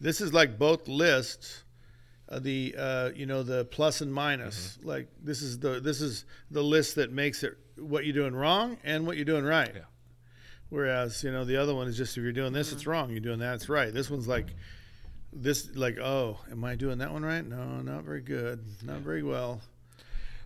This 0.00 0.20
is 0.20 0.32
like 0.32 0.58
both 0.58 0.88
lists. 0.88 1.64
Uh, 2.28 2.38
the 2.38 2.74
uh, 2.78 3.10
you 3.14 3.26
know 3.26 3.42
the 3.42 3.64
plus 3.66 4.00
and 4.00 4.12
minus. 4.12 4.78
Mm-hmm. 4.78 4.88
Like 4.88 5.08
this 5.22 5.42
is 5.42 5.58
the 5.58 5.80
this 5.80 6.00
is 6.00 6.24
the 6.50 6.62
list 6.62 6.94
that 6.94 7.12
makes 7.12 7.42
it 7.42 7.58
what 7.76 8.04
you're 8.04 8.14
doing 8.14 8.34
wrong 8.34 8.78
and 8.84 9.06
what 9.06 9.16
you're 9.16 9.24
doing 9.24 9.44
right. 9.44 9.72
Yeah. 9.74 9.82
Whereas 10.68 11.24
you 11.24 11.32
know 11.32 11.44
the 11.44 11.56
other 11.56 11.74
one 11.74 11.88
is 11.88 11.96
just 11.96 12.16
if 12.16 12.22
you're 12.22 12.32
doing 12.32 12.52
this, 12.52 12.72
it's 12.72 12.86
wrong. 12.86 13.10
You're 13.10 13.20
doing 13.20 13.40
that, 13.40 13.56
it's 13.56 13.68
right. 13.68 13.92
This 13.92 14.08
one's 14.08 14.28
like 14.28 14.46
this, 15.32 15.74
like 15.76 15.98
oh, 15.98 16.38
am 16.50 16.64
I 16.64 16.74
doing 16.76 16.98
that 16.98 17.12
one 17.12 17.24
right? 17.24 17.44
No, 17.46 17.80
not 17.80 18.04
very 18.04 18.20
good, 18.20 18.64
not 18.82 18.98
very 19.00 19.22
well. 19.22 19.60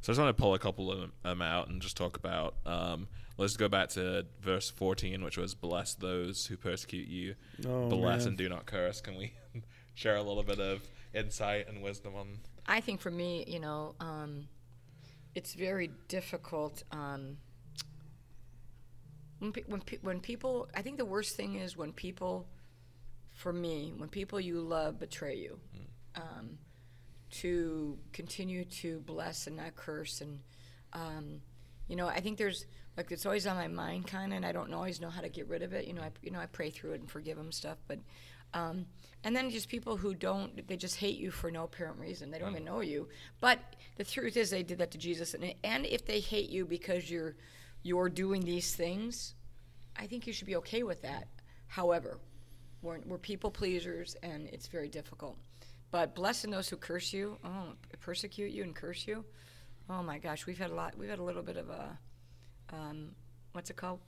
So 0.01 0.11
I 0.11 0.12
just 0.12 0.20
want 0.20 0.37
to 0.37 0.40
pull 0.40 0.53
a 0.55 0.59
couple 0.59 0.92
of 0.92 1.11
them 1.23 1.40
out 1.42 1.68
and 1.68 1.81
just 1.81 1.97
talk 1.97 2.16
about. 2.18 2.57
Um, 2.66 3.09
let's 3.38 3.57
go 3.57 3.68
back 3.68 3.88
to 3.90 4.27
verse 4.42 4.68
14, 4.70 5.25
which 5.25 5.38
was 5.38 5.55
"Bless 5.55 5.94
those 5.94 6.47
who 6.47 6.57
persecute 6.59 7.09
you, 7.09 7.35
Oh, 7.66 7.88
bless 7.88 8.20
man. 8.23 8.29
and 8.29 8.37
do 8.38 8.49
not 8.49 8.66
curse." 8.66 9.01
Can 9.01 9.16
we 9.16 9.33
share 9.94 10.16
a 10.16 10.23
little 10.23 10.42
bit 10.42 10.61
of 10.61 10.83
insight 11.14 11.68
and 11.68 11.83
wisdom 11.83 12.14
on? 12.16 12.38
I 12.66 12.81
think 12.81 13.01
for 13.01 13.11
me, 13.11 13.44
you 13.47 13.61
know, 13.61 13.94
um, 14.01 14.49
it's 15.35 15.55
very 15.55 15.90
difficult. 16.09 16.83
Um, 16.92 17.38
when, 19.38 19.53
pe- 19.53 19.64
when, 19.66 19.81
pe- 19.81 19.99
when 20.03 20.20
people, 20.20 20.68
I 20.75 20.83
think 20.83 20.99
the 20.99 21.05
worst 21.05 21.37
thing 21.37 21.57
is 21.57 21.77
when 21.77 21.92
people, 21.92 22.47
for 23.35 23.53
me, 23.53 23.92
when 23.97 24.09
people 24.09 24.40
you 24.40 24.61
love 24.61 24.99
betray 24.99 25.37
you. 25.37 25.59
Um, 26.16 26.59
to 27.31 27.99
continue 28.12 28.64
to 28.64 29.01
bless 29.01 29.49
and 29.49 29.57
not 29.57 29.75
curse, 29.75 30.20
and 30.20 30.38
um, 30.92 31.40
you 31.88 31.97
know, 31.97 32.07
I 32.07 32.20
think 32.20 32.38
there's 32.38 32.64
like 32.97 33.11
it's 33.11 33.27
always 33.27 33.47
on 33.47 33.57
my 33.57 33.66
mind, 33.66 34.07
kind 34.07 34.33
of, 34.33 34.37
and 34.37 34.47
I 34.47 34.53
don't 34.53 34.73
always 34.73 35.01
know 35.01 35.11
how 35.11 35.20
to 35.20 35.29
get 35.29 35.49
rid 35.49 35.62
of 35.62 35.73
it. 35.73 35.87
You 35.87 35.94
know, 35.94 36.03
I 36.03 36.11
you 36.23 36.31
know 36.31 36.38
I 36.38 36.47
pray 36.47 36.70
through 36.70 36.92
it 36.92 37.01
and 37.01 37.11
forgive 37.11 37.37
them 37.37 37.53
stuff, 37.53 37.79
but. 37.88 37.99
Um, 38.53 38.87
and 39.25 39.35
then 39.35 39.51
just 39.51 39.68
people 39.68 39.97
who 39.97 40.14
don't, 40.14 40.68
they 40.68 40.77
just 40.77 40.94
hate 40.94 41.18
you 41.18 41.33
for 41.33 41.51
no 41.51 41.64
apparent 41.64 41.99
reason. 41.99 42.31
They 42.31 42.38
don't 42.38 42.53
even 42.53 42.64
know 42.64 42.83
you. 42.83 43.09
But 43.40 43.59
the 43.97 44.05
truth 44.05 44.37
is, 44.37 44.51
they 44.51 44.62
did 44.62 44.79
that 44.79 44.92
to 44.92 44.99
Jesus. 44.99 45.35
And, 45.35 45.55
and 45.64 45.85
if 45.85 46.07
they 46.07 46.20
hate 46.20 46.51
you 46.51 46.64
because 46.64 47.11
you're, 47.11 47.35
you're 47.83 48.09
doing 48.09 48.42
these 48.42 48.77
things, 48.77 49.35
I 49.97 50.07
think 50.07 50.29
you 50.29 50.33
should 50.33 50.47
be 50.47 50.55
okay 50.57 50.85
with 50.85 51.03
that. 51.03 51.27
However, 51.66 52.20
we're, 52.85 52.99
we're 53.07 53.18
people 53.18 53.51
pleasers, 53.51 54.16
and 54.23 54.47
it's 54.53 54.66
very 54.68 54.88
difficult. 54.88 55.37
But 55.90 56.14
blessing 56.14 56.51
those 56.51 56.68
who 56.68 56.77
curse 56.77 57.12
you, 57.12 57.38
oh, 57.44 57.73
persecute 58.01 58.51
you 58.53 58.62
and 58.62 58.75
curse 58.75 59.07
you. 59.07 59.25
Oh 59.88 60.03
my 60.03 60.18
gosh, 60.18 60.47
we've 60.47 60.59
had 60.59 60.70
a 60.70 60.75
lot. 60.75 60.97
We've 60.97 61.09
had 61.11 61.18
a 61.18 61.23
little 61.23 61.42
bit 61.42 61.57
of 61.57 61.68
a, 61.70 61.99
um, 62.73 63.11
what's 63.53 63.70
it 63.70 63.77
called? 63.77 64.01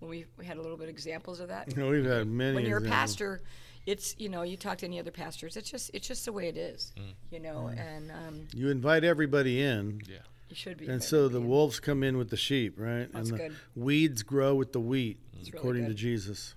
When 0.00 0.10
we, 0.10 0.26
we 0.38 0.44
had 0.44 0.56
a 0.58 0.62
little 0.62 0.76
bit 0.76 0.84
of 0.84 0.90
examples 0.90 1.40
of 1.40 1.48
that. 1.48 1.74
You 1.76 1.82
know, 1.82 1.90
we've 1.90 2.04
had 2.04 2.26
many. 2.26 2.54
When 2.54 2.66
you're 2.66 2.78
a 2.78 2.82
pastor, 2.82 3.40
it's 3.86 4.14
you 4.18 4.28
know 4.28 4.42
you 4.42 4.56
talk 4.56 4.78
to 4.78 4.86
any 4.86 4.98
other 4.98 5.10
pastors. 5.10 5.56
It's 5.56 5.70
just 5.70 5.90
it's 5.94 6.06
just 6.06 6.24
the 6.24 6.32
way 6.32 6.48
it 6.48 6.56
is, 6.56 6.92
you 7.30 7.40
know. 7.40 7.68
And 7.68 8.10
um, 8.10 8.48
you 8.52 8.68
invite 8.70 9.04
everybody 9.04 9.62
in, 9.62 10.00
Yeah. 10.08 10.18
you 10.48 10.56
should 10.56 10.78
be. 10.78 10.88
and 10.88 11.02
so 11.02 11.28
the 11.28 11.40
wolves 11.40 11.80
come 11.80 12.02
in 12.02 12.18
with 12.18 12.28
the 12.28 12.36
sheep, 12.36 12.74
right? 12.76 13.10
That's 13.12 13.30
and 13.30 13.38
the 13.38 13.48
good. 13.48 13.56
weeds 13.76 14.22
grow 14.22 14.54
with 14.54 14.72
the 14.72 14.80
wheat, 14.80 15.20
That's 15.32 15.52
really 15.52 15.58
according 15.58 15.86
to. 15.86 15.94
Jesus. 15.94 16.54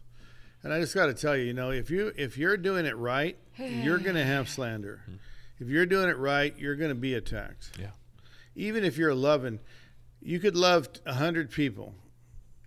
And 0.68 0.74
I 0.74 0.82
just 0.82 0.94
got 0.94 1.06
to 1.06 1.14
tell 1.14 1.34
you, 1.34 1.46
you 1.46 1.54
know, 1.54 1.72
if 1.72 1.90
you 1.90 2.12
if 2.18 2.38
you're 2.38 2.58
doing 2.58 2.86
it 2.86 2.98
right, 2.98 3.38
you're 3.58 4.00
going 4.00 4.18
to 4.18 4.24
have 4.26 4.50
slander. 4.58 5.00
If 5.60 5.70
you're 5.70 5.86
doing 5.86 6.10
it 6.10 6.18
right, 6.18 6.54
you're 6.58 6.76
going 6.76 6.90
to 6.90 6.96
be 6.96 7.14
attacked. 7.14 7.72
Yeah. 7.80 7.92
Even 8.54 8.84
if 8.84 8.98
you're 8.98 9.16
loving, 9.16 9.60
you 10.22 10.42
could 10.42 10.58
love 10.58 10.90
a 11.06 11.14
hundred 11.14 11.52
people 11.52 11.96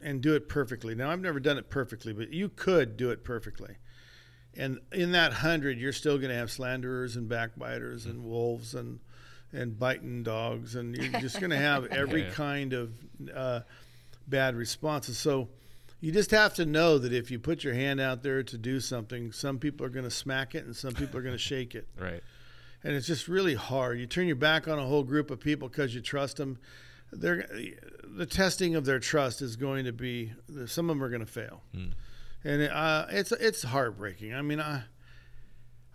and 0.00 0.22
do 0.22 0.34
it 0.34 0.48
perfectly. 0.48 0.94
Now 0.94 1.10
I've 1.10 1.20
never 1.20 1.40
done 1.40 1.58
it 1.58 1.68
perfectly, 1.68 2.14
but 2.14 2.32
you 2.32 2.48
could 2.48 2.96
do 2.96 3.10
it 3.10 3.22
perfectly. 3.22 3.76
And 4.56 4.78
in 4.92 5.12
that 5.12 5.34
hundred, 5.34 5.78
you're 5.78 5.92
still 5.92 6.16
going 6.16 6.30
to 6.30 6.36
have 6.36 6.50
slanderers 6.50 7.16
and 7.16 7.28
backbiters 7.28 8.06
and 8.06 8.24
wolves 8.24 8.74
and 8.74 9.00
and 9.52 9.78
biting 9.78 10.22
dogs, 10.22 10.74
and 10.74 10.96
you're 10.96 11.20
just 11.20 11.38
going 11.38 11.50
to 11.50 11.56
have 11.58 11.84
every 11.90 12.22
Yeah. 12.22 12.30
kind 12.30 12.72
of 12.72 12.92
uh, 13.34 13.60
bad 14.26 14.54
responses. 14.56 15.18
So 15.18 15.50
you 16.00 16.12
just 16.12 16.30
have 16.30 16.54
to 16.54 16.64
know 16.64 16.98
that 16.98 17.12
if 17.12 17.30
you 17.30 17.38
put 17.38 17.62
your 17.62 17.74
hand 17.74 18.00
out 18.00 18.22
there 18.22 18.42
to 18.42 18.58
do 18.58 18.80
something, 18.80 19.32
some 19.32 19.58
people 19.58 19.84
are 19.86 19.90
going 19.90 20.04
to 20.04 20.10
smack 20.10 20.54
it 20.54 20.64
and 20.64 20.74
some 20.74 20.94
people 20.94 21.18
are 21.18 21.22
going 21.22 21.34
to 21.36 21.38
shake 21.38 21.74
it 21.74 21.88
Right. 21.98 22.22
and 22.82 22.94
it's 22.94 23.06
just 23.06 23.28
really 23.28 23.54
hard. 23.54 23.98
You 23.98 24.06
turn 24.06 24.26
your 24.26 24.36
back 24.36 24.66
on 24.66 24.78
a 24.78 24.86
whole 24.86 25.04
group 25.04 25.30
of 25.30 25.40
people 25.40 25.68
because 25.68 25.94
you 25.94 26.00
trust 26.00 26.36
them. 26.38 26.58
They're 27.12 27.46
the 28.04 28.26
testing 28.26 28.74
of 28.76 28.84
their 28.84 28.98
trust 28.98 29.42
is 29.42 29.56
going 29.56 29.84
to 29.84 29.92
be 29.92 30.32
some 30.66 30.88
of 30.88 30.96
them 30.96 31.02
are 31.02 31.08
going 31.08 31.20
to 31.20 31.26
fail, 31.26 31.62
hmm. 31.74 31.88
and 32.44 32.62
uh, 32.62 33.06
it's 33.10 33.32
it's 33.32 33.64
heartbreaking. 33.64 34.32
I 34.32 34.42
mean, 34.42 34.60
I 34.60 34.84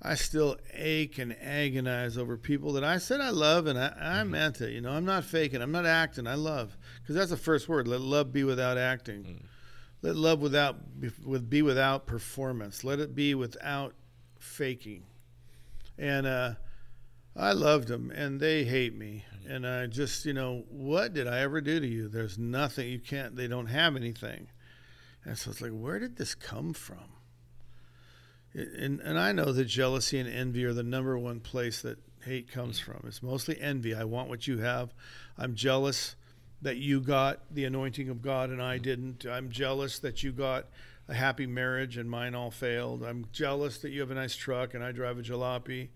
I 0.02 0.16
still 0.16 0.58
ache 0.74 1.18
and 1.18 1.36
agonize 1.42 2.18
over 2.18 2.38
people 2.38 2.74
that 2.74 2.84
I 2.84 2.98
said 2.98 3.22
I 3.22 3.30
love, 3.30 3.66
and 3.66 3.80
I, 3.80 3.88
I 3.88 4.04
mm-hmm. 4.20 4.32
meant 4.32 4.62
it. 4.62 4.72
You 4.72 4.82
know, 4.82 4.92
I'm 4.92 5.06
not 5.06 5.24
faking. 5.24 5.62
I'm 5.62 5.72
not 5.72 5.86
acting. 5.86 6.28
I 6.28 6.36
love 6.36 6.78
because 7.02 7.16
that's 7.16 7.32
the 7.32 7.38
first 7.38 7.70
word. 7.70 7.88
Let 7.88 8.02
love 8.02 8.34
be 8.34 8.44
without 8.44 8.78
acting. 8.78 9.24
Hmm. 9.24 9.46
Let 10.02 10.16
love 10.16 10.40
without 10.40 11.00
be, 11.00 11.12
with 11.26 11.50
be 11.50 11.62
without 11.62 12.06
performance. 12.06 12.84
Let 12.84 13.00
it 13.00 13.16
be 13.16 13.34
without 13.34 13.94
faking. 14.40 15.04
And 15.98 16.28
uh, 16.28 16.54
I 17.36 17.54
loved 17.54 17.88
them, 17.88 18.12
and 18.12 18.40
they 18.40 18.64
hate 18.64 18.96
me. 18.96 19.26
And 19.48 19.66
I 19.66 19.88
just, 19.88 20.26
you 20.26 20.34
know, 20.34 20.64
what 20.70 21.14
did 21.14 21.28
I 21.28 21.40
ever 21.40 21.62
do 21.62 21.80
to 21.80 21.88
you? 21.88 22.08
There's 22.08 22.38
nothing. 22.38 22.90
You 22.90 23.00
can't. 23.00 23.36
They 23.36 23.48
don't 23.48 23.68
have 23.68 23.96
anything. 23.96 24.48
And 25.24 25.38
so 25.38 25.52
it's 25.52 25.62
like, 25.62 25.72
where 25.72 26.00
did 26.00 26.18
this 26.18 26.36
come 26.36 26.74
from? 26.74 27.16
And 28.54 29.02
and 29.02 29.20
I 29.20 29.34
know 29.34 29.52
that 29.52 29.66
jealousy 29.66 30.18
and 30.18 30.30
envy 30.30 30.64
are 30.64 30.74
the 30.74 30.84
number 30.84 31.18
one 31.18 31.42
place 31.42 31.82
that 31.82 31.98
hate 32.24 32.50
comes 32.50 32.80
from. 32.80 33.04
It's 33.06 33.22
mostly 33.22 33.60
envy. 33.60 33.94
I 33.94 34.06
want 34.06 34.30
what 34.30 34.48
you 34.48 34.60
have. 34.60 34.94
I'm 35.38 35.56
jealous 35.56 36.16
that 36.62 36.78
you 36.78 37.02
got 37.02 37.42
the 37.54 37.66
anointing 37.66 38.10
of 38.10 38.22
God 38.22 38.50
and 38.50 38.62
I 38.62 38.78
didn't. 38.78 39.26
I'm 39.26 39.50
jealous 39.50 40.00
that 40.00 40.24
you 40.24 40.32
got 40.32 40.68
a 41.08 41.14
happy 41.14 41.46
marriage 41.46 41.98
and 41.98 42.10
mine 42.10 42.34
all 42.34 42.52
failed. 42.52 43.04
I'm 43.04 43.28
jealous 43.32 43.78
that 43.80 43.92
you 43.92 44.02
have 44.02 44.12
a 44.12 44.16
nice 44.16 44.36
truck 44.36 44.74
and 44.74 44.84
I 44.84 44.92
drive 44.92 45.20
a 45.20 45.22
jalopy. 45.22 45.90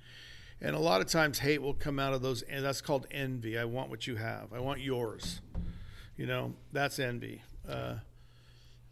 And 0.61 0.75
a 0.75 0.79
lot 0.79 1.01
of 1.01 1.07
times 1.07 1.39
hate 1.39 1.61
will 1.61 1.73
come 1.73 1.99
out 1.99 2.13
of 2.13 2.21
those 2.21 2.41
and 2.43 2.63
that's 2.63 2.81
called 2.81 3.07
envy. 3.11 3.57
I 3.57 3.65
want 3.65 3.89
what 3.89 4.07
you 4.07 4.17
have. 4.17 4.53
I 4.53 4.59
want 4.59 4.81
yours. 4.81 5.41
You 6.17 6.25
know, 6.25 6.53
that's 6.71 6.99
envy. 6.99 7.41
Uh, 7.67 7.95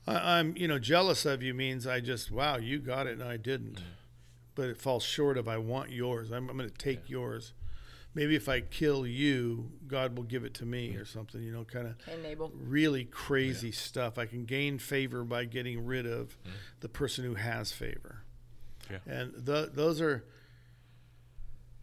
I, 0.08 0.40
I'm, 0.40 0.56
you 0.56 0.68
know, 0.68 0.80
jealous 0.80 1.26
of 1.26 1.44
you 1.44 1.54
means 1.54 1.86
I 1.86 2.00
just, 2.00 2.32
wow, 2.32 2.58
you 2.58 2.80
got 2.80 3.06
it 3.06 3.20
and 3.20 3.28
I 3.28 3.38
didn't. 3.38 3.82
But 4.56 4.70
it 4.70 4.78
falls 4.78 5.04
short 5.04 5.38
of 5.38 5.48
I 5.48 5.58
want 5.58 5.92
yours. 5.92 6.32
I'm, 6.32 6.50
I'm 6.50 6.58
going 6.58 6.70
to 6.70 6.76
take 6.76 7.10
yours. 7.10 7.54
Maybe 8.18 8.36
if 8.36 8.50
I 8.50 8.62
kill 8.62 9.06
you, 9.06 9.70
God 9.86 10.18
will 10.18 10.24
give 10.24 10.44
it 10.44 10.56
to 10.56 10.66
me 10.66 10.96
or 10.96 11.06
something, 11.06 11.40
you 11.40 11.52
know, 11.52 11.64
kind 11.66 11.86
of 11.86 12.00
Cain 12.00 12.36
really 12.52 13.06
crazy 13.06 13.72
stuff. 13.72 14.18
I 14.18 14.26
can 14.26 14.46
gain 14.46 14.80
favor 14.80 15.24
by 15.24 15.46
getting 15.46 15.86
rid 15.86 16.08
of 16.08 16.30
Mm-hmm. 16.42 16.56
the 16.80 16.90
person 16.90 17.24
who 17.26 17.36
has 17.36 17.72
favor. 17.72 18.24
Yeah. 18.90 18.98
And 19.06 19.46
th- 19.46 19.70
those 19.74 20.02
are, 20.02 20.26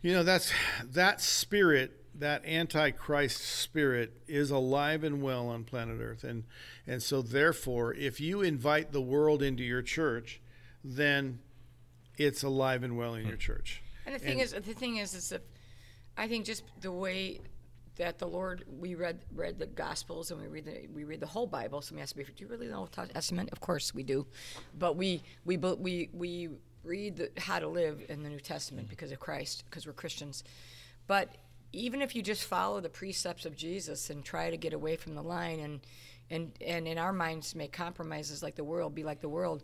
you 0.03 0.13
know, 0.13 0.25
that's 0.25 0.51
that 0.83 1.21
spirit, 1.21 2.03
that 2.17 2.45
antichrist 2.45 3.41
spirit, 3.41 4.21
is 4.27 4.51
alive 4.51 5.05
and 5.05 5.23
well 5.23 5.47
on 5.47 5.63
planet 5.63 6.01
Earth, 6.01 6.25
and 6.25 6.43
and 6.85 7.01
so 7.01 7.23
therefore, 7.23 7.95
if 7.95 8.21
you 8.21 8.43
invite 8.43 8.91
the 8.91 9.01
world 9.01 9.41
into 9.41 9.63
your 9.63 9.83
church, 9.83 10.41
then 10.83 11.39
it's 12.17 12.43
alive 12.43 12.83
and 12.83 12.97
well 12.99 13.15
in 13.15 13.25
your 13.29 13.37
church. 13.37 13.83
And 14.05 14.17
the 14.17 14.19
thing 14.19 14.33
And- 14.33 14.43
is, 14.43 14.53
the 14.53 14.61
thing 14.75 14.97
is, 14.97 15.15
is 15.15 15.29
that 15.29 15.43
I 16.17 16.29
think 16.29 16.47
just 16.47 16.63
the 16.81 16.93
way 16.93 17.41
that 17.97 18.19
the 18.19 18.27
Lord, 18.27 18.65
we 18.81 18.95
read 18.95 19.21
read 19.35 19.59
the 19.59 19.67
Gospels 19.67 20.31
and 20.31 20.41
we 20.41 20.49
read 20.49 20.65
the 20.65 20.89
we 20.93 21.05
read 21.05 21.21
the 21.21 21.27
whole 21.27 21.47
Bible. 21.47 21.81
Somebody 21.81 22.03
asked 22.03 22.17
me, 22.17 22.25
"Do 22.25 22.33
you 22.37 22.49
really 22.49 22.69
know 22.69 22.81
Old 22.81 22.93
Testament?" 22.93 23.51
Of 23.53 23.61
course 23.61 23.95
we 23.95 24.03
do, 24.03 24.27
but 24.79 24.97
we 24.97 25.23
we 25.45 25.57
we 25.57 26.11
we 26.13 26.49
read 26.83 27.17
the, 27.17 27.31
how 27.39 27.59
to 27.59 27.69
live 27.69 28.05
in 28.09 28.23
the 28.23 28.29
New 28.29 28.41
Testament 28.41 28.89
because 28.89 29.11
of 29.11 29.19
Christ, 29.19 29.65
because 29.69 29.87
we're 29.87 29.93
Christians. 29.93 30.45
But 31.07 31.37
even 31.73 32.03
if 32.03 32.15
you 32.15 32.23
just 32.23 32.45
follow 32.45 32.81
the 32.81 32.89
precepts 32.89 33.47
of 33.47 33.57
Jesus 33.57 34.11
and 34.11 34.25
try 34.25 34.51
to 34.51 34.57
get 34.57 34.73
away 34.73 34.97
from 34.97 35.15
the 35.15 35.23
line 35.23 35.61
and 35.61 35.81
and 36.31 36.53
and 36.61 36.89
in 36.89 36.99
our 36.99 37.13
minds 37.13 37.55
make 37.55 37.73
compromises 37.73 38.43
like 38.43 38.57
the 38.57 38.65
world, 38.65 38.95
be 38.95 39.05
like 39.05 39.21
the 39.21 39.29
world, 39.29 39.63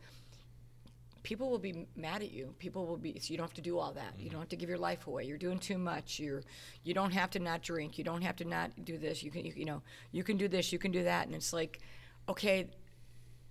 people 1.23 1.51
will 1.51 1.59
be 1.59 1.87
mad 1.97 2.23
at 2.23 2.31
you. 2.31 2.55
People 2.59 2.87
will 2.87 2.97
be. 2.97 3.19
So 3.19 3.33
you 3.33 3.37
don't 3.37 3.47
have 3.47 3.55
to 3.55 3.61
do 3.61 3.79
all 3.79 3.93
that. 3.93 4.15
You 4.17 4.25
mm-hmm. 4.25 4.33
don't 4.33 4.41
have 4.41 4.49
to 4.51 4.57
give 4.57 4.69
your 4.69 4.79
life 4.79 5.07
away. 5.07 5.25
You're 5.25 5.39
doing 5.39 5.59
too 5.59 5.79
much. 5.79 6.19
You're. 6.19 6.43
You 6.85 6.95
don't 6.95 7.13
have 7.13 7.31
to 7.31 7.39
not 7.39 7.63
drink. 7.63 7.99
You 7.99 8.05
don't 8.05 8.23
have 8.23 8.37
to 8.37 8.45
not 8.45 8.71
do 8.85 8.99
this. 8.99 9.23
You 9.23 9.31
can. 9.31 9.45
You, 9.45 9.53
you 9.57 9.65
know. 9.65 9.83
You 10.13 10.25
can 10.25 10.37
do 10.37 10.49
this. 10.49 10.73
You 10.73 10.79
can 10.79 10.93
do 10.93 11.05
that. 11.05 11.27
And 11.27 11.35
it's 11.35 11.53
like, 11.53 11.81
okay, 12.29 12.71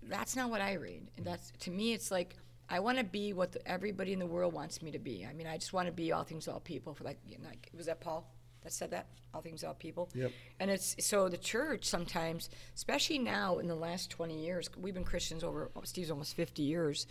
that's 0.04 0.36
not 0.36 0.50
what 0.50 0.62
I 0.62 0.74
read. 0.74 1.10
And 1.16 1.26
mm-hmm. 1.26 1.26
that's 1.26 1.52
to 1.60 1.72
me. 1.72 1.94
It's 1.94 2.12
like 2.12 2.36
I 2.70 2.80
want 2.80 2.98
to 3.00 3.04
be 3.04 3.34
what 3.34 3.52
the, 3.52 3.68
everybody 3.68 4.14
in 4.14 4.20
the 4.20 4.28
world 4.28 4.54
wants 4.54 4.82
me 4.82 4.92
to 4.92 5.00
be. 5.00 5.26
I 5.30 5.34
mean, 5.34 5.48
I 5.48 5.58
just 5.58 5.74
want 5.74 5.88
to 5.88 5.92
be 5.92 6.12
all 6.12 6.24
things 6.24 6.48
all 6.48 6.60
people. 6.60 6.94
For 6.94 7.04
like, 7.04 7.20
you 7.28 7.38
know, 7.38 7.48
like 7.48 7.70
was 7.76 7.88
that 7.88 8.00
Paul 8.00 8.32
that 8.64 8.74
said 8.74 8.92
that? 8.92 9.08
All 9.34 9.42
things 9.42 9.64
all 9.64 9.74
people. 9.74 10.10
Yep. 10.14 10.32
And 10.60 10.72
it's 10.72 10.96
so 11.00 11.30
the 11.30 11.38
church 11.38 11.86
sometimes, 11.86 12.50
especially 12.76 13.20
now 13.20 13.60
in 13.60 13.68
the 13.68 13.76
last 13.76 14.10
20 14.10 14.44
years, 14.44 14.70
we've 14.78 14.94
been 14.94 15.04
Christians 15.04 15.44
over 15.44 15.72
Steve's 15.84 16.12
almost 16.12 16.36
50 16.36 16.62
years, 16.62 17.08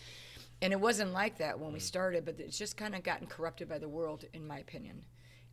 and 0.60 0.72
it 0.72 0.80
wasn't 0.80 1.12
like 1.12 1.38
that 1.38 1.58
when 1.58 1.72
we 1.72 1.80
started, 1.80 2.24
but 2.24 2.40
it's 2.40 2.58
just 2.58 2.76
kind 2.76 2.94
of 2.94 3.02
gotten 3.02 3.26
corrupted 3.26 3.68
by 3.68 3.78
the 3.78 3.88
world, 3.88 4.24
in 4.32 4.46
my 4.46 4.58
opinion. 4.58 5.04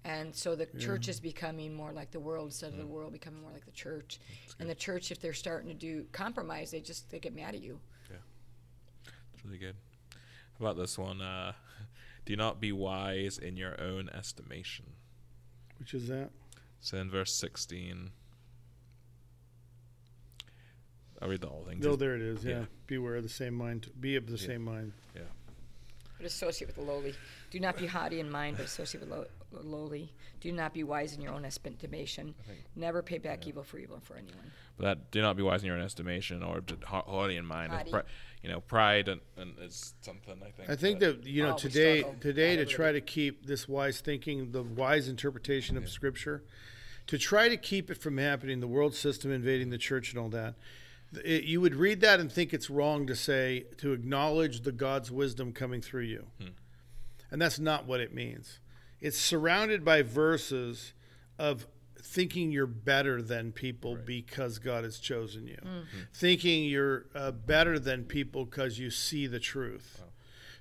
And 0.03 0.35
so 0.35 0.55
the 0.55 0.67
church 0.77 1.07
is 1.07 1.19
becoming 1.19 1.73
more 1.73 1.91
like 1.91 2.11
the 2.11 2.19
world 2.19 2.45
instead 2.45 2.71
of 2.71 2.77
the 2.77 2.85
world 2.85 3.11
becoming 3.11 3.41
more 3.41 3.51
like 3.51 3.65
the 3.65 3.71
church. 3.71 4.19
And 4.59 4.69
the 4.69 4.75
church, 4.75 5.11
if 5.11 5.19
they're 5.19 5.33
starting 5.33 5.67
to 5.67 5.73
do 5.73 6.05
compromise, 6.11 6.69
they 6.69 6.79
just 6.79 7.09
they 7.09 7.17
get 7.17 7.35
mad 7.35 7.55
at 7.55 7.61
you. 7.61 7.79
Yeah, 8.11 8.17
it's 9.33 9.43
really 9.43 9.57
good. 9.57 9.75
How 10.59 10.65
about 10.65 10.77
this 10.77 10.99
one? 10.99 11.21
Uh, 11.21 11.53
do 12.25 12.35
not 12.35 12.61
be 12.61 12.71
wise 12.71 13.39
in 13.39 13.57
your 13.57 13.81
own 13.81 14.09
estimation. 14.09 14.85
Which 15.79 15.95
is 15.95 16.07
that? 16.07 16.29
So 16.81 16.97
in 16.97 17.09
verse 17.09 17.33
16, 17.33 18.11
I'll 21.21 21.29
read 21.29 21.41
the 21.41 21.47
whole 21.47 21.63
thing. 21.63 21.79
Oh, 21.83 21.89
no, 21.89 21.95
there 21.95 22.15
it 22.15 22.21
is. 22.21 22.43
Yeah. 22.43 22.59
yeah. 22.59 22.65
Beware 22.87 23.15
of 23.15 23.23
the 23.23 23.29
same 23.29 23.53
mind. 23.53 23.89
Be 23.99 24.15
of 24.15 24.27
the 24.27 24.37
Yeah. 24.37 24.47
same 24.47 24.63
mind. 24.63 24.93
Yeah. 25.15 25.21
But 26.17 26.25
associate 26.25 26.67
with 26.67 26.75
the 26.75 26.81
lowly. 26.81 27.13
Do 27.51 27.59
not 27.59 27.77
be 27.77 27.85
haughty 27.87 28.19
in 28.19 28.29
mind, 28.29 28.57
but 28.57 28.65
associate 28.65 29.01
with 29.01 29.09
low, 29.09 29.25
lowly. 29.51 30.13
Do 30.39 30.51
not 30.51 30.73
be 30.73 30.83
wise 30.83 31.13
in 31.13 31.21
your 31.21 31.33
own 31.33 31.43
estimation. 31.45 32.35
Never 32.75 33.01
pay 33.01 33.17
back 33.17 33.47
evil 33.47 33.63
for 33.63 33.77
evil 33.77 33.99
for 34.01 34.15
anyone. 34.15 34.51
But 34.77 34.83
that 34.83 35.11
do 35.11 35.21
not 35.21 35.35
be 35.35 35.43
wise 35.43 35.61
in 35.61 35.67
your 35.67 35.75
own 35.77 35.83
estimation 35.83 36.41
or 36.43 36.61
ha- 36.83 37.03
haughty 37.05 37.35
in 37.37 37.45
mind. 37.45 37.71
If 37.73 37.77
Haughty. 37.79 37.91
pri- 37.91 38.03
you 38.43 38.49
know, 38.49 38.61
pride 38.61 39.07
and, 39.07 39.21
and 39.37 39.55
is 39.59 39.93
something 40.01 40.35
I 40.45 40.51
think. 40.51 40.69
I 40.69 40.75
think 40.75 40.99
that 40.99 41.25
you 41.25 41.43
know 41.43 41.53
Oh, 41.53 41.57
today 41.57 42.03
today 42.21 42.55
to 42.57 42.65
try 42.65 42.91
to 42.91 43.01
keep 43.01 43.45
this 43.45 43.67
wise 43.67 44.01
thinking, 44.01 44.51
the 44.51 44.63
wise 44.63 45.07
interpretation 45.07 45.75
of 45.77 45.89
Scripture, 45.89 46.43
to 47.07 47.17
try 47.17 47.49
to 47.49 47.57
keep 47.57 47.89
it 47.89 47.97
from 47.97 48.17
happening, 48.17 48.59
the 48.59 48.67
world 48.67 48.93
system 48.95 49.31
invading 49.31 49.69
the 49.69 49.77
church 49.77 50.11
and 50.11 50.19
all 50.19 50.29
that. 50.29 50.55
It, 51.23 51.43
you 51.43 51.61
would 51.61 51.75
read 51.75 52.01
that 52.01 52.19
and 52.19 52.31
think 52.31 52.53
it's 52.53 52.69
wrong 52.69 53.07
to 53.07 53.15
say 53.15 53.65
to 53.77 53.93
acknowledge 53.93 54.61
the 54.61 54.71
God's 54.71 55.11
wisdom 55.11 55.53
coming 55.53 55.81
through 55.81 56.03
you, 56.03 56.27
hmm. 56.39 56.49
and 57.31 57.41
that's 57.41 57.59
not 57.59 57.85
what 57.85 57.99
it 57.99 58.13
means. 58.13 58.59
It's 58.99 59.17
surrounded 59.17 59.85
by 59.85 60.01
verses 60.01 60.93
of 61.37 61.67
thinking 62.01 62.51
you're 62.51 62.67
better 62.67 63.21
than 63.21 63.51
people 63.51 63.97
because 64.05 64.59
God 64.59 64.83
has 64.83 64.99
chosen 64.99 65.47
you, 65.47 65.57
mm. 65.61 65.81
hmm. 65.81 65.99
thinking 66.13 66.65
you're 66.65 67.05
uh, 67.15 67.31
better 67.31 67.79
than 67.79 68.03
people 68.03 68.45
because 68.45 68.79
you 68.79 68.89
see 68.89 69.27
the 69.27 69.39
truth. 69.39 70.01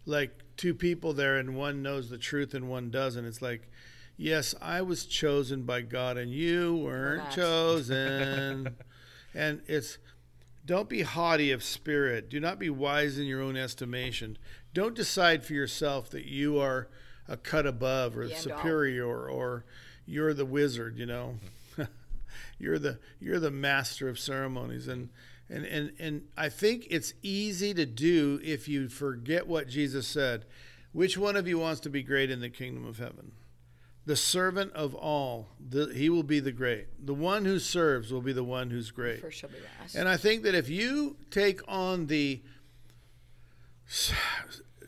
Like 0.06 0.42
two 0.56 0.74
people 0.74 1.12
there, 1.12 1.36
and 1.36 1.56
one 1.56 1.82
knows 1.82 2.10
the 2.10 2.18
truth 2.18 2.54
and 2.54 2.68
one 2.68 2.90
doesn't. 2.90 3.24
It's 3.24 3.42
like, 3.42 3.70
yes, 4.16 4.54
I 4.60 4.82
was 4.82 5.06
chosen 5.06 5.62
by 5.62 5.82
God, 5.82 6.16
and 6.16 6.30
you 6.30 6.76
weren't 6.76 7.24
not. 7.24 7.32
chosen. 7.32 8.76
and 9.34 9.60
it's 9.66 9.98
don't 10.66 10.88
be 10.88 11.02
haughty 11.02 11.50
of 11.50 11.62
spirit. 11.62 12.30
Do 12.30 12.40
not 12.40 12.58
be 12.58 12.70
wise 12.70 13.18
in 13.18 13.26
your 13.26 13.42
own 13.42 13.56
estimation. 13.56 14.38
Don't 14.72 14.94
decide 14.94 15.44
for 15.44 15.52
yourself 15.52 16.10
that 16.10 16.24
you 16.24 16.58
are 16.58 16.88
a 17.28 17.36
cut 17.36 17.66
above 17.66 18.16
or 18.16 18.26
The 18.26 18.34
end 18.34 18.50
all. 18.50 18.58
superior 18.58 19.28
or 19.28 19.64
you're 20.06 20.34
the 20.34 20.46
wizard, 20.46 20.98
you 20.98 21.06
know. 21.06 21.36
you're 22.58 22.78
the 22.78 22.98
you're 23.20 23.40
the 23.40 23.50
master 23.50 24.08
of 24.08 24.18
ceremonies 24.18 24.88
and 24.88 25.10
and, 25.48 25.64
and 25.66 25.92
and 25.98 26.22
I 26.36 26.48
think 26.48 26.86
it's 26.90 27.12
easy 27.22 27.74
to 27.74 27.84
do 27.86 28.40
if 28.42 28.66
you 28.68 28.88
forget 28.88 29.46
what 29.46 29.68
Jesus 29.68 30.06
said. 30.06 30.46
Which 30.92 31.18
one 31.18 31.36
of 31.36 31.48
you 31.48 31.58
wants 31.58 31.80
to 31.80 31.90
be 31.90 32.02
great 32.02 32.30
in 32.30 32.40
the 32.40 32.48
kingdom 32.48 32.86
of 32.86 32.98
heaven? 32.98 33.32
The 34.06 34.16
servant 34.16 34.72
of 34.74 34.94
all, 34.94 35.48
the, 35.58 35.86
he 35.94 36.10
will 36.10 36.22
be 36.22 36.38
the 36.38 36.52
great. 36.52 36.88
The 37.04 37.14
one 37.14 37.46
who 37.46 37.58
serves 37.58 38.12
will 38.12 38.20
be 38.20 38.34
the 38.34 38.44
one 38.44 38.70
who's 38.70 38.90
great. 38.90 39.20
First 39.20 39.38
shall 39.38 39.48
be 39.48 39.56
last. 39.80 39.94
And 39.94 40.08
I 40.08 40.18
think 40.18 40.42
that 40.42 40.54
if 40.54 40.68
you 40.68 41.16
take 41.30 41.60
on 41.66 42.06
the 42.06 42.42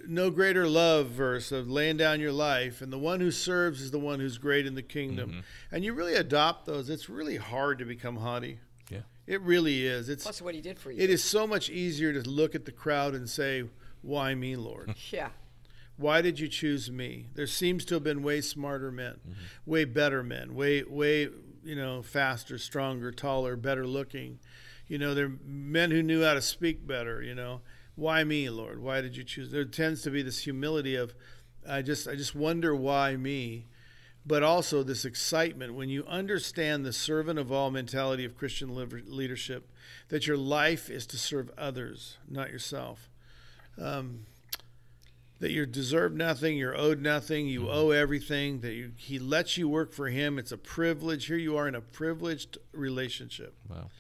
no 0.07 0.31
greater 0.31 0.69
love 0.69 1.09
verse 1.09 1.53
of 1.53 1.69
laying 1.71 1.97
down 1.97 2.21
your 2.21 2.33
life, 2.33 2.81
and 2.81 2.93
the 2.93 2.99
one 2.99 3.21
who 3.21 3.31
serves 3.31 3.81
is 3.81 3.91
the 3.91 3.99
one 3.99 4.21
who's 4.21 4.39
great 4.39 4.67
in 4.67 4.75
the 4.75 4.83
kingdom, 4.83 5.31
mm-hmm. 5.31 5.75
and 5.75 5.85
you 5.85 5.93
really 5.93 6.15
adopt 6.15 6.67
those, 6.67 6.91
it's 6.91 7.09
really 7.09 7.37
hard 7.37 7.79
to 7.79 7.85
become 7.85 8.17
haughty. 8.17 8.59
Yeah. 8.91 9.01
It 9.27 9.41
really 9.43 9.87
is. 9.87 10.09
It's 10.09 10.25
Plus 10.25 10.43
what 10.43 10.55
he 10.55 10.61
did 10.61 10.79
for 10.79 10.91
you. 10.91 11.01
it 11.01 11.11
is 11.11 11.23
so 11.23 11.47
much 11.47 11.71
easier 11.71 12.13
to 12.13 12.29
look 12.29 12.55
at 12.55 12.65
the 12.65 12.73
crowd 12.73 13.15
and 13.15 13.29
say, 13.29 13.65
"Why 14.03 14.35
me, 14.35 14.57
Lord? 14.57 14.95
Yeah. 15.11 15.31
Why 15.97 16.21
did 16.21 16.39
you 16.39 16.49
choose 16.49 16.91
me?" 16.91 17.29
There 17.35 17.47
seems 17.47 17.85
to 17.87 17.95
have 17.95 18.05
been 18.05 18.23
way 18.23 18.41
smarter 18.41 18.91
men, 18.91 19.21
way 19.65 19.85
better 19.85 20.23
men, 20.23 20.55
way 20.55 20.83
way 20.83 21.29
you 21.65 21.75
know 21.75 22.03
faster, 22.03 22.59
stronger, 22.59 23.11
taller, 23.13 23.57
better 23.57 23.87
looking. 23.87 24.39
You 24.89 24.99
know, 24.99 25.15
there 25.15 25.27
are 25.27 25.39
men 25.45 25.91
who 25.91 26.03
knew 26.03 26.23
how 26.23 26.35
to 26.35 26.43
speak 26.43 26.87
better. 26.87 27.23
You 27.23 27.35
know, 27.35 27.63
why 27.95 28.25
me, 28.25 28.49
Lord? 28.51 28.81
Why 28.81 29.01
did 29.01 29.17
you 29.17 29.25
choose? 29.25 29.51
There 29.51 29.65
tends 29.65 30.03
to 30.03 30.11
be 30.11 30.23
this 30.23 30.41
humility 30.41 30.95
of, 30.95 31.15
I 31.69 31.83
just 31.83 32.07
I 32.07 32.15
just 32.15 32.35
wonder 32.35 32.75
why 32.75 33.17
me 33.17 33.67
but 34.27 34.43
also 34.43 34.83
this 34.83 35.05
excitement 35.05 35.75
when 35.75 35.89
you 35.89 36.05
understand 36.07 36.85
the 36.85 36.93
servant 36.93 37.39
of 37.39 37.53
all 37.53 37.71
mentality 37.71 38.25
of 38.25 38.37
Christian 38.37 38.75
leadership, 39.07 39.71
that 40.09 40.27
your 40.27 40.37
life 40.37 40.91
is 40.91 41.07
to 41.07 41.17
serve 41.17 41.51
others, 41.57 42.19
not 42.29 42.51
yourself. 42.51 43.09
Um, 43.81 44.27
that 45.41 45.51
you 45.51 45.67
deserve 45.67 46.15
nothing, 46.15 46.57
you're 46.57 46.77
owed 46.77 47.01
nothing, 47.01 47.47
you 47.47 47.61
mm-hmm. 47.61 47.71
owe 47.71 47.91
everything. 47.91 48.61
That 48.61 48.73
you, 48.73 48.93
he 48.97 49.19
lets 49.19 49.57
you 49.57 49.69
work 49.69 49.93
for 49.93 50.09
him. 50.09 50.39
It's 50.39 50.53
a 50.53 50.59
privilege. 50.59 51.27
Here 51.27 51.37
you 51.37 51.57
are 51.57 51.69
in 51.69 51.75
a 51.75 51.81
privileged 51.81 52.59
relationship. 52.73 53.55
Wow. 53.69 53.91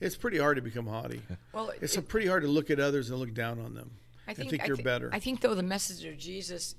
It's 0.00 0.16
pretty 0.16 0.38
hard 0.38 0.56
to 0.56 0.62
become 0.62 0.86
haughty. 0.86 1.22
Well, 1.52 1.72
It's 1.80 1.94
it- 1.94 2.00
a 2.00 2.02
pretty 2.02 2.26
hard 2.26 2.42
to 2.42 2.48
look 2.48 2.70
at 2.70 2.80
others 2.80 3.10
and 3.10 3.18
look 3.18 3.34
down 3.34 3.58
on 3.60 3.74
them. 3.74 3.92
I 4.26 4.30
and 4.30 4.36
think, 4.36 4.50
think 4.50 4.62
I 4.62 4.66
you're 4.66 4.76
thi- 4.76 4.82
better. 4.82 5.10
I 5.12 5.20
think 5.20 5.40
though 5.40 5.54
the 5.54 5.62
message 5.62 6.04
of 6.04 6.18
Jesus, 6.18 6.74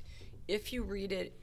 if 0.47 0.73
you 0.73 0.83
read 0.83 1.11
it 1.11 1.33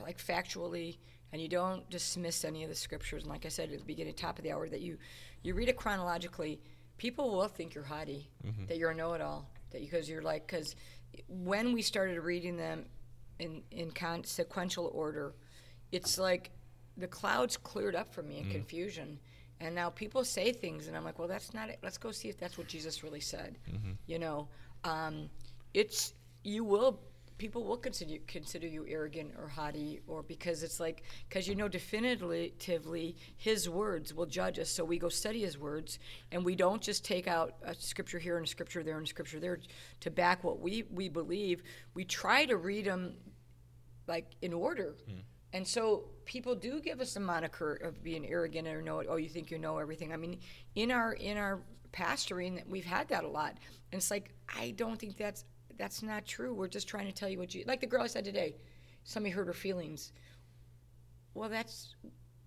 like 0.00 0.18
factually 0.18 0.98
and 1.32 1.40
you 1.40 1.48
don't 1.48 1.88
dismiss 1.88 2.44
any 2.44 2.62
of 2.62 2.68
the 2.68 2.74
scriptures, 2.74 3.22
and 3.22 3.32
like 3.32 3.46
I 3.46 3.48
said 3.48 3.72
at 3.72 3.78
the 3.78 3.84
beginning, 3.84 4.14
top 4.14 4.38
of 4.38 4.44
the 4.44 4.52
hour, 4.52 4.68
that 4.68 4.80
you 4.80 4.98
you 5.42 5.54
read 5.54 5.68
it 5.68 5.76
chronologically, 5.76 6.60
people 6.98 7.30
will 7.30 7.48
think 7.48 7.74
you're 7.74 7.84
haughty, 7.84 8.28
mm-hmm. 8.46 8.66
that 8.66 8.76
you're 8.76 8.90
a 8.90 8.94
know-it-all, 8.94 9.48
that 9.70 9.80
because 9.80 10.08
you're 10.08 10.22
like 10.22 10.46
because 10.46 10.76
when 11.28 11.72
we 11.72 11.82
started 11.82 12.20
reading 12.20 12.56
them 12.56 12.86
in 13.38 13.62
in 13.70 13.90
con- 13.90 14.24
sequential 14.24 14.90
order, 14.94 15.34
it's 15.90 16.18
like 16.18 16.50
the 16.96 17.06
clouds 17.08 17.56
cleared 17.56 17.94
up 17.94 18.12
for 18.12 18.22
me 18.22 18.38
in 18.38 18.44
confusion. 18.50 19.18
And 19.60 19.74
now 19.74 19.90
people 19.90 20.24
say 20.24 20.52
things, 20.52 20.88
and 20.88 20.96
I'm 20.96 21.04
like, 21.04 21.18
well, 21.20 21.28
that's 21.28 21.54
not 21.54 21.68
it. 21.68 21.78
Let's 21.82 21.96
go 21.98 22.10
see 22.10 22.28
if 22.28 22.36
that's 22.36 22.58
what 22.58 22.66
Jesus 22.66 23.04
really 23.04 23.20
said. 23.20 23.58
You 24.06 24.18
know, 24.18 24.48
um, 24.84 25.30
it's 25.72 26.14
you 26.42 26.64
will 26.64 27.00
people 27.42 27.64
will 27.64 27.76
consider 27.76 28.18
consider 28.28 28.68
you 28.68 28.86
arrogant 28.88 29.32
or 29.36 29.48
haughty, 29.48 29.98
or 30.06 30.22
because 30.22 30.62
it's 30.62 30.78
like 30.78 31.02
because 31.28 31.48
you 31.48 31.56
know 31.56 31.66
definitively 31.66 33.16
His 33.36 33.68
words 33.68 34.14
will 34.14 34.26
judge 34.26 34.60
us. 34.60 34.70
So 34.70 34.84
we 34.84 34.96
go 34.96 35.08
study 35.08 35.40
His 35.40 35.58
words, 35.58 35.98
and 36.30 36.44
we 36.44 36.54
don't 36.54 36.80
just 36.80 37.04
take 37.04 37.26
out 37.26 37.56
a 37.64 37.74
scripture 37.74 38.20
here 38.20 38.36
and 38.36 38.46
a 38.46 38.48
scripture 38.48 38.84
there 38.84 38.96
and 38.96 39.04
a 39.04 39.10
scripture 39.10 39.40
there 39.40 39.58
to 39.98 40.08
back 40.08 40.44
what 40.44 40.60
we 40.60 40.84
we 40.92 41.08
believe. 41.08 41.64
We 41.94 42.04
try 42.04 42.44
to 42.44 42.56
read 42.56 42.84
them 42.84 43.14
like 44.06 44.36
in 44.40 44.52
order. 44.52 44.94
Hmm. 45.08 45.22
And 45.52 45.66
so 45.66 46.10
people 46.24 46.54
do 46.54 46.80
give 46.80 47.00
us 47.00 47.14
the 47.14 47.20
moniker 47.20 47.74
of 47.74 48.04
being 48.04 48.24
arrogant 48.24 48.68
or 48.68 48.80
know 48.80 49.02
oh 49.08 49.16
you 49.16 49.28
think 49.28 49.50
you 49.50 49.58
know 49.58 49.78
everything. 49.78 50.12
I 50.12 50.16
mean, 50.16 50.38
in 50.76 50.92
our 50.92 51.14
in 51.14 51.36
our 51.38 51.58
pastoring 51.92 52.64
we've 52.68 52.84
had 52.84 53.08
that 53.08 53.24
a 53.24 53.28
lot. 53.28 53.56
And 53.90 53.98
it's 53.98 54.12
like 54.12 54.30
I 54.48 54.74
don't 54.76 54.96
think 54.96 55.16
that's 55.16 55.44
that's 55.78 56.02
not 56.02 56.24
true. 56.24 56.54
We're 56.54 56.68
just 56.68 56.88
trying 56.88 57.06
to 57.06 57.12
tell 57.12 57.28
you 57.28 57.38
what 57.38 57.54
you 57.54 57.64
like 57.66 57.80
the 57.80 57.86
girl 57.86 58.02
I 58.02 58.06
said 58.06 58.24
today. 58.24 58.54
Somebody 59.04 59.32
hurt 59.32 59.46
her 59.46 59.52
feelings. 59.52 60.12
Well, 61.34 61.48
that's 61.48 61.94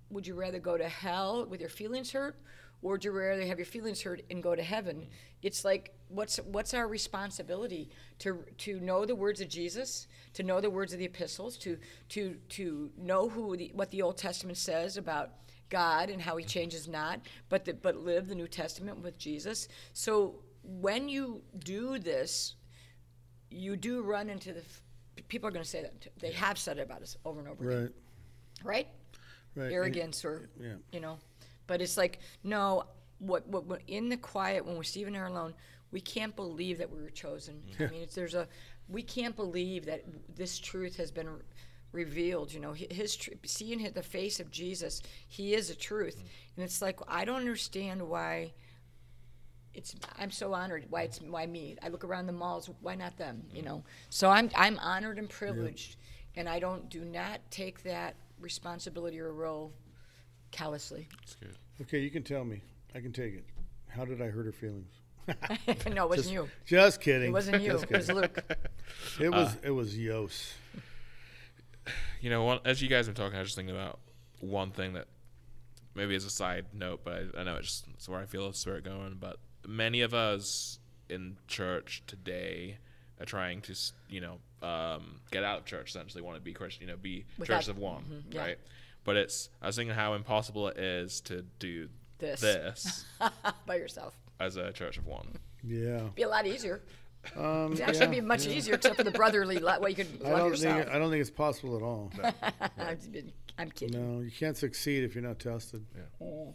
would 0.09 0.27
you 0.27 0.35
rather 0.35 0.59
go 0.59 0.77
to 0.77 0.87
hell 0.87 1.45
with 1.45 1.59
your 1.59 1.69
feelings 1.69 2.11
hurt 2.11 2.37
or 2.81 2.91
would 2.91 3.03
you 3.03 3.11
rather 3.11 3.45
have 3.45 3.57
your 3.57 3.65
feelings 3.65 4.01
hurt 4.01 4.21
and 4.29 4.43
go 4.43 4.55
to 4.55 4.61
heaven 4.61 5.07
it's 5.41 5.65
like 5.65 5.93
what's 6.07 6.37
what's 6.37 6.73
our 6.73 6.87
responsibility 6.87 7.89
to 8.19 8.43
to 8.57 8.79
know 8.79 9.05
the 9.05 9.15
words 9.15 9.41
of 9.41 9.49
jesus 9.49 10.07
to 10.33 10.43
know 10.43 10.61
the 10.61 10.69
words 10.69 10.93
of 10.93 10.99
the 10.99 11.05
epistles 11.05 11.57
to 11.57 11.77
to 12.09 12.35
to 12.49 12.91
know 12.97 13.27
who 13.27 13.57
the, 13.57 13.71
what 13.73 13.89
the 13.91 14.01
old 14.01 14.17
testament 14.17 14.57
says 14.57 14.97
about 14.97 15.31
god 15.69 16.09
and 16.09 16.21
how 16.21 16.37
he 16.37 16.45
changes 16.45 16.87
not 16.87 17.19
but 17.49 17.65
the, 17.65 17.73
but 17.73 17.97
live 17.97 18.27
the 18.27 18.35
new 18.35 18.47
testament 18.47 19.01
with 19.01 19.17
jesus 19.17 19.67
so 19.93 20.35
when 20.63 21.09
you 21.09 21.41
do 21.59 21.97
this 21.99 22.55
you 23.49 23.75
do 23.75 24.01
run 24.01 24.29
into 24.29 24.53
the 24.53 24.59
f- 24.59 24.81
people 25.27 25.47
are 25.47 25.51
going 25.51 25.63
to 25.63 25.69
say 25.69 25.81
that 25.81 26.07
they 26.19 26.31
have 26.31 26.57
said 26.57 26.77
it 26.77 26.81
about 26.81 27.01
us 27.01 27.17
over 27.25 27.39
and 27.39 27.49
over 27.49 27.69
again. 27.69 27.93
Right. 28.63 28.63
right? 28.63 28.87
Right. 29.55 29.71
arrogance 29.71 30.25
or 30.25 30.49
yeah. 30.59 30.73
you 30.91 30.99
know? 30.99 31.17
But 31.67 31.81
it's 31.81 31.97
like 31.97 32.19
no 32.43 32.83
what, 33.19 33.47
what 33.47 33.65
what 33.65 33.81
in 33.87 34.09
the 34.09 34.17
quiet 34.17 34.65
when 34.65 34.75
we're 34.75 34.83
Steve 34.83 35.07
and 35.07 35.15
I 35.15 35.21
are 35.21 35.27
alone 35.27 35.53
we 35.91 36.01
can't 36.01 36.35
believe 36.35 36.77
that 36.79 36.91
we 36.91 37.01
were 37.01 37.09
chosen. 37.09 37.61
Mm-hmm. 37.71 37.83
I 37.83 37.87
mean 37.87 38.01
it's, 38.01 38.15
there's 38.15 38.35
a 38.35 38.47
we 38.89 39.01
can't 39.01 39.35
believe 39.35 39.85
that 39.85 40.03
this 40.35 40.59
truth 40.59 40.97
has 40.97 41.09
been 41.09 41.29
re- 41.29 41.39
revealed 41.93 42.51
you 42.51 42.59
know? 42.59 42.73
His 42.73 43.15
tr- 43.15 43.31
seeing 43.45 43.89
the 43.93 44.03
face 44.03 44.41
of 44.41 44.51
Jesus 44.51 45.01
he 45.29 45.53
is 45.53 45.69
a 45.69 45.75
truth. 45.75 46.17
Mm-hmm. 46.17 46.57
And 46.57 46.65
it's 46.65 46.81
like 46.81 46.99
I 47.07 47.23
don't 47.23 47.37
understand 47.37 48.01
why 48.01 48.51
it's 49.75 49.95
I'm 50.17 50.31
so 50.31 50.53
honored 50.53 50.85
why 50.89 51.03
it's 51.03 51.19
why 51.19 51.45
me 51.45 51.75
I 51.83 51.89
look 51.89 52.03
around 52.03 52.27
the 52.27 52.33
malls 52.33 52.69
why 52.81 52.95
not 52.95 53.17
them 53.17 53.43
you 53.51 53.59
mm-hmm. 53.59 53.69
know 53.69 53.83
so 54.09 54.29
I'm 54.29 54.49
I'm 54.55 54.79
honored 54.79 55.19
and 55.19 55.29
privileged 55.29 55.97
and 56.35 56.49
I 56.49 56.59
don't 56.59 56.89
do 56.89 57.05
not 57.05 57.39
take 57.51 57.83
that 57.83 58.15
responsibility 58.39 59.19
or 59.19 59.33
role 59.33 59.73
callously 60.51 61.07
That's 61.19 61.35
good. 61.35 61.55
Okay, 61.81 61.99
you 61.99 62.09
can 62.09 62.23
tell 62.23 62.45
me. 62.45 62.61
I 62.93 63.01
can 63.01 63.11
take 63.11 63.33
it. 63.33 63.45
How 63.89 64.05
did 64.05 64.21
I 64.21 64.27
hurt 64.27 64.45
her 64.45 64.53
feelings? 64.53 64.91
no, 65.93 66.05
it 66.05 66.09
wasn't 66.09 66.33
you. 66.33 66.49
Just 66.65 67.01
kidding. 67.01 67.29
It 67.29 67.33
wasn't 67.33 67.61
you. 67.61 67.71
Just 67.73 67.83
It 67.85 67.91
was 67.91 68.05
kidding. 68.07 68.21
Luke. 68.21 68.43
It 69.19 69.27
uh, 69.27 69.31
was 69.31 69.57
it 69.63 69.71
was 69.71 69.97
Yos. 69.97 70.53
You 72.21 72.31
know, 72.31 72.43
one, 72.43 72.59
as 72.65 72.81
you 72.81 72.89
guys 72.89 73.05
have 73.05 73.13
been 73.13 73.23
talking, 73.23 73.37
I 73.37 73.41
was 73.41 73.49
just 73.49 73.55
thinking 73.55 73.75
about 73.75 73.99
one 74.39 74.71
thing 74.71 74.93
that 74.93 75.05
maybe 75.93 76.15
as 76.15 76.25
a 76.25 76.31
side 76.31 76.65
note, 76.73 77.01
but 77.03 77.13
I, 77.13 77.41
I 77.41 77.43
know 77.43 77.57
it's 77.57 77.67
just 77.67 77.85
it's 77.93 78.09
where 78.09 78.19
I 78.19 78.25
feel 78.25 78.47
the 78.47 78.57
spirit 78.57 78.83
going. 78.83 79.17
But 79.19 79.37
many 79.67 80.01
of 80.01 80.13
us 80.13 80.79
in 81.09 81.37
church 81.47 82.03
today 82.07 82.77
are 83.19 83.25
trying 83.25 83.61
to, 83.61 83.75
you 84.09 84.21
know, 84.21 84.39
um, 84.67 85.21
get 85.31 85.43
out 85.43 85.59
of 85.59 85.65
church. 85.65 85.89
Essentially, 85.89 86.21
want 86.21 86.37
to 86.37 86.41
be 86.41 86.53
Christian, 86.53 86.81
you 86.87 86.87
know, 86.93 86.97
be 86.97 87.25
Without- 87.37 87.59
church 87.61 87.67
of 87.69 87.77
one, 87.77 88.03
mhm, 88.03 88.33
yeah. 88.33 88.41
right? 88.41 88.57
But 89.03 89.17
it's 89.17 89.49
I 89.61 89.67
was 89.67 89.75
thinking 89.75 89.95
how 89.95 90.13
impossible 90.15 90.67
it 90.69 90.77
is 90.77 91.21
to 91.21 91.43
do 91.59 91.89
This. 92.17 92.41
this 92.41 93.05
By 93.67 93.75
yourself. 93.75 94.15
as 94.39 94.57
a 94.57 94.71
church 94.73 94.97
of 94.97 95.05
one. 95.05 95.27
Yeah. 95.63 95.97
It'd 95.97 96.15
Be 96.15 96.23
a 96.23 96.29
lot 96.29 96.45
easier. 96.47 96.81
Um, 97.35 97.73
It 97.73 97.79
actually 97.81 98.01
yeah, 98.01 98.05
be 98.11 98.21
much 98.21 98.45
yeah. 98.45 98.53
easier, 98.53 98.75
except 98.75 98.95
for 98.97 99.03
the 99.03 99.09
brotherly 99.09 99.57
lo- 99.57 99.79
way 99.79 99.89
you 99.89 99.95
could 99.95 100.21
I 100.23 100.29
love 100.29 100.37
don't 100.41 100.49
yourself. 100.51 100.77
think 100.83 100.95
I 100.95 100.99
don't 100.99 101.09
think 101.09 101.21
it's 101.21 101.31
possible 101.31 101.75
at 101.75 101.81
all. 101.81 102.11
I'm, 102.77 102.99
I'm 103.57 103.71
kidding. 103.71 103.99
No, 104.17 104.21
you 104.21 104.29
can't 104.29 104.55
succeed 104.55 105.03
if 105.03 105.15
you're 105.15 105.23
not 105.23 105.39
tested. 105.39 105.83
Oh. 106.21 106.53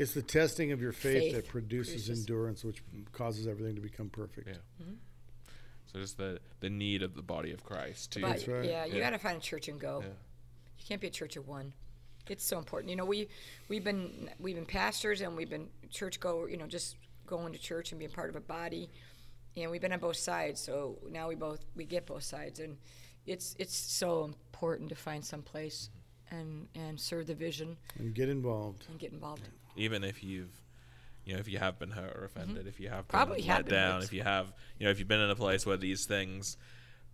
It's 0.00 0.14
the 0.14 0.22
testing 0.22 0.72
of 0.72 0.80
your 0.80 0.92
faith, 0.92 1.22
Faith 1.22 1.34
that 1.34 1.48
produces, 1.48 1.92
produces- 2.04 2.20
endurance, 2.20 2.64
which 2.64 2.82
causes 3.12 3.46
everything 3.46 3.74
to 3.74 3.80
become 3.82 4.08
perfect. 4.08 4.48
Yeah. 4.48 4.84
So 5.92 5.98
just 5.98 6.16
the 6.16 6.40
the 6.60 6.70
need 6.70 7.02
of 7.02 7.14
the 7.14 7.22
body 7.22 7.50
of 7.52 7.64
Christ 7.64 8.12
to 8.12 8.20
But 8.20 8.28
That's 8.28 8.48
right. 8.48 8.64
yeah, 8.64 8.84
you 8.86 8.94
Yeah. 8.94 9.00
got 9.00 9.10
to 9.10 9.18
find 9.18 9.36
a 9.36 9.40
church 9.40 9.68
and 9.68 9.78
go. 9.80 10.00
Yeah. 10.02 10.08
You 10.78 10.84
can't 10.86 11.00
be 11.00 11.08
a 11.08 11.10
church 11.10 11.36
of 11.36 11.48
one. 11.48 11.72
It's 12.28 12.44
so 12.44 12.58
important. 12.58 12.90
You 12.90 12.96
know, 12.96 13.04
we 13.04 13.28
we've 13.68 13.82
been 13.84 14.30
we've 14.38 14.54
been 14.54 14.66
pastors 14.66 15.20
and 15.20 15.36
we've 15.36 15.50
been 15.50 15.68
church 15.90 16.20
go. 16.20 16.46
You 16.46 16.56
know, 16.56 16.66
just 16.66 16.96
going 17.26 17.52
to 17.52 17.58
church 17.58 17.92
and 17.92 17.98
being 17.98 18.10
part 18.12 18.30
of 18.30 18.36
a 18.36 18.40
body, 18.40 18.88
and 19.56 19.70
we've 19.70 19.80
been 19.82 19.92
on 19.92 19.98
both 20.00 20.16
sides. 20.16 20.60
So 20.60 20.98
now 21.10 21.28
we 21.28 21.34
both 21.34 21.64
we 21.74 21.84
get 21.84 22.06
both 22.06 22.22
sides, 22.22 22.60
and 22.60 22.78
it's 23.26 23.56
it's 23.58 23.74
so 23.76 24.24
important 24.24 24.88
to 24.90 24.94
find 24.94 25.24
some 25.24 25.42
place 25.42 25.90
and 26.30 26.68
and 26.76 27.00
serve 27.00 27.26
the 27.26 27.34
vision 27.34 27.76
And 27.98 28.14
get 28.14 28.28
involved. 28.28 28.86
and 28.88 28.98
get 28.98 29.12
involved. 29.12 29.48
Even 29.80 30.04
if 30.04 30.22
you've 30.22 30.62
you 31.24 31.34
know 31.34 31.40
if 31.40 31.48
you 31.48 31.58
have 31.58 31.78
been 31.78 31.90
hurt 31.90 32.16
or 32.16 32.24
offended 32.24 32.66
if 32.66 32.80
you 32.80 32.88
have 32.88 33.06
been 33.08 33.18
Mm-hmm. 33.18 33.26
Probably 33.28 33.42
let 33.42 33.56
have 33.56 33.68
down 33.68 33.94
hurt. 33.96 34.04
if 34.04 34.12
you 34.12 34.22
have 34.22 34.52
you 34.78 34.84
know 34.86 34.90
if 34.90 34.98
you've 34.98 35.08
been 35.08 35.20
in 35.20 35.30
a 35.30 35.36
place 35.36 35.66
where 35.66 35.76
these 35.76 36.04
things 36.06 36.56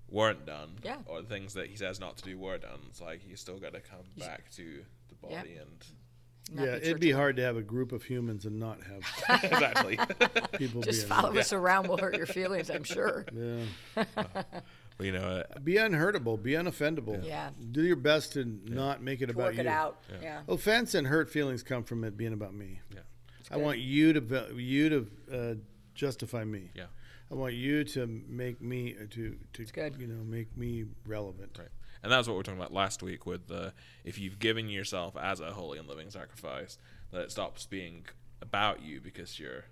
weren't 0.09 0.47
done 0.47 0.77
Yeah. 0.85 0.99
or 1.07 1.21
the 1.23 1.29
things 1.29 1.55
that 1.55 1.67
he 1.67 1.77
says 1.77 1.99
not 1.99 2.17
to 2.19 2.25
do 2.25 2.39
were 2.39 2.59
done 2.59 2.79
it's 2.89 3.01
like 3.01 3.21
you 3.29 3.37
still 3.37 3.59
got 3.59 3.73
to 3.75 3.81
come 3.81 4.07
back 4.19 4.51
to 4.53 4.85
the 5.09 5.15
body 5.17 5.35
Yeah. 5.55 5.63
and 5.63 5.85
Not 6.57 6.65
yeah, 6.65 6.71
the 6.73 6.87
it'd 6.87 7.01
be 7.01 7.11
hard 7.11 7.37
to 7.37 7.43
have 7.43 7.57
a 7.57 7.63
group 7.63 7.91
of 7.93 8.05
humans 8.05 8.45
and 8.47 8.61
not 8.61 8.79
have 8.85 9.43
exactly 9.45 9.99
people 10.59 10.83
Just 10.83 11.03
be 11.03 11.09
follow 11.09 11.37
us 11.37 11.53
around 11.53 11.89
will 11.89 11.97
hurt 11.97 12.17
your 12.17 12.27
feelings. 12.27 12.71
I'm 12.71 12.85
sure. 12.85 13.25
Yeah. 13.35 14.05
But, 14.97 15.07
you 15.07 15.13
know 15.13 15.43
uh, 15.55 15.59
Be 15.63 15.77
unhurtable. 15.77 16.37
Be 16.37 16.53
unoffendable. 16.53 17.25
Yeah. 17.25 17.51
Do 17.73 17.83
your 17.83 17.97
best 17.97 18.33
to 18.35 18.45
not 18.65 19.03
make 19.03 19.21
it 19.21 19.27
To 19.27 19.33
about 19.33 19.45
work 19.47 19.55
you. 19.55 19.61
it 19.61 19.67
out. 19.67 20.01
Yeah. 20.23 20.41
Offense 20.49 20.95
and 20.95 21.07
hurt 21.07 21.29
feelings 21.31 21.63
come 21.63 21.85
from 21.85 22.03
it 22.05 22.17
being 22.17 22.33
about 22.33 22.55
me. 22.55 22.81
yeah 22.95 23.01
I 23.51 23.59
want 23.59 23.79
you 23.79 24.13
to 24.15 24.21
va- 24.21 24.49
you 24.57 24.89
to 24.89 25.07
uh, 25.33 25.55
justify 25.95 26.45
me. 26.45 26.71
yeah 26.75 26.87
I 27.31 27.35
want 27.35 27.55
you 27.55 27.85
to 27.85 28.07
make 28.29 28.61
me 28.61 28.95
uh, 29.01 29.07
to 29.11 29.37
to 29.55 29.65
good. 29.67 29.97
you 30.01 30.07
know 30.07 30.23
make 30.25 30.57
me 30.57 30.85
relevant. 31.07 31.57
right 31.59 31.69
and 32.03 32.11
that's 32.13 32.27
what 32.29 32.35
we 32.35 32.41
are 32.41 32.45
talking 32.45 32.61
about 32.61 32.73
last 32.73 33.03
week 33.03 33.27
with 33.27 33.49
the 33.49 33.73
if 34.05 34.19
you've 34.19 34.39
given 34.39 34.69
yourself 34.69 35.17
as 35.17 35.41
a 35.41 35.53
holy 35.53 35.79
and 35.79 35.89
living 35.89 36.11
sacrifice 36.11 36.79
that 37.13 37.21
it 37.23 37.31
stops 37.33 37.67
being 37.67 38.05
about 38.43 38.83
you 38.83 39.01
because 39.01 39.39
your 39.41 39.65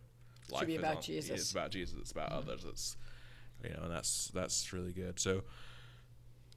life 0.50 0.66
be 0.66 0.74
is 0.74 0.78
about 0.80 0.96
on- 0.96 1.02
Jesus. 1.02 1.30
Mm-hmm. 1.30 1.34
It's 1.36 1.50
about 1.52 1.70
Jesus. 1.70 1.96
It's 2.00 2.12
about 2.12 2.32
others. 2.32 2.64
It's 2.68 2.96
you 3.62 3.70
know, 3.70 3.84
and 3.84 3.90
that's 3.92 4.28
that's 4.34 4.72
really 4.72 4.92
good. 4.92 5.18
So 5.20 5.42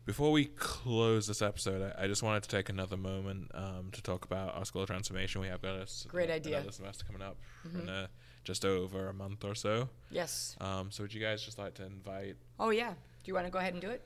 before 0.05 0.31
we 0.31 0.45
close 0.45 1.27
this 1.27 1.41
episode, 1.41 1.93
I, 1.97 2.05
I 2.05 2.07
just 2.07 2.23
wanted 2.23 2.43
to 2.43 2.49
take 2.49 2.69
another 2.69 2.95
moment 2.95 3.51
um, 3.53 3.89
to 3.91 4.01
talk 4.01 4.23
about 4.23 4.55
our 4.55 4.63
school 4.63 4.83
of 4.83 4.87
transformation. 4.87 5.41
We 5.41 5.47
have 5.47 5.61
got 5.61 5.75
a 5.75 6.07
Great 6.07 6.29
idea. 6.29 6.53
Mm-hmm. 6.53 6.61
another 6.61 6.71
semester 6.71 7.05
coming 7.05 7.21
up 7.21 7.37
in 7.73 7.89
uh 7.89 8.07
just 8.45 8.63
over 8.63 9.09
a 9.09 9.13
month 9.13 9.43
or 9.43 9.53
so. 9.53 9.89
Yes. 10.09 10.55
Um, 10.61 10.89
so 10.89 11.03
would 11.03 11.13
you 11.13 11.19
guys 11.19 11.43
just 11.43 11.59
like 11.59 11.73
to 11.75 11.85
invite? 11.85 12.37
Oh 12.57 12.69
yeah. 12.69 12.91
Do 12.91 13.25
you 13.25 13.33
want 13.33 13.45
to 13.45 13.51
go 13.51 13.59
ahead 13.59 13.73
and 13.73 13.81
do 13.81 13.89
it? 13.89 14.01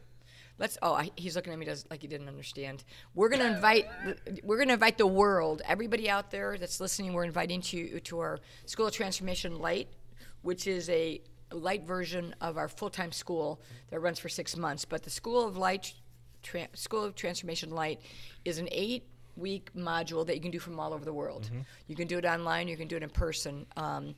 Let's. 0.58 0.80
Oh, 0.82 0.94
I, 0.94 1.12
he's 1.16 1.36
looking 1.36 1.54
at 1.54 1.60
me 1.60 1.66
does 1.66 1.86
like 1.92 2.02
he 2.02 2.08
didn't 2.08 2.28
understand. 2.28 2.84
We're 3.14 3.30
gonna 3.30 3.46
invite. 3.46 3.86
We're 4.44 4.58
gonna 4.58 4.74
invite 4.74 4.98
the 4.98 5.08
world, 5.08 5.62
everybody 5.68 6.10
out 6.10 6.32
there 6.32 6.58
that's 6.58 6.80
listening. 6.80 7.14
We're 7.14 7.24
inviting 7.24 7.64
you 7.68 8.00
to 8.00 8.20
our 8.20 8.40
School 8.66 8.88
of 8.88 8.94
Transformation 8.94 9.60
Light, 9.60 9.90
which 10.42 10.66
is 10.66 10.90
a 10.90 11.22
light 11.54 11.84
version 11.84 12.36
of 12.42 12.58
our 12.58 12.68
full-time 12.68 13.12
school 13.12 13.62
that 13.90 14.00
runs 14.00 14.20
for 14.20 14.30
six 14.30 14.56
months. 14.58 14.86
But 14.86 15.04
the 15.04 15.10
School 15.10 15.48
of 15.48 15.58
Light, 15.58 15.94
Tra- 16.44 16.68
School 16.74 17.04
of 17.04 17.16
Transformation 17.16 17.70
Light, 17.72 18.02
is 18.46 18.58
an 18.58 18.68
eight 18.72 19.08
week 19.38 19.70
module 19.76 20.26
that 20.28 20.36
you 20.36 20.42
can 20.42 20.52
do 20.52 20.60
from 20.60 20.80
all 20.80 20.94
over 20.94 21.06
the 21.06 21.14
world. 21.14 21.50
You 21.88 21.96
can 21.96 22.08
do 22.08 22.18
it 22.18 22.26
online, 22.26 22.68
you 22.68 22.76
can 22.78 22.88
do 22.88 22.98
it 22.98 23.04
in 23.04 23.10
person. 23.10 23.66
Um, 23.78 24.16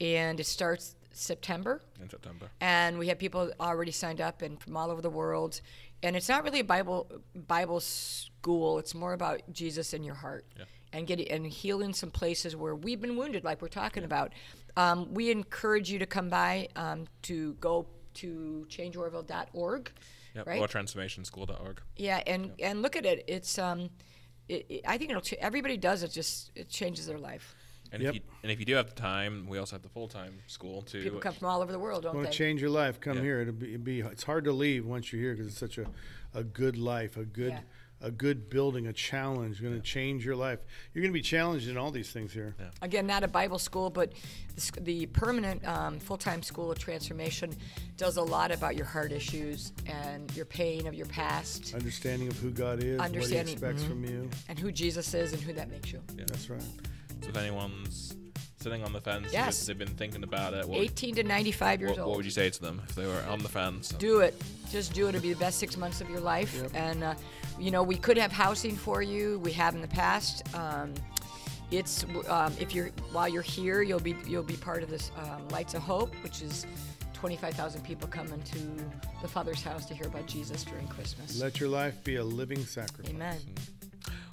and 0.00 0.38
it 0.40 0.44
starts 0.46 0.94
September 1.12 1.82
In 2.00 2.08
September. 2.08 2.48
and 2.60 2.96
we 2.98 3.08
have 3.08 3.18
people 3.18 3.50
already 3.58 3.90
signed 3.90 4.20
up 4.20 4.42
and 4.42 4.60
from 4.60 4.76
all 4.76 4.90
over 4.90 5.02
the 5.02 5.10
world 5.10 5.60
and 6.04 6.14
it's 6.14 6.28
not 6.28 6.44
really 6.44 6.60
a 6.60 6.64
bible 6.64 7.10
bible 7.48 7.80
school 7.80 8.78
it's 8.78 8.94
more 8.94 9.14
about 9.14 9.40
jesus 9.52 9.94
in 9.94 10.04
your 10.04 10.14
heart 10.14 10.44
and 10.92 11.08
getting 11.08 11.28
and 11.28 11.44
healing 11.46 11.92
some 11.92 12.10
places 12.12 12.54
where 12.54 12.76
we've 12.76 13.00
been 13.00 13.16
wounded 13.16 13.42
like 13.42 13.60
we're 13.60 13.66
talking 13.68 14.04
about 14.04 14.32
um, 14.78 15.12
we 15.12 15.30
encourage 15.30 15.90
you 15.90 15.98
to 15.98 16.06
come 16.06 16.28
by 16.28 16.68
um, 16.76 17.06
to 17.22 17.54
go 17.54 17.86
to 18.14 18.64
changeoroville.org 18.70 19.90
Yep. 20.34 20.46
right 20.46 20.60
Or 20.60 20.68
transformationschool.org. 20.68 21.80
yeah 21.96 22.22
and 22.26 22.52
and 22.60 22.82
look 22.82 22.94
at 22.96 23.04
it 23.06 23.24
it's 23.26 23.58
um 23.58 23.90
it, 24.48 24.66
it- 24.68 24.82
i 24.86 24.96
think 24.98 25.10
it'll 25.10 25.22
ch- 25.22 25.34
everybody 25.40 25.76
does 25.76 26.02
it 26.02 26.12
just 26.12 26.52
it 26.54 26.68
changes 26.68 27.06
their 27.06 27.18
life 27.18 27.54
And 27.90 28.02
Yep. 28.02 28.08
if 28.10 28.14
you 28.16 28.20
and 28.42 28.52
if 28.52 28.58
you 28.60 28.66
do 28.66 28.74
have 28.74 28.88
the 28.94 28.94
time, 28.94 29.46
we 29.48 29.56
also 29.58 29.74
have 29.76 29.82
the 29.82 29.88
full 29.88 30.08
time 30.08 30.34
school 30.46 30.82
too. 30.82 31.02
people 31.02 31.20
come 31.20 31.32
from 31.34 31.48
all 31.48 31.60
over 31.62 31.72
the 31.72 31.78
world 31.78 32.02
don't 32.02 32.14
Want 32.14 32.26
they 32.26 32.32
to 32.32 32.38
change 32.44 32.60
your 32.60 32.70
life? 32.82 33.00
Come 33.00 33.16
Yeah. 33.16 33.22
here. 33.28 33.40
It'll 33.40 33.54
be, 33.64 33.68
it'll 33.74 33.84
be 33.94 34.00
it's 34.00 34.24
hard 34.24 34.44
to 34.44 34.52
leave 34.52 34.84
once 34.86 35.10
you're 35.10 35.22
here 35.22 35.32
because 35.34 35.48
it's 35.52 35.58
such 35.66 35.78
a, 35.78 35.86
a 36.34 36.44
good 36.44 36.76
life, 36.76 37.16
a 37.16 37.24
good 37.24 37.52
Yeah. 37.52 37.60
A 38.00 38.10
good 38.10 38.48
building, 38.48 38.86
a 38.86 38.92
challenge. 38.92 39.60
Going 39.60 39.74
to 39.74 39.80
change 39.80 40.24
your 40.24 40.36
life. 40.36 40.60
You're 40.94 41.02
going 41.02 41.12
to 41.12 41.18
be 41.18 41.22
challenged 41.22 41.68
in 41.68 41.76
all 41.76 41.90
these 41.90 42.10
things 42.10 42.32
here. 42.32 42.54
again, 42.82 43.06
not 43.06 43.24
a 43.24 43.28
Bible 43.28 43.58
school, 43.58 43.90
but 43.90 44.12
the, 44.54 44.80
the 44.82 45.06
permanent 45.06 45.66
um, 45.66 45.98
full 45.98 46.16
time 46.16 46.42
school 46.42 46.70
of 46.70 46.78
transformation 46.78 47.54
does 47.96 48.16
a 48.16 48.22
lot 48.22 48.50
about 48.50 48.76
your 48.76 48.86
heart 48.86 49.12
issues 49.12 49.72
and 49.86 50.34
your 50.36 50.44
pain 50.44 50.86
of 50.86 50.94
your 50.94 51.06
past 51.06 51.74
Understanding 51.74 52.28
of 52.28 52.38
who 52.38 52.50
God 52.50 52.82
is, 52.82 52.98
what 52.98 53.10
He 53.10 53.16
Understanding, 53.16 53.52
expects 53.54 53.82
from 53.82 54.04
you. 54.04 54.30
and 54.48 54.58
who 54.58 54.70
Jesus 54.70 55.12
is 55.14 55.32
and 55.32 55.42
who 55.42 55.52
that 55.54 55.70
makes 55.70 55.92
you. 55.92 56.00
Yeah. 56.16 56.24
That's 56.28 56.48
right. 56.48 56.62
So 57.20 57.30
if 57.30 57.36
anyone's 57.36 58.16
sitting 58.60 58.84
on 58.84 58.92
the 58.92 59.00
fence, 59.00 59.32
Yes. 59.32 59.66
they've 59.66 59.78
been 59.78 59.88
thinking 59.88 60.22
about 60.22 60.54
it. 60.54 60.68
What, 60.68 60.78
18 60.78 61.16
to 61.16 61.22
95 61.24 61.80
years 61.80 61.90
what, 61.90 61.98
old. 61.98 62.08
what 62.08 62.16
would 62.18 62.24
you 62.24 62.30
say 62.30 62.50
to 62.50 62.60
them 62.60 62.80
if 62.88 62.94
they 62.94 63.06
were 63.06 63.22
on 63.28 63.40
the 63.40 63.48
fence? 63.48 63.88
do 63.90 64.20
it. 64.20 64.40
Just 64.70 64.92
do 64.94 65.06
it. 65.06 65.10
It'll 65.10 65.20
be 65.22 65.32
the 65.32 65.38
best 65.38 65.58
six 65.58 65.76
months 65.76 66.00
of 66.00 66.10
your 66.10 66.20
life. 66.20 66.62
And, 66.74 67.02
uh, 67.02 67.14
you 67.58 67.70
know, 67.70 67.82
we 67.82 67.96
could 67.96 68.18
have 68.18 68.32
housing 68.32 68.76
for 68.76 69.02
you. 69.02 69.38
We 69.40 69.52
have 69.52 69.74
in 69.74 69.80
the 69.80 69.88
past. 69.88 70.42
Um, 70.54 70.94
it's 71.70 72.04
um, 72.28 72.52
if 72.58 72.74
you're 72.74 72.88
while 73.12 73.28
you're 73.28 73.42
here, 73.42 73.82
you'll 73.82 74.00
be 74.00 74.16
you'll 74.26 74.42
be 74.42 74.56
part 74.56 74.82
of 74.82 74.90
this 74.90 75.10
um, 75.18 75.46
Lights 75.48 75.74
of 75.74 75.82
Hope, 75.82 76.14
which 76.22 76.40
is 76.40 76.66
25,000 77.14 77.82
people 77.82 78.08
coming 78.08 78.40
to 78.42 78.58
the 79.22 79.28
Father's 79.28 79.62
house 79.62 79.84
to 79.86 79.94
hear 79.94 80.06
about 80.06 80.26
Jesus 80.26 80.64
during 80.64 80.86
Christmas. 80.86 81.40
Let 81.40 81.58
your 81.58 81.68
life 81.68 82.02
be 82.04 82.16
a 82.16 82.24
living 82.24 82.64
sacrifice. 82.64 83.12
Amen. 83.12 83.38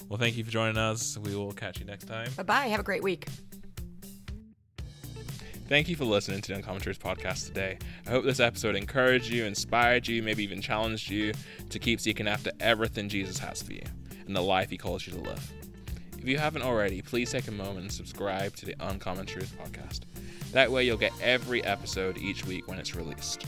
Well, 0.07 0.19
thank 0.19 0.37
you 0.37 0.43
for 0.43 0.51
joining 0.51 0.77
us. 0.77 1.17
We 1.17 1.35
will 1.35 1.51
catch 1.51 1.79
you 1.79 1.85
next 1.85 2.05
time. 2.05 2.29
Bye 2.37 2.43
bye. 2.43 2.67
Have 2.67 2.79
a 2.79 2.83
great 2.83 3.03
week. 3.03 3.27
Thank 5.67 5.89
you 5.89 5.95
for 5.95 6.05
listening 6.05 6.41
to 6.41 6.49
the 6.49 6.57
Uncommon 6.57 6.79
Truth 6.79 7.01
podcast 7.01 7.47
today. 7.47 7.79
I 8.05 8.11
hope 8.11 8.23
this 8.23 8.39
episode 8.39 8.75
encouraged 8.75 9.31
you, 9.31 9.45
inspired 9.45 10.07
you, 10.07 10.21
maybe 10.21 10.43
even 10.43 10.61
challenged 10.61 11.09
you 11.09 11.33
to 11.71 11.79
keep 11.79 11.99
seeking 11.99 12.27
after 12.27 12.51
everything 12.59 13.09
Jesus 13.09 13.39
has 13.39 13.63
for 13.63 13.73
you 13.73 13.81
and 14.27 14.35
the 14.35 14.43
life 14.43 14.69
he 14.69 14.77
calls 14.77 15.07
you 15.07 15.13
to 15.13 15.19
live. 15.21 15.51
If 16.19 16.27
you 16.27 16.37
haven't 16.37 16.61
already, 16.61 17.01
please 17.01 17.31
take 17.31 17.47
a 17.47 17.51
moment 17.51 17.79
and 17.79 17.91
subscribe 17.91 18.55
to 18.57 18.67
the 18.67 18.75
Uncommon 18.79 19.25
Truth 19.25 19.57
podcast. 19.59 20.01
That 20.51 20.71
way, 20.71 20.83
you'll 20.83 20.97
get 20.97 21.13
every 21.19 21.63
episode 21.63 22.19
each 22.19 22.45
week 22.45 22.67
when 22.67 22.77
it's 22.77 22.93
released. 22.93 23.47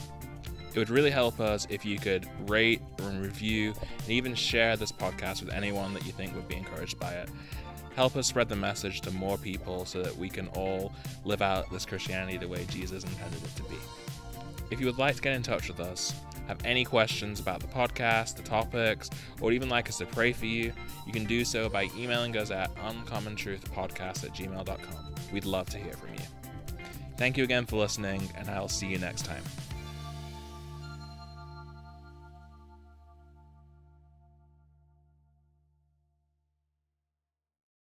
It 0.73 0.79
would 0.79 0.89
really 0.89 1.11
help 1.11 1.39
us 1.39 1.67
if 1.69 1.85
you 1.85 1.99
could 1.99 2.27
rate 2.49 2.81
and 2.97 3.21
review 3.21 3.75
and 3.99 4.09
even 4.09 4.33
share 4.33 4.75
this 4.75 4.91
podcast 4.91 5.41
with 5.43 5.53
anyone 5.53 5.93
that 5.93 6.05
you 6.05 6.13
think 6.13 6.33
would 6.33 6.47
be 6.47 6.55
encouraged 6.55 6.99
by 6.99 7.11
it. 7.11 7.29
Help 7.97 8.15
us 8.15 8.27
spread 8.27 8.47
the 8.47 8.55
message 8.55 9.01
to 9.01 9.09
more 9.09 9.39
people 9.39 9.83
so 9.83 10.03
that 10.03 10.15
we 10.15 10.29
can 10.29 10.47
all 10.49 10.93
live 11.25 11.41
out 11.41 11.69
this 11.71 11.83
Christianity 11.83 12.37
the 12.37 12.47
way 12.47 12.63
Jesus 12.69 13.03
intended 13.03 13.43
it 13.43 13.55
to 13.55 13.63
be. 13.63 13.75
If 14.69 14.79
you 14.79 14.85
would 14.85 14.99
like 14.99 15.15
to 15.15 15.21
get 15.21 15.33
in 15.33 15.41
touch 15.41 15.67
with 15.67 15.79
us, 15.79 16.13
have 16.47 16.63
any 16.63 16.85
questions 16.85 17.39
about 17.39 17.59
the 17.59 17.65
podcast, 17.65 18.35
the 18.35 18.43
topics, 18.43 19.09
or 19.41 19.51
even 19.51 19.67
like 19.67 19.89
us 19.89 19.97
to 19.97 20.05
pray 20.05 20.31
for 20.31 20.45
you, 20.45 20.71
you 21.07 21.11
can 21.11 21.25
do 21.25 21.43
so 21.43 21.69
by 21.69 21.89
emailing 21.97 22.37
us 22.37 22.51
at 22.51 22.73
uncommontruthpodcast 22.75 24.23
at 24.23 24.31
gmail.com. 24.31 25.15
We'd 25.33 25.45
love 25.45 25.67
to 25.71 25.79
hear 25.79 25.93
from 25.93 26.13
you. 26.13 26.19
Thank 27.17 27.35
you 27.35 27.43
again 27.43 27.65
for 27.65 27.77
listening, 27.77 28.29
and 28.37 28.47
I'll 28.47 28.69
see 28.69 28.85
you 28.85 28.99
next 28.99 29.25
time. 29.25 29.43